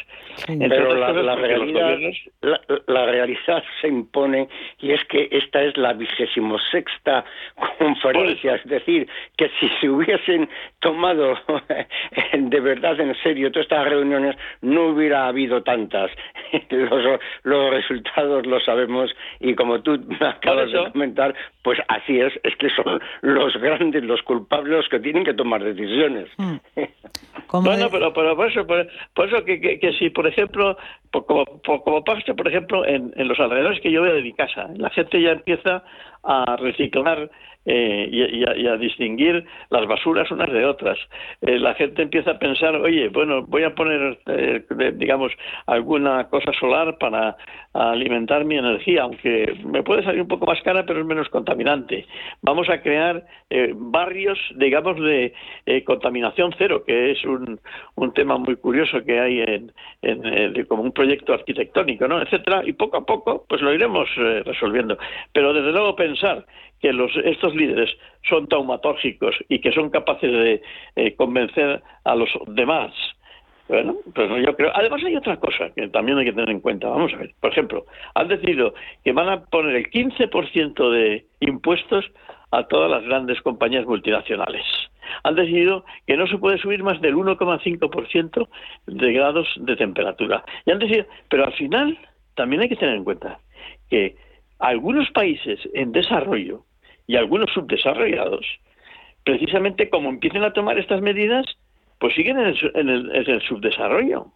Pero 0.46 0.94
la, 0.94 1.36
realidad, 1.36 1.98
la, 2.86 3.06
realidad 3.06 3.62
se 3.80 3.88
impone 3.88 4.48
y 4.80 4.92
es 4.92 5.04
que 5.04 5.28
esta 5.30 5.62
es 5.62 5.76
la 5.76 5.92
vigésimo 5.92 6.58
sexta 6.70 7.24
conferencia, 7.78 8.56
es 8.56 8.64
decir, 8.64 9.08
que 9.36 9.50
si 9.60 9.68
se 9.80 9.88
hubiesen 9.88 10.48
tomado 10.80 11.38
de 12.32 12.60
verdad 12.60 12.98
en 13.00 13.14
serio 13.22 13.50
todas 13.50 13.66
estas 13.66 13.88
reuniones, 13.88 14.36
no 14.60 14.88
hubiera 14.88 15.26
habido 15.26 15.62
tantas. 15.62 16.10
Los, 16.70 17.20
los 17.44 17.70
resultados 17.70 18.46
los 18.46 18.64
sabemos 18.64 19.14
y 19.40 19.54
como 19.54 19.80
tú 19.82 19.98
me 20.20 20.26
acabas 20.26 20.70
de 20.72 20.90
comentar, 20.90 21.34
pues 21.62 21.78
así 21.88 22.20
es, 22.20 22.32
es 22.42 22.56
que 22.56 22.68
son 22.70 23.00
los 23.20 23.56
grandes, 23.56 24.02
los 24.04 24.22
culpables 24.22 24.72
los 24.72 24.88
que 24.88 25.00
tienen 25.00 25.21
que 25.24 25.34
tomar 25.34 25.62
decisiones. 25.62 26.28
Mm. 26.36 26.56
bueno, 27.62 27.88
pero, 27.90 28.12
pero 28.12 28.36
por 28.36 28.50
eso, 28.50 28.66
por, 28.66 29.28
eso 29.28 29.44
que, 29.44 29.60
que, 29.60 29.92
si, 29.98 30.10
por 30.10 30.26
ejemplo, 30.26 30.76
como, 31.10 31.44
como 31.64 32.04
pasa, 32.04 32.34
por 32.34 32.48
ejemplo, 32.48 32.86
en, 32.86 33.12
en 33.16 33.28
los 33.28 33.38
alrededores 33.40 33.80
que 33.80 33.90
yo 33.90 34.02
veo 34.02 34.14
de 34.14 34.22
mi 34.22 34.32
casa, 34.32 34.68
la 34.76 34.90
gente 34.90 35.20
ya 35.20 35.32
empieza 35.32 35.84
a 36.22 36.56
reciclar 36.56 37.30
eh, 37.64 38.08
y, 38.10 38.66
a, 38.66 38.76
distinguir 38.76 39.44
las 39.70 39.86
basuras 39.86 40.28
unas 40.32 40.50
de 40.50 40.64
otras. 40.64 40.98
Eh, 41.42 41.60
la 41.60 41.74
gente 41.74 42.02
empieza 42.02 42.32
a 42.32 42.38
pensar, 42.38 42.74
oye, 42.74 43.08
bueno, 43.08 43.42
voy 43.46 43.62
a 43.62 43.74
poner, 43.74 44.18
eh, 44.26 44.64
digamos, 44.94 45.30
alguna 45.66 46.28
cosa 46.28 46.52
solar 46.58 46.98
para 46.98 47.36
alimentar 47.72 48.44
mi 48.44 48.58
energía, 48.58 49.02
aunque 49.02 49.54
me 49.64 49.82
puede 49.82 50.02
salir 50.02 50.22
un 50.22 50.28
poco 50.28 50.46
más 50.46 50.60
cara, 50.62 50.84
pero 50.84 51.00
es 51.00 51.06
menos 51.06 51.28
contaminante. 51.28 52.06
Vamos 52.42 52.68
a 52.68 52.82
crear 52.82 53.24
barrios, 53.74 54.38
digamos, 54.56 55.00
de 55.00 55.32
contaminación 55.84 56.54
cero, 56.58 56.82
que 56.84 57.12
es 57.12 57.24
un, 57.24 57.60
un, 57.94 58.12
tema 58.12 58.36
muy 58.36 58.56
curioso 58.56 59.02
que 59.04 59.20
hay 59.20 59.40
en 60.02 60.64
como 60.66 60.82
un 60.82 60.92
proyecto 60.92 61.32
arquitectónico, 61.32 62.06
¿no? 62.08 62.20
etcétera, 62.20 62.62
y 62.64 62.72
poco 62.72 62.98
a 62.98 63.06
poco, 63.06 63.46
pues 63.48 63.62
lo 63.62 63.72
iremos 63.72 64.08
resolviendo. 64.44 64.98
Pero 65.32 65.54
desde 65.54 65.72
luego 65.72 65.96
pensar 65.96 66.44
que 66.82 66.92
los, 66.92 67.12
estos 67.24 67.54
líderes 67.54 67.90
son 68.28 68.48
taumatórgicos 68.48 69.36
y 69.48 69.60
que 69.60 69.72
son 69.72 69.88
capaces 69.88 70.30
de 70.30 70.62
eh, 70.96 71.14
convencer 71.14 71.80
a 72.04 72.14
los 72.16 72.28
demás. 72.48 72.92
Bueno, 73.68 73.96
pues 74.12 74.28
yo 74.44 74.56
creo. 74.56 74.72
Además 74.74 75.02
hay 75.04 75.16
otra 75.16 75.38
cosa 75.38 75.70
que 75.70 75.88
también 75.88 76.18
hay 76.18 76.24
que 76.24 76.32
tener 76.32 76.50
en 76.50 76.60
cuenta. 76.60 76.88
Vamos 76.88 77.14
a 77.14 77.18
ver. 77.18 77.32
Por 77.40 77.52
ejemplo, 77.52 77.86
han 78.14 78.28
decidido 78.28 78.74
que 79.04 79.12
van 79.12 79.28
a 79.28 79.44
poner 79.44 79.76
el 79.76 79.90
15% 79.90 80.90
de 80.90 81.24
impuestos 81.40 82.04
a 82.50 82.64
todas 82.64 82.90
las 82.90 83.04
grandes 83.04 83.40
compañías 83.40 83.86
multinacionales. 83.86 84.64
Han 85.22 85.36
decidido 85.36 85.84
que 86.06 86.16
no 86.16 86.26
se 86.26 86.38
puede 86.38 86.58
subir 86.58 86.82
más 86.82 87.00
del 87.00 87.14
1,5% 87.14 88.48
de 88.86 89.12
grados 89.12 89.48
de 89.56 89.76
temperatura. 89.76 90.44
Y 90.66 90.72
han 90.72 90.80
decidido, 90.80 91.06
pero 91.30 91.44
al 91.44 91.52
final 91.54 91.98
también 92.34 92.62
hay 92.62 92.68
que 92.68 92.76
tener 92.76 92.96
en 92.96 93.04
cuenta 93.04 93.38
que 93.88 94.16
algunos 94.58 95.10
países 95.10 95.60
en 95.74 95.92
desarrollo 95.92 96.64
y 97.12 97.16
algunos 97.16 97.50
subdesarrollados, 97.52 98.46
precisamente 99.22 99.90
como 99.90 100.08
empiecen 100.08 100.44
a 100.44 100.54
tomar 100.54 100.78
estas 100.78 101.02
medidas, 101.02 101.44
pues 101.98 102.14
siguen 102.14 102.38
en 102.38 102.88
el, 102.88 103.42
subdesarrollo. 103.46 104.28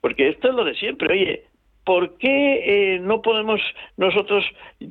Porque 0.00 0.28
esto 0.28 0.50
es 0.50 0.54
lo 0.54 0.64
de 0.64 0.76
siempre. 0.76 1.12
Oye, 1.12 1.42
¿por 1.84 2.16
qué 2.18 2.94
eh, 2.94 2.98
no 3.00 3.22
podemos 3.22 3.60
nosotros 3.96 4.44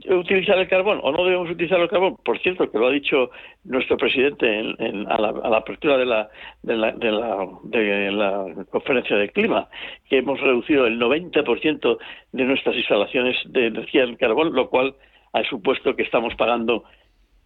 utilizar 0.09 0.57
el 0.59 0.67
carbón 0.67 0.99
o 1.03 1.13
no 1.13 1.23
debemos 1.23 1.49
utilizar 1.49 1.79
el 1.79 1.87
carbón? 1.87 2.17
Por 2.17 2.37
cierto, 2.39 2.69
que 2.69 2.77
lo 2.77 2.87
ha 2.87 2.91
dicho 2.91 3.31
nuestro 3.63 3.95
presidente 3.95 4.59
en, 4.59 5.09
a, 5.09 5.17
la, 5.21 5.57
apertura 5.57 5.97
de 5.97 6.05
la, 6.05 6.29
de 6.63 6.75
la, 6.75 6.91
de, 6.91 7.11
la, 7.13 7.47
de 7.63 8.11
la 8.11 8.65
conferencia 8.71 9.15
del 9.15 9.31
clima, 9.31 9.69
que 10.09 10.17
hemos 10.17 10.37
reducido 10.41 10.85
el 10.85 10.99
90% 10.99 11.97
de 12.33 12.43
nuestras 12.43 12.75
instalaciones 12.75 13.37
de 13.45 13.67
energía 13.67 14.03
en 14.03 14.17
carbón, 14.17 14.53
lo 14.53 14.69
cual 14.69 14.95
ha 15.33 15.43
supuesto 15.43 15.95
que 15.95 16.03
estamos 16.03 16.35
pagando 16.35 16.83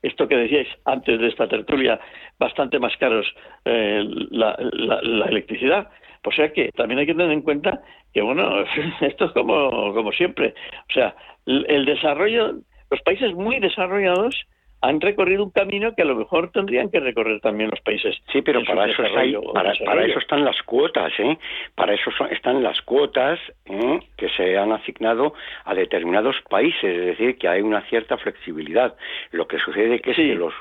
esto 0.02 0.28
que 0.28 0.38
decíais 0.38 0.68
antes 0.86 1.20
de 1.20 1.28
esta 1.28 1.48
tertulia, 1.48 2.00
bastante 2.38 2.80
más 2.80 2.96
caros 2.98 3.26
eh, 3.66 4.04
la, 4.30 4.56
electricidad. 5.30 5.90
O 6.24 6.32
sea 6.32 6.52
que 6.52 6.72
también 6.74 7.00
hay 7.00 7.06
que 7.06 7.16
tener 7.16 7.32
en 7.32 7.42
cuenta 7.42 7.82
que, 8.14 8.22
bueno, 8.22 8.64
esto 9.02 9.26
es 9.26 9.32
como, 9.32 9.94
como 9.94 10.12
siempre. 10.12 10.54
O 10.90 10.94
sea, 10.94 11.16
el, 11.46 11.86
desarrollo, 11.86 12.56
los 12.92 13.02
países 13.02 13.34
muy 13.34 13.60
desarrollados 13.60 14.36
han 14.82 15.02
recorrido 15.02 15.44
un 15.44 15.50
camino 15.50 15.96
que 15.96 16.04
a 16.04 16.06
lo 16.06 16.16
mejor 16.16 16.52
tendrían 16.52 16.90
que 16.90 17.00
recorrer 17.00 17.40
también 17.42 17.70
los 17.70 17.82
países. 17.82 18.16
Sí, 18.32 18.42
pero 18.42 18.64
para 18.64 18.86
eso, 18.90 19.04
para, 19.54 19.74
para, 19.86 20.06
eso 20.06 20.20
están 20.20 20.46
las 20.46 20.62
cuotas, 20.64 21.12
¿eh? 21.18 21.38
Para 21.76 21.94
eso 21.94 22.12
están 22.30 22.62
las 22.62 22.82
cuotas 22.82 23.40
¿eh? 23.66 24.00
que 24.16 24.30
se 24.30 24.58
han 24.58 24.72
asignado 24.72 25.34
a 25.66 25.74
determinados 25.74 26.36
países, 26.50 26.84
es 26.84 27.06
decir, 27.06 27.38
que 27.38 27.48
hay 27.48 27.62
una 27.62 27.82
cierta 27.90 28.18
flexibilidad. 28.18 28.96
Lo 29.32 29.48
que 29.48 29.58
sucede 29.60 29.96
es 29.96 30.02
que 30.02 30.14
si 30.14 30.34
los, 30.34 30.54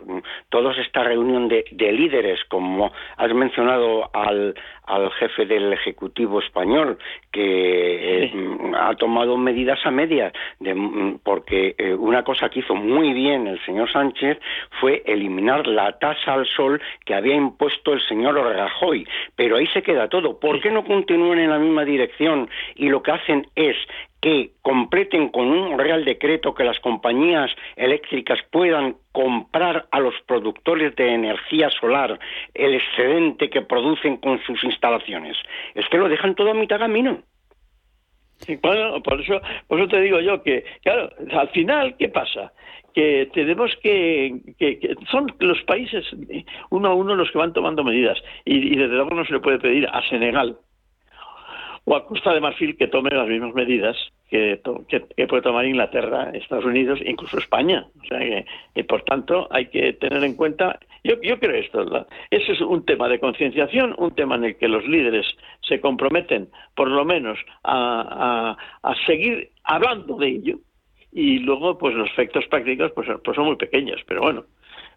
todos 0.49 0.79
esta 0.79 1.03
reunión 1.03 1.49
de, 1.49 1.65
de 1.71 1.93
líderes, 1.93 2.43
como 2.49 2.93
has 3.17 3.35
mencionado 3.35 4.11
al, 4.15 4.55
al 4.87 5.11
jefe 5.13 5.47
del 5.47 5.73
Ejecutivo 5.73 6.41
español, 6.41 6.99
que 7.33 8.25
eh, 8.25 8.33
ha 8.79 8.95
tomado 8.95 9.37
medidas 9.37 9.79
a 9.85 9.91
medias, 9.91 10.33
de, 10.61 11.19
porque 11.23 11.75
eh, 11.79 11.95
una 11.95 12.23
cosa 12.23 12.49
que 12.49 12.61
hizo 12.61 12.75
muy 12.75 13.13
bien 13.13 13.47
el 13.47 13.63
señor 13.65 13.91
Sánchez 13.93 14.39
fue 14.81 15.03
eliminar 15.07 15.67
la 15.67 15.99
tasa 15.99 16.35
al 16.35 16.47
sol 16.47 16.81
que 17.05 17.15
había 17.15 17.35
impuesto 17.35 17.93
el 17.93 18.01
señor 18.03 18.37
Rajoy. 18.37 19.07
Pero 19.35 19.57
ahí 19.57 19.67
se 19.69 19.83
queda 19.83 20.09
todo. 20.09 20.39
¿Por 20.39 20.61
qué 20.61 20.71
no 20.71 20.85
continúan 20.85 21.39
en 21.39 21.51
la 21.51 21.59
misma 21.59 21.85
dirección 21.85 22.49
y 22.75 22.89
lo 22.89 23.03
que 23.03 23.13
hacen 23.13 23.47
es 23.55 23.77
que 24.21 24.51
completen 24.63 25.29
con 25.29 25.47
un 25.47 25.79
real 25.79 26.05
decreto 26.05 26.55
que 26.55 26.65
las 26.65 26.81
compañías 26.81 27.51
eléctricas 27.77 28.39
puedan 28.51 28.97
comprar 29.17 29.87
a 29.93 29.99
los 29.99 30.13
productores 30.27 30.95
de 30.95 31.09
energía 31.09 31.71
solar 31.71 32.19
el 32.53 32.75
excedente 32.75 33.49
que 33.49 33.63
producen 33.63 34.19
con 34.19 34.39
sus 34.43 34.63
instalaciones. 34.63 35.39
Es 35.75 35.89
que 35.89 35.97
lo 35.97 36.11
dejan 36.11 36.35
todo 36.35 36.51
a 36.51 36.55
mitad 36.55 36.79
camino. 36.79 37.23
bueno, 38.61 39.03
por 39.03 39.19
eso, 39.23 39.41
por 39.69 39.81
eso 39.81 39.89
te 39.89 40.03
digo 40.03 40.21
yo 40.21 40.43
que, 40.43 40.67
claro, 40.83 41.09
al 41.33 41.49
final, 41.49 41.97
¿qué 41.99 42.11
pasa? 42.11 42.53
que 42.95 43.29
tenemos 43.33 43.77
que, 43.83 44.35
que, 44.59 44.95
son 45.11 45.31
los 45.41 45.63
países 45.65 46.07
uno 46.71 46.89
a 46.89 46.95
uno 46.95 47.15
los 47.15 47.31
que 47.31 47.37
van 47.37 47.53
tomando 47.53 47.85
medidas 47.85 48.19
y, 48.47 48.57
y 48.73 48.77
desde 48.77 48.95
luego 48.95 49.11
no 49.11 49.25
se 49.27 49.35
le 49.35 49.41
puede 49.41 49.59
pedir 49.59 49.87
a 49.87 50.01
Senegal 50.09 50.57
o 51.87 51.95
a 51.95 52.05
Costa 52.05 52.35
de 52.35 52.41
Marfil 52.41 52.77
que 52.77 52.89
tome 52.89 53.11
las 53.11 53.29
mismas 53.29 53.55
medidas 53.55 53.97
que, 54.29 54.61
puede 55.29 55.43
tomar 55.43 55.65
Inglaterra, 55.65 56.31
Estados 56.35 56.65
Unidos, 56.65 56.99
incluso 57.05 57.39
España. 57.39 57.87
O 58.03 58.05
sea 58.07 58.19
que, 58.75 58.85
por 58.85 59.03
tanto, 59.03 59.47
hay 59.53 59.67
que 59.67 59.93
tener 59.93 60.23
en 60.25 60.35
cuenta. 60.35 60.81
Yo, 61.05 61.15
yo 61.23 61.39
creo 61.39 61.55
esto. 61.55 62.07
Ese 62.31 62.53
es 62.53 62.61
un 62.61 62.85
tema 62.85 63.09
de 63.09 63.21
concienciación, 63.21 63.95
un 63.99 64.13
tema 64.17 64.35
en 64.35 64.47
el 64.47 64.57
que 64.57 64.67
los 64.67 64.85
líderes 64.85 65.27
se 65.61 65.81
comprometen, 65.81 66.49
por 66.75 66.89
lo 66.89 67.05
menos, 67.05 67.39
a 67.63 68.57
seguir 69.07 69.51
hablando 69.63 70.17
de 70.17 70.29
ello. 70.29 70.59
Y 71.13 71.39
luego, 71.39 71.79
pues 71.79 71.95
los 71.95 72.11
efectos 72.11 72.45
prácticos 72.49 72.93
pues, 72.93 73.09
pues 73.25 73.35
son 73.35 73.47
muy 73.47 73.57
pequeños. 73.57 74.03
Pero 74.07 74.21
bueno, 74.23 74.45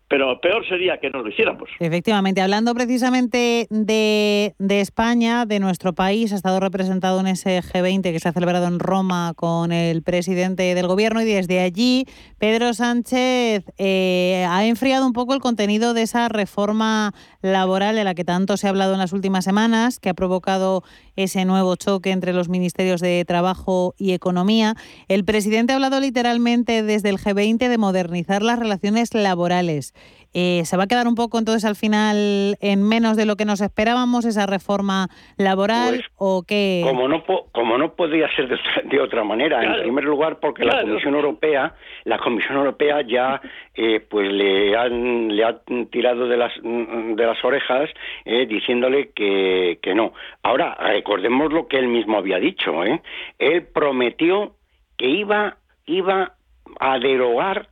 pero 0.09 0.41
peor 0.41 0.67
sería 0.67 0.97
que 0.97 1.11
no 1.11 1.21
lo 1.21 1.29
hiciéramos. 1.29 1.69
Efectivamente, 1.79 2.41
hablando 2.41 2.73
precisamente 2.73 3.67
de, 3.69 4.53
España, 4.59 5.45
de 5.45 5.59
nuestro 5.59 5.93
país, 5.93 6.33
ha 6.33 6.35
estado 6.35 6.59
representado 6.59 7.19
en 7.19 7.27
ese 7.27 7.61
G20 7.61 8.01
que 8.01 8.19
se 8.19 8.27
ha 8.27 8.33
celebrado 8.33 8.67
en 8.67 8.79
Roma 8.79 9.33
con 9.35 9.71
el 9.71 10.01
presidente 10.01 10.73
del 10.73 10.87
gobierno 10.87 11.21
y 11.21 11.25
desde 11.25 11.59
allí 11.59 12.05
Pedro 12.39 12.73
Sánchez 12.73 13.65
eh, 13.77 14.45
ha 14.49 14.65
enfriado 14.65 15.05
un 15.05 15.13
poco 15.13 15.35
el 15.35 15.41
contenido 15.41 15.93
de 15.93 16.01
esa 16.01 16.27
reforma 16.27 17.13
laboral 17.43 17.95
de 17.95 18.03
la 18.03 18.15
que 18.15 18.25
tanto 18.25 18.57
se 18.57 18.65
ha 18.65 18.71
hablado 18.71 18.93
en 18.93 18.99
las 18.99 19.13
últimas 19.13 19.45
semanas, 19.45 19.99
que 19.99 20.09
ha 20.09 20.15
provocado 20.15 20.83
ese 21.19 21.43
nuevo 21.43 21.75
choque 21.75 22.11
entre 22.11 22.31
los 22.31 22.47
ministerios 22.47 23.01
de 23.01 23.25
Trabajo 23.25 23.93
y 23.97 24.13
Economía. 24.13 24.75
El 25.09 25.25
presidente 25.25 25.73
ha 25.73 25.75
hablado 25.75 25.99
literalmente 25.99 26.81
desde 26.81 27.09
el 27.09 27.17
G20 27.17 27.67
de 27.67 27.77
modernizar 27.77 28.41
las 28.41 28.57
relaciones 28.57 29.13
laborales. 29.13 29.93
Eh, 30.33 30.61
¿Se 30.65 30.77
va 30.77 30.83
a 30.83 30.87
quedar 30.87 31.07
un 31.07 31.15
poco 31.15 31.39
entonces 31.39 31.65
al 31.65 31.75
final 31.75 32.55
en 32.61 32.87
menos 32.87 33.17
de 33.17 33.25
lo 33.25 33.35
que 33.35 33.45
nos 33.45 33.61
esperábamos 33.61 34.25
esa 34.25 34.45
reforma 34.45 35.07
laboral 35.37 35.95
pues, 35.95 36.11
o 36.17 36.43
qué? 36.47 36.81
Como 36.85 37.07
no, 37.07 37.23
como 37.51 37.77
no 37.77 37.95
podía 37.95 38.27
ser 38.35 38.47
de, 38.47 39.01
otra 39.01 39.23
manera, 39.23 39.63
en 39.63 39.81
primer 39.81 40.03
lugar 40.03 40.39
porque 40.39 40.65
la 40.65 40.81
Comisión 40.81 41.15
Europea, 41.15 41.73
la 42.03 42.19
Comisión 42.19 42.57
Europea 42.57 43.01
ya 43.01 43.41
eh, 43.73 43.99
pues 44.07 44.31
le 44.31 44.77
han 44.77 45.35
le 45.35 45.43
ha 45.43 45.59
tirado 45.89 46.27
de 46.27 46.37
las 46.37 46.51
de 46.61 47.25
las 47.25 47.43
orejas 47.43 47.89
eh, 48.25 48.45
diciéndole 48.45 49.11
que, 49.13 49.79
que 49.81 49.95
no. 49.95 50.13
Ahora 50.43 50.75
recordemos 50.75 51.51
lo 51.51 51.67
que 51.67 51.77
él 51.77 51.87
mismo 51.87 52.17
había 52.17 52.37
dicho, 52.37 52.83
¿eh? 52.83 53.01
Él 53.39 53.65
prometió 53.73 54.55
que 54.95 55.07
iba 55.07 55.57
iba 55.87 56.35
a 56.79 56.99
derogar 56.99 57.69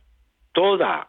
toda 0.52 1.06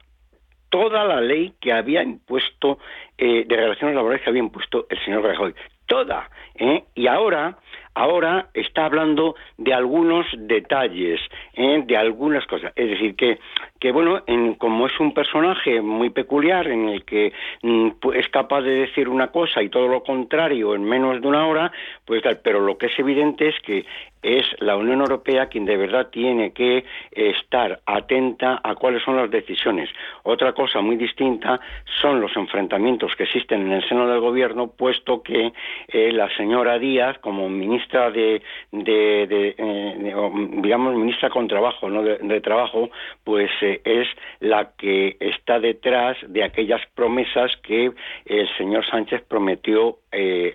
toda 0.70 1.04
la 1.04 1.22
ley 1.22 1.54
que 1.60 1.74
había 1.74 2.04
impuesto 2.04 2.80
eh, 3.18 3.46
de 3.46 3.56
relaciones 3.56 3.96
laborales 3.96 4.24
que 4.24 4.30
había 4.30 4.44
impuesto 4.44 4.88
el 4.90 5.04
señor 5.04 5.24
Rajoy. 5.24 5.54
Toda. 5.86 6.30
¿eh? 6.56 6.84
Y 6.96 7.08
ahora, 7.08 7.58
ahora 7.96 8.50
está 8.54 8.86
hablando 8.86 9.36
de 9.58 9.74
algunos 9.74 10.28
detalles, 10.38 11.20
¿eh? 11.54 11.84
de 11.86 11.98
algunas 11.98 12.46
cosas. 12.46 12.72
Es 12.76 12.90
decir, 12.90 13.16
que, 13.16 13.40
que 13.80 13.92
bueno, 13.92 14.22
en, 14.28 14.56
como 14.56 14.88
es 14.88 15.00
un 15.00 15.14
personaje 15.14 15.82
muy 15.82 16.10
peculiar 16.10 16.68
en 16.68 16.90
el 16.90 17.06
que 17.06 17.34
mm, 17.62 17.90
es 18.14 18.28
capaz 18.30 18.62
de 18.62 18.72
decir 18.72 19.10
una 19.10 19.28
cosa 19.28 19.62
y 19.62 19.70
todo 19.70 19.88
lo 19.88 20.04
contrario 20.04 20.76
en 20.76 20.84
menos 20.84 21.22
de 21.22 21.28
una 21.28 21.48
hora, 21.48 21.72
pues 22.06 22.22
tal. 22.22 22.40
Pero 22.44 22.60
lo 22.60 22.78
que 22.78 22.88
es 22.88 23.00
evidente 23.00 23.48
es 23.50 23.56
que 23.62 23.86
es 24.22 24.46
la 24.60 24.76
Unión 24.76 25.00
Europea 25.00 25.48
quien 25.48 25.66
de 25.66 25.78
verdad 25.78 26.08
tiene 26.10 26.52
que 26.52 26.84
estar 27.12 27.80
atenta 27.86 28.60
a 28.64 28.76
cuáles 28.76 29.04
son 29.04 29.16
las 29.16 29.32
decisiones. 29.32 29.90
Otra 30.24 30.54
cosa 30.54 30.82
muy 30.82 30.98
distinta 30.98 31.60
son 32.02 32.20
los 32.20 32.36
enfrentamientos 32.36 33.16
que 33.16 33.24
existen 33.24 33.62
en 33.62 33.72
el 33.74 33.88
seno 33.88 34.08
del 34.08 34.20
gobierno, 34.20 34.68
puesto 34.68 35.24
que 35.24 35.54
eh, 35.88 36.12
la 36.12 36.30
señora 36.36 36.78
Díaz, 36.80 37.18
como 37.20 37.50
ministra 37.50 38.12
de, 38.12 38.42
de, 38.72 39.56
eh, 39.58 40.48
digamos, 40.58 40.96
ministra 40.96 41.30
con 41.30 41.48
trabajo, 41.48 41.90
no 41.90 42.04
de, 42.04 42.42
trabajo, 42.42 42.90
pues 43.24 43.50
eh, 43.62 43.69
es 43.84 44.08
la 44.40 44.72
que 44.78 45.18
está 45.20 45.60
detrás 45.60 46.18
de 46.28 46.44
aquellas 46.44 46.82
promesas 46.96 47.52
que 47.64 47.92
el 48.26 48.58
señor 48.58 48.86
Sánchez 48.86 49.24
prometió 49.28 49.98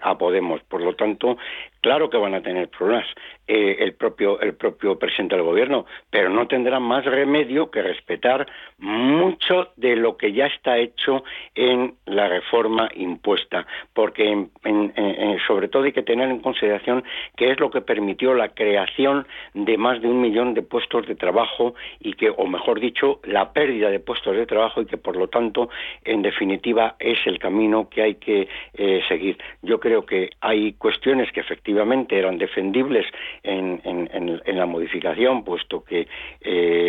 a 0.01 0.19
Podemos. 0.19 0.63
Por 0.65 0.83
lo 0.83 0.95
tanto, 0.95 1.37
claro 1.85 2.09
que 2.09 2.17
van 2.17 2.35
a 2.35 2.41
tener 2.41 2.71
problemas. 2.71 3.07
Eh, 3.47 3.77
el 3.81 3.93
propio 3.93 4.41
el 4.41 4.55
propio 4.55 4.99
presidente 4.99 5.37
del 5.37 5.45
gobierno, 5.45 5.85
pero 6.09 6.31
no 6.31 6.49
tendrá 6.49 6.81
más 6.81 7.05
remedio 7.05 7.71
que 7.71 7.83
respetar 7.83 8.47
mucho 8.79 9.69
de 9.77 9.97
lo 9.97 10.17
que 10.17 10.33
ya 10.33 10.47
está 10.47 10.79
hecho 10.79 11.25
en 11.55 11.93
la 12.07 12.27
reforma 12.27 12.89
impuesta, 12.95 13.67
porque 13.93 14.47
sobre 15.47 15.69
todo 15.69 15.83
hay 15.83 15.93
que 15.93 16.03
tener 16.03 16.31
en 16.31 16.39
consideración 16.39 17.05
que 17.37 17.51
es 17.51 17.61
lo 17.61 17.71
que 17.71 17.83
permitió 17.83 18.33
la 18.33 18.49
creación 18.49 19.27
de 19.53 19.77
más 19.77 20.01
de 20.01 20.09
un 20.09 20.23
millón 20.23 20.55
de 20.55 20.63
puestos 20.63 21.07
de 21.07 21.15
trabajo 21.15 21.75
y 22.01 22.15
que, 22.15 22.31
o 22.31 22.47
mejor 22.47 22.81
dicho, 22.81 23.21
la 23.25 23.53
pérdida 23.53 23.91
de 23.91 24.01
puestos 24.01 24.35
de 24.35 24.47
trabajo 24.47 24.81
y 24.81 24.87
que 24.87 24.97
por 24.97 25.17
lo 25.17 25.29
tanto, 25.29 25.69
en 26.05 26.23
definitiva, 26.23 26.97
es 26.99 27.19
el 27.27 27.39
camino 27.39 27.91
que 27.91 28.01
hay 28.01 28.15
que 28.15 28.49
eh, 28.73 29.03
seguir. 29.07 29.37
Yo 29.61 29.79
creo 29.81 30.07
que 30.07 30.31
hay 30.41 30.73
cuestiones 30.73 31.31
que 31.31 31.41
efectivamente 31.41 31.74
eran 32.19 32.39
defendibles 32.39 33.07
en, 33.43 33.81
en, 33.85 34.59
la 34.59 34.67
modificación, 34.67 35.45
puesto 35.45 35.85
que 35.85 36.07
eh, 36.41 36.84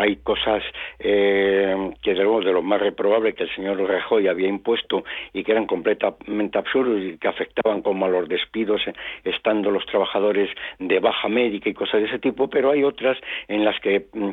hay 0.00 0.16
cosas 0.16 0.62
eh, 0.98 1.92
que 2.02 2.14
de 2.14 2.24
lo, 2.24 2.40
de 2.40 2.52
lo 2.52 2.62
más 2.62 2.80
reprobable 2.80 3.34
que 3.34 3.44
el 3.44 3.54
señor 3.54 3.78
Rajoy 3.80 4.28
había 4.28 4.48
impuesto 4.48 5.04
y 5.32 5.44
que 5.44 5.52
eran 5.52 5.66
completamente 5.66 6.58
absurdos 6.58 7.02
y 7.02 7.18
que 7.18 7.28
afectaban 7.28 7.82
como 7.82 8.06
a 8.06 8.08
los 8.08 8.28
despidos 8.28 8.80
eh, 8.86 8.94
estando 9.24 9.70
los 9.70 9.84
trabajadores 9.86 10.48
de 10.78 11.00
baja 11.00 11.28
médica 11.28 11.68
y 11.68 11.74
cosas 11.74 12.00
de 12.00 12.08
ese 12.08 12.18
tipo, 12.18 12.48
pero 12.48 12.70
hay 12.70 12.82
otras 12.82 13.18
en 13.48 13.64
las 13.64 13.78
que 13.80 14.06
mm, 14.12 14.30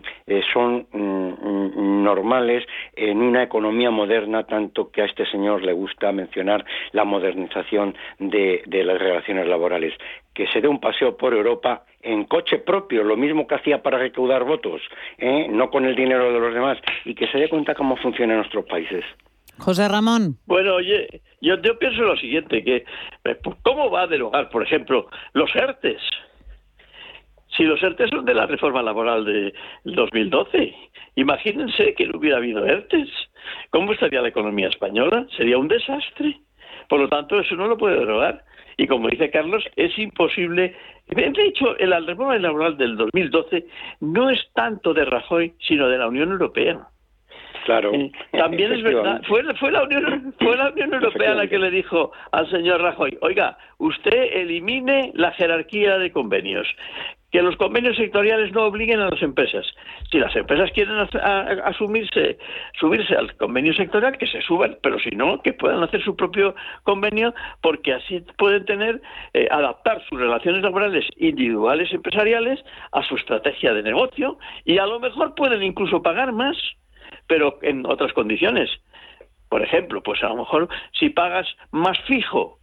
son 0.54 0.88
mm, 0.92 2.04
normales 2.04 2.66
en 2.96 3.22
una 3.22 3.44
economía 3.44 3.92
moderna, 3.92 4.44
tanto 4.44 4.90
que 4.90 5.02
a 5.02 5.06
este 5.06 5.26
señor 5.26 5.64
le 5.64 5.74
gusta 5.74 6.12
mencionar 6.12 6.64
la 6.94 7.04
modernización 7.04 7.96
de, 8.20 8.64
de 8.66 8.84
las 8.84 9.00
relaciones 9.00 9.48
laborales. 9.48 9.94
Que 10.34 10.48
se 10.48 10.62
dé 10.62 10.68
un 10.68 10.80
paseo 10.80 11.18
por 11.18 11.34
Europa 11.34 11.84
en 12.08 12.24
coche 12.24 12.58
propio, 12.58 13.04
lo 13.04 13.18
mismo 13.18 13.46
que 13.46 13.56
hacía 13.56 13.84
para 13.84 13.98
recaudar 13.98 14.46
votos, 14.46 14.82
¿eh? 15.18 15.48
no 15.50 15.70
con 15.70 15.86
el 15.86 15.96
dinero 15.96 16.32
de 16.32 16.40
los 16.40 16.54
demás, 16.54 16.78
y 17.04 17.14
que 17.14 17.28
se 17.28 17.38
dé 17.38 17.50
cuenta 17.50 17.76
cómo 17.76 17.98
funciona 17.98 18.34
en 18.34 18.40
nuestros 18.40 18.66
países. 18.66 19.04
José 19.58 19.88
Ramón. 19.88 20.38
Bueno, 20.46 20.76
oye, 20.76 21.22
yo, 21.42 21.62
yo 21.62 21.78
pienso 21.78 22.04
lo 22.04 22.16
siguiente, 22.16 22.64
que 22.64 22.86
eh, 23.26 23.38
¿cómo 23.62 23.92
va 23.92 24.04
a 24.04 24.08
derogar, 24.08 24.50
por 24.50 24.64
ejemplo, 24.64 25.10
los 25.34 25.54
ERTES? 25.54 26.02
Si 27.56 27.64
los 27.64 27.82
ERTES 27.82 28.10
son 28.12 28.24
de 28.24 28.36
la 28.36 28.46
reforma 28.46 28.82
laboral 28.84 29.26
de 29.26 29.54
2012, 29.84 30.76
imagínense 31.16 31.94
que 31.96 32.08
no 32.08 32.20
hubiera 32.20 32.38
habido 32.38 32.66
ERTES. 32.66 33.10
¿Cómo 33.72 33.94
estaría 33.94 34.22
la 34.22 34.30
economía 34.30 34.68
española? 34.68 35.26
Sería 35.36 35.58
un 35.58 35.68
desastre. 35.68 36.40
Por 36.88 37.00
lo 37.00 37.10
tanto, 37.10 37.40
eso 37.40 37.56
no 37.56 37.68
lo 37.68 37.78
puede 37.78 38.00
derogar. 38.00 38.46
Y 38.78 38.86
como 38.88 39.10
dice 39.10 39.32
Carlos, 39.32 39.68
es 39.76 39.98
imposible. 39.98 40.76
De 41.08 41.34
hecho, 41.46 41.76
la 41.80 42.00
reforma 42.00 42.38
laboral 42.38 42.78
del 42.78 42.96
2012 42.96 43.66
no 44.02 44.30
es 44.30 44.40
tanto 44.54 44.94
de 44.94 45.06
Rajoy, 45.06 45.54
sino 45.60 45.90
de 45.90 45.98
la 45.98 46.08
Unión 46.08 46.32
Europea. 46.32 46.88
Claro. 47.66 47.94
Eh, 47.94 48.12
también 48.32 48.72
es 48.72 48.84
verdad. 48.84 49.22
Fue, 49.28 49.44
fue, 49.56 49.72
la 49.72 49.84
Unión, 49.84 50.34
fue 50.40 50.56
la 50.56 50.70
Unión 50.70 50.94
Europea 50.94 51.34
la 51.34 51.48
que 51.48 51.60
le 51.60 51.70
dijo 51.72 52.12
al 52.32 52.50
señor 52.50 52.82
Rajoy, 52.82 53.18
oiga, 53.22 53.58
usted 53.78 54.30
elimine 54.34 55.12
la 55.16 55.32
jerarquía 55.32 55.98
de 55.98 56.12
convenios 56.12 56.68
que 57.32 57.42
los 57.42 57.58
convenios 57.58 57.98
sectoriales 57.98 58.54
no 58.54 58.64
obliguen 58.64 59.02
a 59.02 59.10
las 59.10 59.22
empresas. 59.22 59.66
Si 60.10 60.18
las 60.18 60.34
empresas 60.36 60.72
quieren 60.72 60.96
asumirse, 61.66 62.38
subirse 62.80 63.16
al 63.16 63.36
convenio 63.36 63.74
sectorial, 63.74 64.18
que 64.18 64.28
se 64.28 64.42
suban, 64.42 64.78
pero 64.82 64.98
si 65.00 65.10
no, 65.10 65.42
que 65.42 65.54
puedan 65.54 65.84
hacer 65.84 66.02
su 66.04 66.16
propio 66.16 66.56
convenio, 66.84 67.34
porque 67.62 67.94
así 67.94 68.24
pueden 68.38 68.66
tener, 68.66 69.02
eh, 69.34 69.48
adaptar 69.52 70.02
sus 70.08 70.20
relaciones 70.20 70.64
laborales 70.64 71.06
individuales 71.18 71.92
empresariales 71.92 72.64
a 72.94 73.04
su 73.04 73.16
estrategia 73.16 73.74
de 73.74 73.84
negocio 73.84 74.38
y 74.64 74.78
a 74.78 74.86
lo 74.86 75.00
mejor 75.00 75.36
pueden 75.36 75.64
incluso 75.64 76.02
pagar 76.02 76.32
más, 76.32 76.56
pero 77.28 77.60
en 77.62 77.86
otras 77.86 78.14
condiciones. 78.14 78.70
Por 79.50 79.62
ejemplo, 79.62 80.02
pues 80.02 80.24
a 80.24 80.30
lo 80.30 80.38
mejor 80.38 80.70
si 80.98 81.10
pagas 81.10 81.48
más 81.72 81.98
fijo 82.08 82.60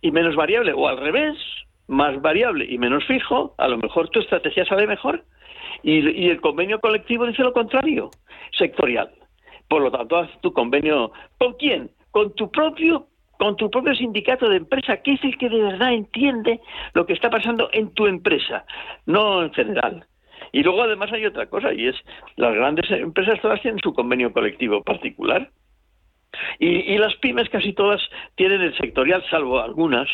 y 0.00 0.12
menos 0.12 0.36
variable, 0.36 0.72
o 0.72 0.86
al 0.86 0.98
revés, 0.98 1.36
más 1.88 2.20
variable 2.20 2.66
y 2.68 2.78
menos 2.78 3.04
fijo, 3.06 3.54
a 3.58 3.66
lo 3.66 3.78
mejor 3.78 4.08
tu 4.10 4.20
estrategia 4.20 4.64
sale 4.66 4.86
mejor. 4.86 5.24
Y, 5.82 6.28
el 6.28 6.40
convenio 6.40 6.80
colectivo 6.80 7.26
dice 7.26 7.42
lo 7.42 7.52
contrario, 7.52 8.10
sectorial. 8.56 9.10
Por 9.68 9.82
lo 9.82 9.90
tanto, 9.90 10.16
haz 10.16 10.30
tu 10.40 10.52
convenio. 10.52 11.12
¿Con 11.38 11.54
quién? 11.54 11.90
Con 12.10 12.34
tu 12.34 12.50
propio 12.50 13.06
con 13.38 13.54
tu 13.54 13.70
propio 13.70 13.94
sindicato 13.94 14.48
de 14.48 14.56
empresa, 14.56 14.96
que 14.96 15.12
es 15.12 15.22
el 15.22 15.38
que 15.38 15.48
de 15.48 15.62
verdad 15.62 15.92
entiende 15.92 16.60
lo 16.92 17.06
que 17.06 17.12
está 17.12 17.30
pasando 17.30 17.70
en 17.72 17.94
tu 17.94 18.08
empresa, 18.08 18.66
no 19.06 19.44
en 19.44 19.54
general. 19.54 20.04
Y 20.50 20.64
luego 20.64 20.82
además 20.82 21.12
hay 21.12 21.24
otra 21.24 21.46
cosa, 21.46 21.72
y 21.72 21.86
es 21.86 21.94
las 22.34 22.52
grandes 22.52 22.90
empresas 22.90 23.40
todas 23.40 23.62
tienen 23.62 23.78
su 23.78 23.94
convenio 23.94 24.32
colectivo 24.32 24.82
particular. 24.82 25.52
Y, 26.58 26.66
y 26.66 26.98
las 26.98 27.14
pymes 27.14 27.48
casi 27.48 27.72
todas 27.74 28.02
tienen 28.34 28.60
el 28.60 28.76
sectorial, 28.76 29.24
salvo 29.30 29.60
algunas. 29.60 30.08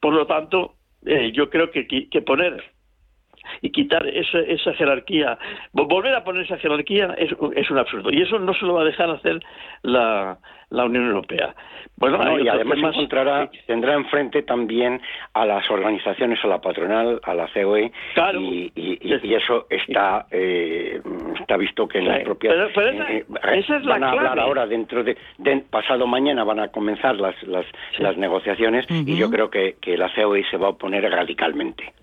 Por 0.00 0.14
lo 0.14 0.26
tanto, 0.26 0.75
eh, 1.04 1.32
yo 1.32 1.50
creo 1.50 1.70
que, 1.70 1.86
que 1.86 2.22
poner 2.22 2.75
y 3.62 3.70
quitar 3.70 4.06
esa, 4.06 4.38
esa 4.40 4.72
jerarquía, 4.74 5.38
volver 5.72 6.14
a 6.14 6.24
poner 6.24 6.44
esa 6.44 6.58
jerarquía 6.58 7.14
es, 7.18 7.30
es, 7.54 7.70
un 7.70 7.78
absurdo. 7.78 8.10
Y 8.10 8.22
eso 8.22 8.38
no 8.38 8.54
se 8.54 8.64
lo 8.64 8.74
va 8.74 8.82
a 8.82 8.84
dejar 8.84 9.10
hacer 9.10 9.40
la, 9.82 10.38
la 10.70 10.84
Unión 10.84 11.06
Europea. 11.06 11.54
Bueno, 11.98 12.38
y 12.38 12.46
además 12.46 12.78
encontrará, 12.94 13.50
tendrá 13.66 13.94
enfrente 13.94 14.42
también 14.42 15.00
a 15.32 15.46
las 15.46 15.68
organizaciones, 15.70 16.38
a 16.44 16.48
la 16.48 16.60
patronal, 16.60 17.20
a 17.22 17.34
la 17.34 17.48
COE, 17.48 17.90
y, 18.34 18.72
y, 18.74 19.34
eso 19.34 19.66
está 19.70 20.26
eh, 20.30 21.00
está 21.40 21.56
visto 21.56 21.88
que 21.88 21.98
en 21.98 22.08
la 22.08 22.22
propia 22.22 22.52
eh, 22.52 23.24
esa, 23.54 23.76
es 23.76 23.84
van 23.84 24.04
a 24.04 24.10
hablar 24.10 24.38
ahora 24.38 24.66
dentro 24.66 25.04
de, 25.04 25.16
pasado 25.70 26.06
mañana 26.06 26.44
van 26.44 26.60
a 26.60 26.68
comenzar 26.68 27.16
las 27.16 27.40
las, 27.44 27.66
las 27.98 28.16
negociaciones 28.16 28.86
y 28.90 29.16
yo 29.16 29.30
creo 29.30 29.48
que, 29.50 29.76
que 29.80 29.96
la 29.96 30.12
COE 30.14 30.44
se 30.50 30.56
va 30.56 30.66
a 30.66 30.70
oponer 30.70 31.10
radicalmente. 31.10 31.94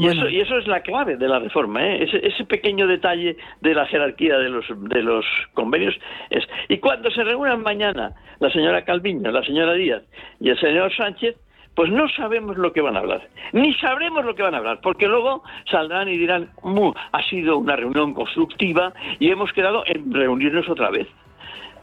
Y, 0.00 0.06
eso, 0.06 0.30
y 0.30 0.40
eso 0.40 0.56
es 0.56 0.66
la 0.66 0.80
clave 0.80 1.18
de 1.18 1.28
la 1.28 1.38
reforma, 1.40 1.86
¿eh? 1.86 2.04
ese, 2.04 2.26
ese, 2.26 2.44
pequeño 2.46 2.86
detalle 2.86 3.36
de 3.60 3.74
la 3.74 3.84
jerarquía 3.84 4.38
de 4.38 4.48
los, 4.48 4.64
de 4.88 5.02
los 5.02 5.26
convenios. 5.52 5.94
es 6.30 6.42
Y 6.70 6.78
cuando 6.78 7.10
se 7.10 7.22
reúnan 7.22 7.62
mañana 7.62 8.14
la 8.38 8.50
señora 8.50 8.82
Calviño, 8.82 9.30
la 9.30 9.44
señora 9.44 9.74
Díaz 9.74 10.02
y 10.40 10.48
el 10.48 10.58
señor 10.58 10.90
Sánchez, 10.96 11.36
pues 11.74 11.90
no 11.90 12.08
sabemos 12.08 12.56
lo 12.56 12.72
que 12.72 12.80
van 12.80 12.96
a 12.96 13.00
hablar, 13.00 13.28
ni 13.52 13.74
sabremos 13.74 14.24
lo 14.24 14.34
que 14.34 14.42
van 14.42 14.54
a 14.54 14.58
hablar, 14.58 14.80
porque 14.82 15.06
luego 15.06 15.42
saldrán 15.70 16.08
y 16.08 16.16
dirán, 16.16 16.50
ha 17.12 17.22
sido 17.24 17.58
una 17.58 17.76
reunión 17.76 18.14
constructiva 18.14 18.94
y 19.18 19.30
hemos 19.30 19.52
quedado 19.52 19.84
en 19.86 20.14
reunirnos 20.14 20.66
otra 20.70 20.88
vez. 20.90 21.08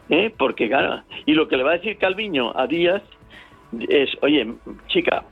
¿Eh? 0.09 0.34
Porque, 0.36 0.70
claro, 0.70 1.03
y 1.26 1.34
lo 1.34 1.47
que 1.47 1.57
le 1.57 1.63
va 1.63 1.72
a 1.72 1.78
decir 1.78 1.97
Calviño 1.97 2.57
a 2.57 2.65
Díaz 2.65 3.03
es, 3.89 4.09
oye, 4.22 4.55
chica, 4.88 5.24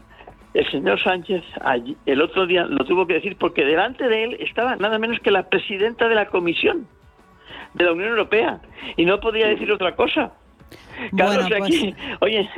el 0.55 0.71
señor 0.71 1.01
Sánchez 1.03 1.43
el 2.05 2.21
otro 2.21 2.47
día 2.47 2.65
lo 2.65 2.85
tuvo 2.85 3.05
que 3.05 3.15
decir 3.15 3.35
porque 3.37 3.65
delante 3.65 4.07
de 4.07 4.23
él 4.23 4.37
estaba 4.39 4.77
nada 4.77 4.97
menos 4.97 5.19
que 5.19 5.29
la 5.29 5.49
presidenta 5.49 6.07
de 6.07 6.15
la 6.15 6.27
Comisión 6.27 6.87
de 7.73 7.83
la 7.83 7.91
Unión 7.91 8.09
Europea 8.09 8.61
y 8.95 9.05
no 9.05 9.19
podía 9.19 9.47
decir 9.47 9.69
otra 9.71 9.95
cosa. 9.95 10.31
Bueno, 11.11 11.47
pues, 11.59 11.73
oye, 12.21 12.49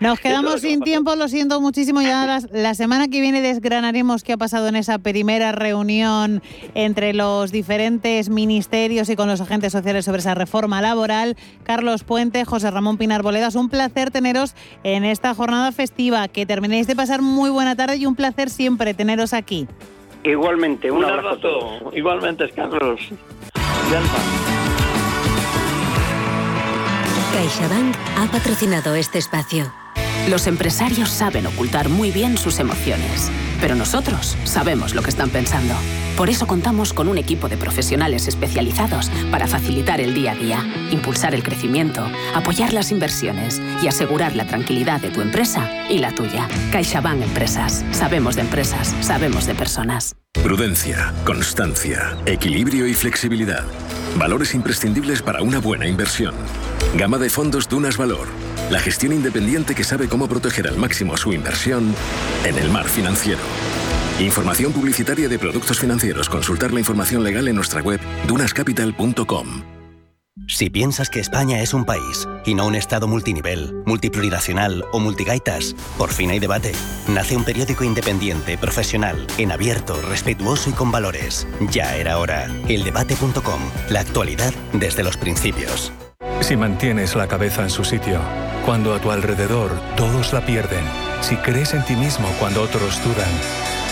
nos 0.00 0.20
quedamos 0.20 0.60
sin 0.60 0.80
tiempo, 0.80 1.14
lo 1.16 1.28
siento 1.28 1.60
muchísimo. 1.60 2.02
Ya 2.02 2.40
la, 2.50 2.74
semana 2.74 3.08
que 3.08 3.20
viene 3.20 3.40
desgranaremos 3.40 4.22
qué 4.22 4.34
ha 4.34 4.36
pasado 4.36 4.68
en 4.68 4.76
esa 4.76 4.98
primera 4.98 5.52
reunión 5.52 6.42
entre 6.74 7.14
los 7.14 7.52
diferentes 7.52 8.28
ministerios 8.28 9.08
y 9.08 9.16
con 9.16 9.28
los 9.28 9.40
agentes 9.40 9.72
sociales 9.72 10.04
sobre 10.04 10.20
esa 10.20 10.34
reforma 10.34 10.82
laboral. 10.82 11.36
Carlos 11.62 12.04
Puente, 12.04 12.44
José 12.44 12.70
Ramón 12.70 12.98
Pinar 12.98 13.22
Boledas, 13.22 13.54
un 13.54 13.68
placer 13.68 14.10
teneros 14.10 14.54
en 14.84 15.04
esta 15.04 15.34
jornada 15.34 15.72
festiva. 15.72 16.28
Que 16.28 16.46
terminéis 16.46 16.86
de 16.86 16.96
pasar 16.96 17.22
muy 17.22 17.50
buena 17.50 17.76
tarde 17.76 17.96
y 17.96 18.06
un 18.06 18.14
placer 18.14 18.50
siempre 18.50 18.94
teneros 18.94 19.32
aquí. 19.32 19.66
Igualmente, 20.24 20.90
un, 20.90 21.04
abrazo. 21.04 21.92
Igualmente, 21.92 22.50
Carlos. 22.50 23.00
CaixaBank 27.36 27.94
ha 28.16 28.30
patrocinado 28.30 28.94
este 28.94 29.18
espacio. 29.18 29.70
Los 30.26 30.46
empresarios 30.46 31.10
saben 31.10 31.46
ocultar 31.46 31.90
muy 31.90 32.10
bien 32.10 32.38
sus 32.38 32.58
emociones, 32.60 33.30
pero 33.60 33.74
nosotros 33.74 34.38
sabemos 34.44 34.94
lo 34.94 35.02
que 35.02 35.10
están 35.10 35.28
pensando. 35.28 35.74
Por 36.16 36.30
eso 36.30 36.46
contamos 36.46 36.94
con 36.94 37.08
un 37.08 37.18
equipo 37.18 37.50
de 37.50 37.58
profesionales 37.58 38.26
especializados 38.26 39.10
para 39.30 39.46
facilitar 39.46 40.00
el 40.00 40.14
día 40.14 40.32
a 40.32 40.34
día, 40.34 40.64
impulsar 40.90 41.34
el 41.34 41.42
crecimiento, 41.42 42.10
apoyar 42.34 42.72
las 42.72 42.90
inversiones 42.90 43.60
y 43.82 43.88
asegurar 43.88 44.34
la 44.34 44.46
tranquilidad 44.46 45.02
de 45.02 45.10
tu 45.10 45.20
empresa 45.20 45.68
y 45.90 45.98
la 45.98 46.14
tuya. 46.14 46.48
CaixaBank 46.72 47.20
Empresas. 47.20 47.84
Sabemos 47.92 48.36
de 48.36 48.40
empresas, 48.40 48.94
sabemos 49.02 49.44
de 49.44 49.54
personas. 49.54 50.16
Prudencia, 50.32 51.12
constancia, 51.26 52.16
equilibrio 52.24 52.86
y 52.86 52.94
flexibilidad. 52.94 53.66
Valores 54.18 54.54
imprescindibles 54.54 55.20
para 55.20 55.42
una 55.42 55.58
buena 55.58 55.86
inversión. 55.86 56.34
Gama 56.96 57.18
de 57.18 57.28
fondos 57.28 57.68
Dunas 57.68 57.96
Valor. 57.96 58.26
La 58.70 58.80
gestión 58.80 59.12
independiente 59.12 59.74
que 59.74 59.84
sabe 59.84 60.08
cómo 60.08 60.26
proteger 60.28 60.66
al 60.66 60.76
máximo 60.76 61.16
su 61.16 61.32
inversión 61.32 61.94
en 62.44 62.58
el 62.58 62.70
mar 62.70 62.86
financiero. 62.86 63.42
Información 64.18 64.72
publicitaria 64.72 65.28
de 65.28 65.38
productos 65.38 65.78
financieros. 65.78 66.28
Consultar 66.28 66.72
la 66.72 66.80
información 66.80 67.22
legal 67.22 67.46
en 67.48 67.56
nuestra 67.56 67.82
web 67.82 68.00
dunascapital.com. 68.26 69.75
Si 70.48 70.70
piensas 70.70 71.10
que 71.10 71.18
España 71.18 71.60
es 71.60 71.74
un 71.74 71.84
país 71.84 72.28
y 72.44 72.54
no 72.54 72.66
un 72.66 72.76
estado 72.76 73.08
multinivel, 73.08 73.82
multiplurinacional 73.84 74.84
o 74.92 75.00
multigaitas, 75.00 75.74
por 75.98 76.12
fin 76.12 76.30
hay 76.30 76.38
debate. 76.38 76.72
Nace 77.08 77.36
un 77.36 77.44
periódico 77.44 77.82
independiente, 77.82 78.56
profesional, 78.56 79.26
en 79.38 79.50
abierto, 79.50 80.00
respetuoso 80.02 80.70
y 80.70 80.72
con 80.72 80.92
valores. 80.92 81.48
Ya 81.72 81.96
era 81.96 82.18
hora. 82.18 82.46
Eldebate.com. 82.68 83.60
La 83.90 84.00
actualidad 84.00 84.54
desde 84.72 85.02
los 85.02 85.16
principios. 85.16 85.92
Si 86.40 86.56
mantienes 86.56 87.16
la 87.16 87.26
cabeza 87.26 87.62
en 87.64 87.70
su 87.70 87.84
sitio, 87.84 88.20
cuando 88.64 88.94
a 88.94 89.00
tu 89.00 89.10
alrededor 89.10 89.72
todos 89.96 90.32
la 90.32 90.46
pierden, 90.46 90.84
si 91.22 91.36
crees 91.36 91.74
en 91.74 91.84
ti 91.84 91.96
mismo 91.96 92.28
cuando 92.38 92.62
otros 92.62 93.02
dudan, 93.02 93.30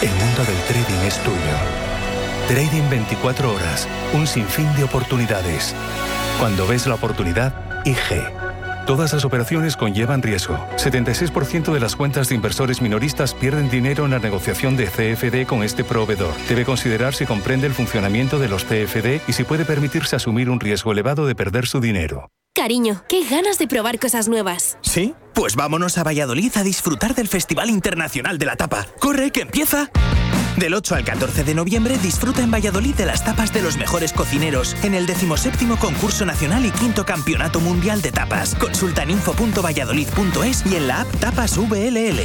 el 0.02 0.10
mundo 0.10 0.44
del 0.44 0.62
trading 0.68 1.04
es 1.04 1.18
tuyo. 1.24 1.36
Trading 2.46 2.88
24 2.90 3.52
horas, 3.52 3.88
un 4.12 4.26
sinfín 4.26 4.72
de 4.76 4.84
oportunidades. 4.84 5.74
Cuando 6.38 6.66
ves 6.66 6.86
la 6.86 6.94
oportunidad, 6.94 7.54
IG. 7.84 8.22
Todas 8.86 9.14
las 9.14 9.24
operaciones 9.24 9.76
conllevan 9.76 10.20
riesgo. 10.20 10.58
76% 10.76 11.72
de 11.72 11.80
las 11.80 11.96
cuentas 11.96 12.28
de 12.28 12.34
inversores 12.34 12.82
minoristas 12.82 13.32
pierden 13.32 13.70
dinero 13.70 14.04
en 14.04 14.10
la 14.10 14.18
negociación 14.18 14.76
de 14.76 14.86
CFD 14.86 15.46
con 15.46 15.62
este 15.62 15.84
proveedor. 15.84 16.34
Debe 16.48 16.66
considerar 16.66 17.14
si 17.14 17.24
comprende 17.24 17.66
el 17.66 17.72
funcionamiento 17.72 18.38
de 18.38 18.48
los 18.48 18.64
CFD 18.64 19.22
y 19.26 19.32
si 19.32 19.44
puede 19.44 19.64
permitirse 19.64 20.16
asumir 20.16 20.50
un 20.50 20.60
riesgo 20.60 20.92
elevado 20.92 21.26
de 21.26 21.34
perder 21.34 21.66
su 21.66 21.80
dinero. 21.80 22.28
Cariño, 22.54 23.02
qué 23.08 23.24
ganas 23.24 23.58
de 23.58 23.66
probar 23.66 23.98
cosas 23.98 24.28
nuevas. 24.28 24.78
¿Sí? 24.82 25.14
Pues 25.32 25.56
vámonos 25.56 25.98
a 25.98 26.04
Valladolid 26.04 26.52
a 26.56 26.62
disfrutar 26.62 27.14
del 27.14 27.28
Festival 27.28 27.70
Internacional 27.70 28.38
de 28.38 28.46
la 28.46 28.56
Tapa. 28.56 28.86
¡Corre, 29.00 29.30
que 29.30 29.40
empieza! 29.40 29.90
Del 30.58 30.74
8 30.74 30.94
al 30.94 31.04
14 31.04 31.42
de 31.42 31.54
noviembre 31.54 31.98
disfruta 31.98 32.42
en 32.42 32.50
Valladolid 32.50 32.94
de 32.94 33.06
las 33.06 33.24
tapas 33.24 33.52
de 33.52 33.60
los 33.60 33.76
mejores 33.76 34.12
cocineros 34.12 34.76
en 34.84 34.94
el 34.94 35.04
17 35.06 35.66
Concurso 35.80 36.24
Nacional 36.24 36.64
y 36.64 36.70
Quinto 36.70 37.04
Campeonato 37.04 37.60
Mundial 37.60 38.00
de 38.02 38.12
Tapas. 38.12 38.54
Consulta 38.54 39.02
en 39.02 39.10
info.valladolid.es 39.10 40.66
y 40.66 40.76
en 40.76 40.86
la 40.86 41.00
app 41.00 41.08
Tapas 41.18 41.58
VLL. 41.58 42.20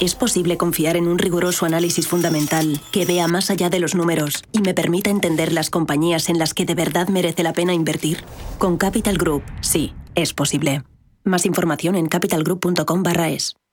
Es 0.00 0.16
posible 0.16 0.56
confiar 0.56 0.96
en 0.96 1.06
un 1.06 1.18
riguroso 1.18 1.64
análisis 1.64 2.08
fundamental 2.08 2.80
que 2.90 3.04
vea 3.04 3.28
más 3.28 3.50
allá 3.50 3.70
de 3.70 3.78
los 3.78 3.94
números 3.94 4.42
y 4.50 4.60
me 4.60 4.74
permita 4.74 5.10
entender 5.10 5.52
las 5.52 5.70
compañías 5.70 6.28
en 6.28 6.38
las 6.38 6.54
que 6.54 6.64
de 6.64 6.74
verdad 6.74 7.06
merece 7.06 7.44
la 7.44 7.52
pena 7.52 7.74
invertir. 7.74 8.24
Con 8.58 8.76
Capital 8.76 9.16
Group, 9.16 9.44
sí, 9.60 9.94
es 10.16 10.34
posible. 10.34 10.82
Más 11.22 11.46
información 11.46 11.94
en 11.94 12.08
capitalgroup.com/es. 12.08 13.54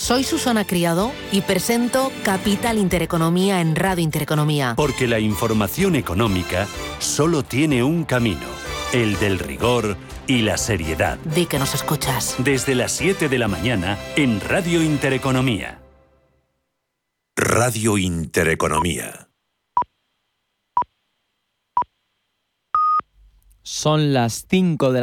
soy 0.00 0.24
Susana 0.24 0.66
Criado 0.66 1.12
y 1.30 1.42
presento 1.42 2.10
Capital 2.24 2.78
Intereconomía 2.78 3.60
en 3.60 3.76
Radio 3.76 4.02
Intereconomía. 4.02 4.72
Porque 4.74 5.06
la 5.06 5.18
información 5.18 5.94
económica 5.94 6.66
solo 6.98 7.42
tiene 7.42 7.84
un 7.84 8.04
camino, 8.04 8.46
el 8.94 9.18
del 9.18 9.38
rigor 9.38 9.98
y 10.26 10.40
la 10.40 10.56
seriedad. 10.56 11.18
Di 11.18 11.44
que 11.44 11.58
nos 11.58 11.74
escuchas. 11.74 12.34
Desde 12.38 12.74
las 12.74 12.92
7 12.92 13.28
de 13.28 13.38
la 13.38 13.46
mañana 13.46 13.98
en 14.16 14.40
Radio 14.40 14.82
Intereconomía. 14.82 15.82
Radio 17.36 17.98
Intereconomía. 17.98 19.28
Son 23.62 24.14
las 24.14 24.46
5 24.48 24.92
de 24.92 24.92
la 24.92 24.98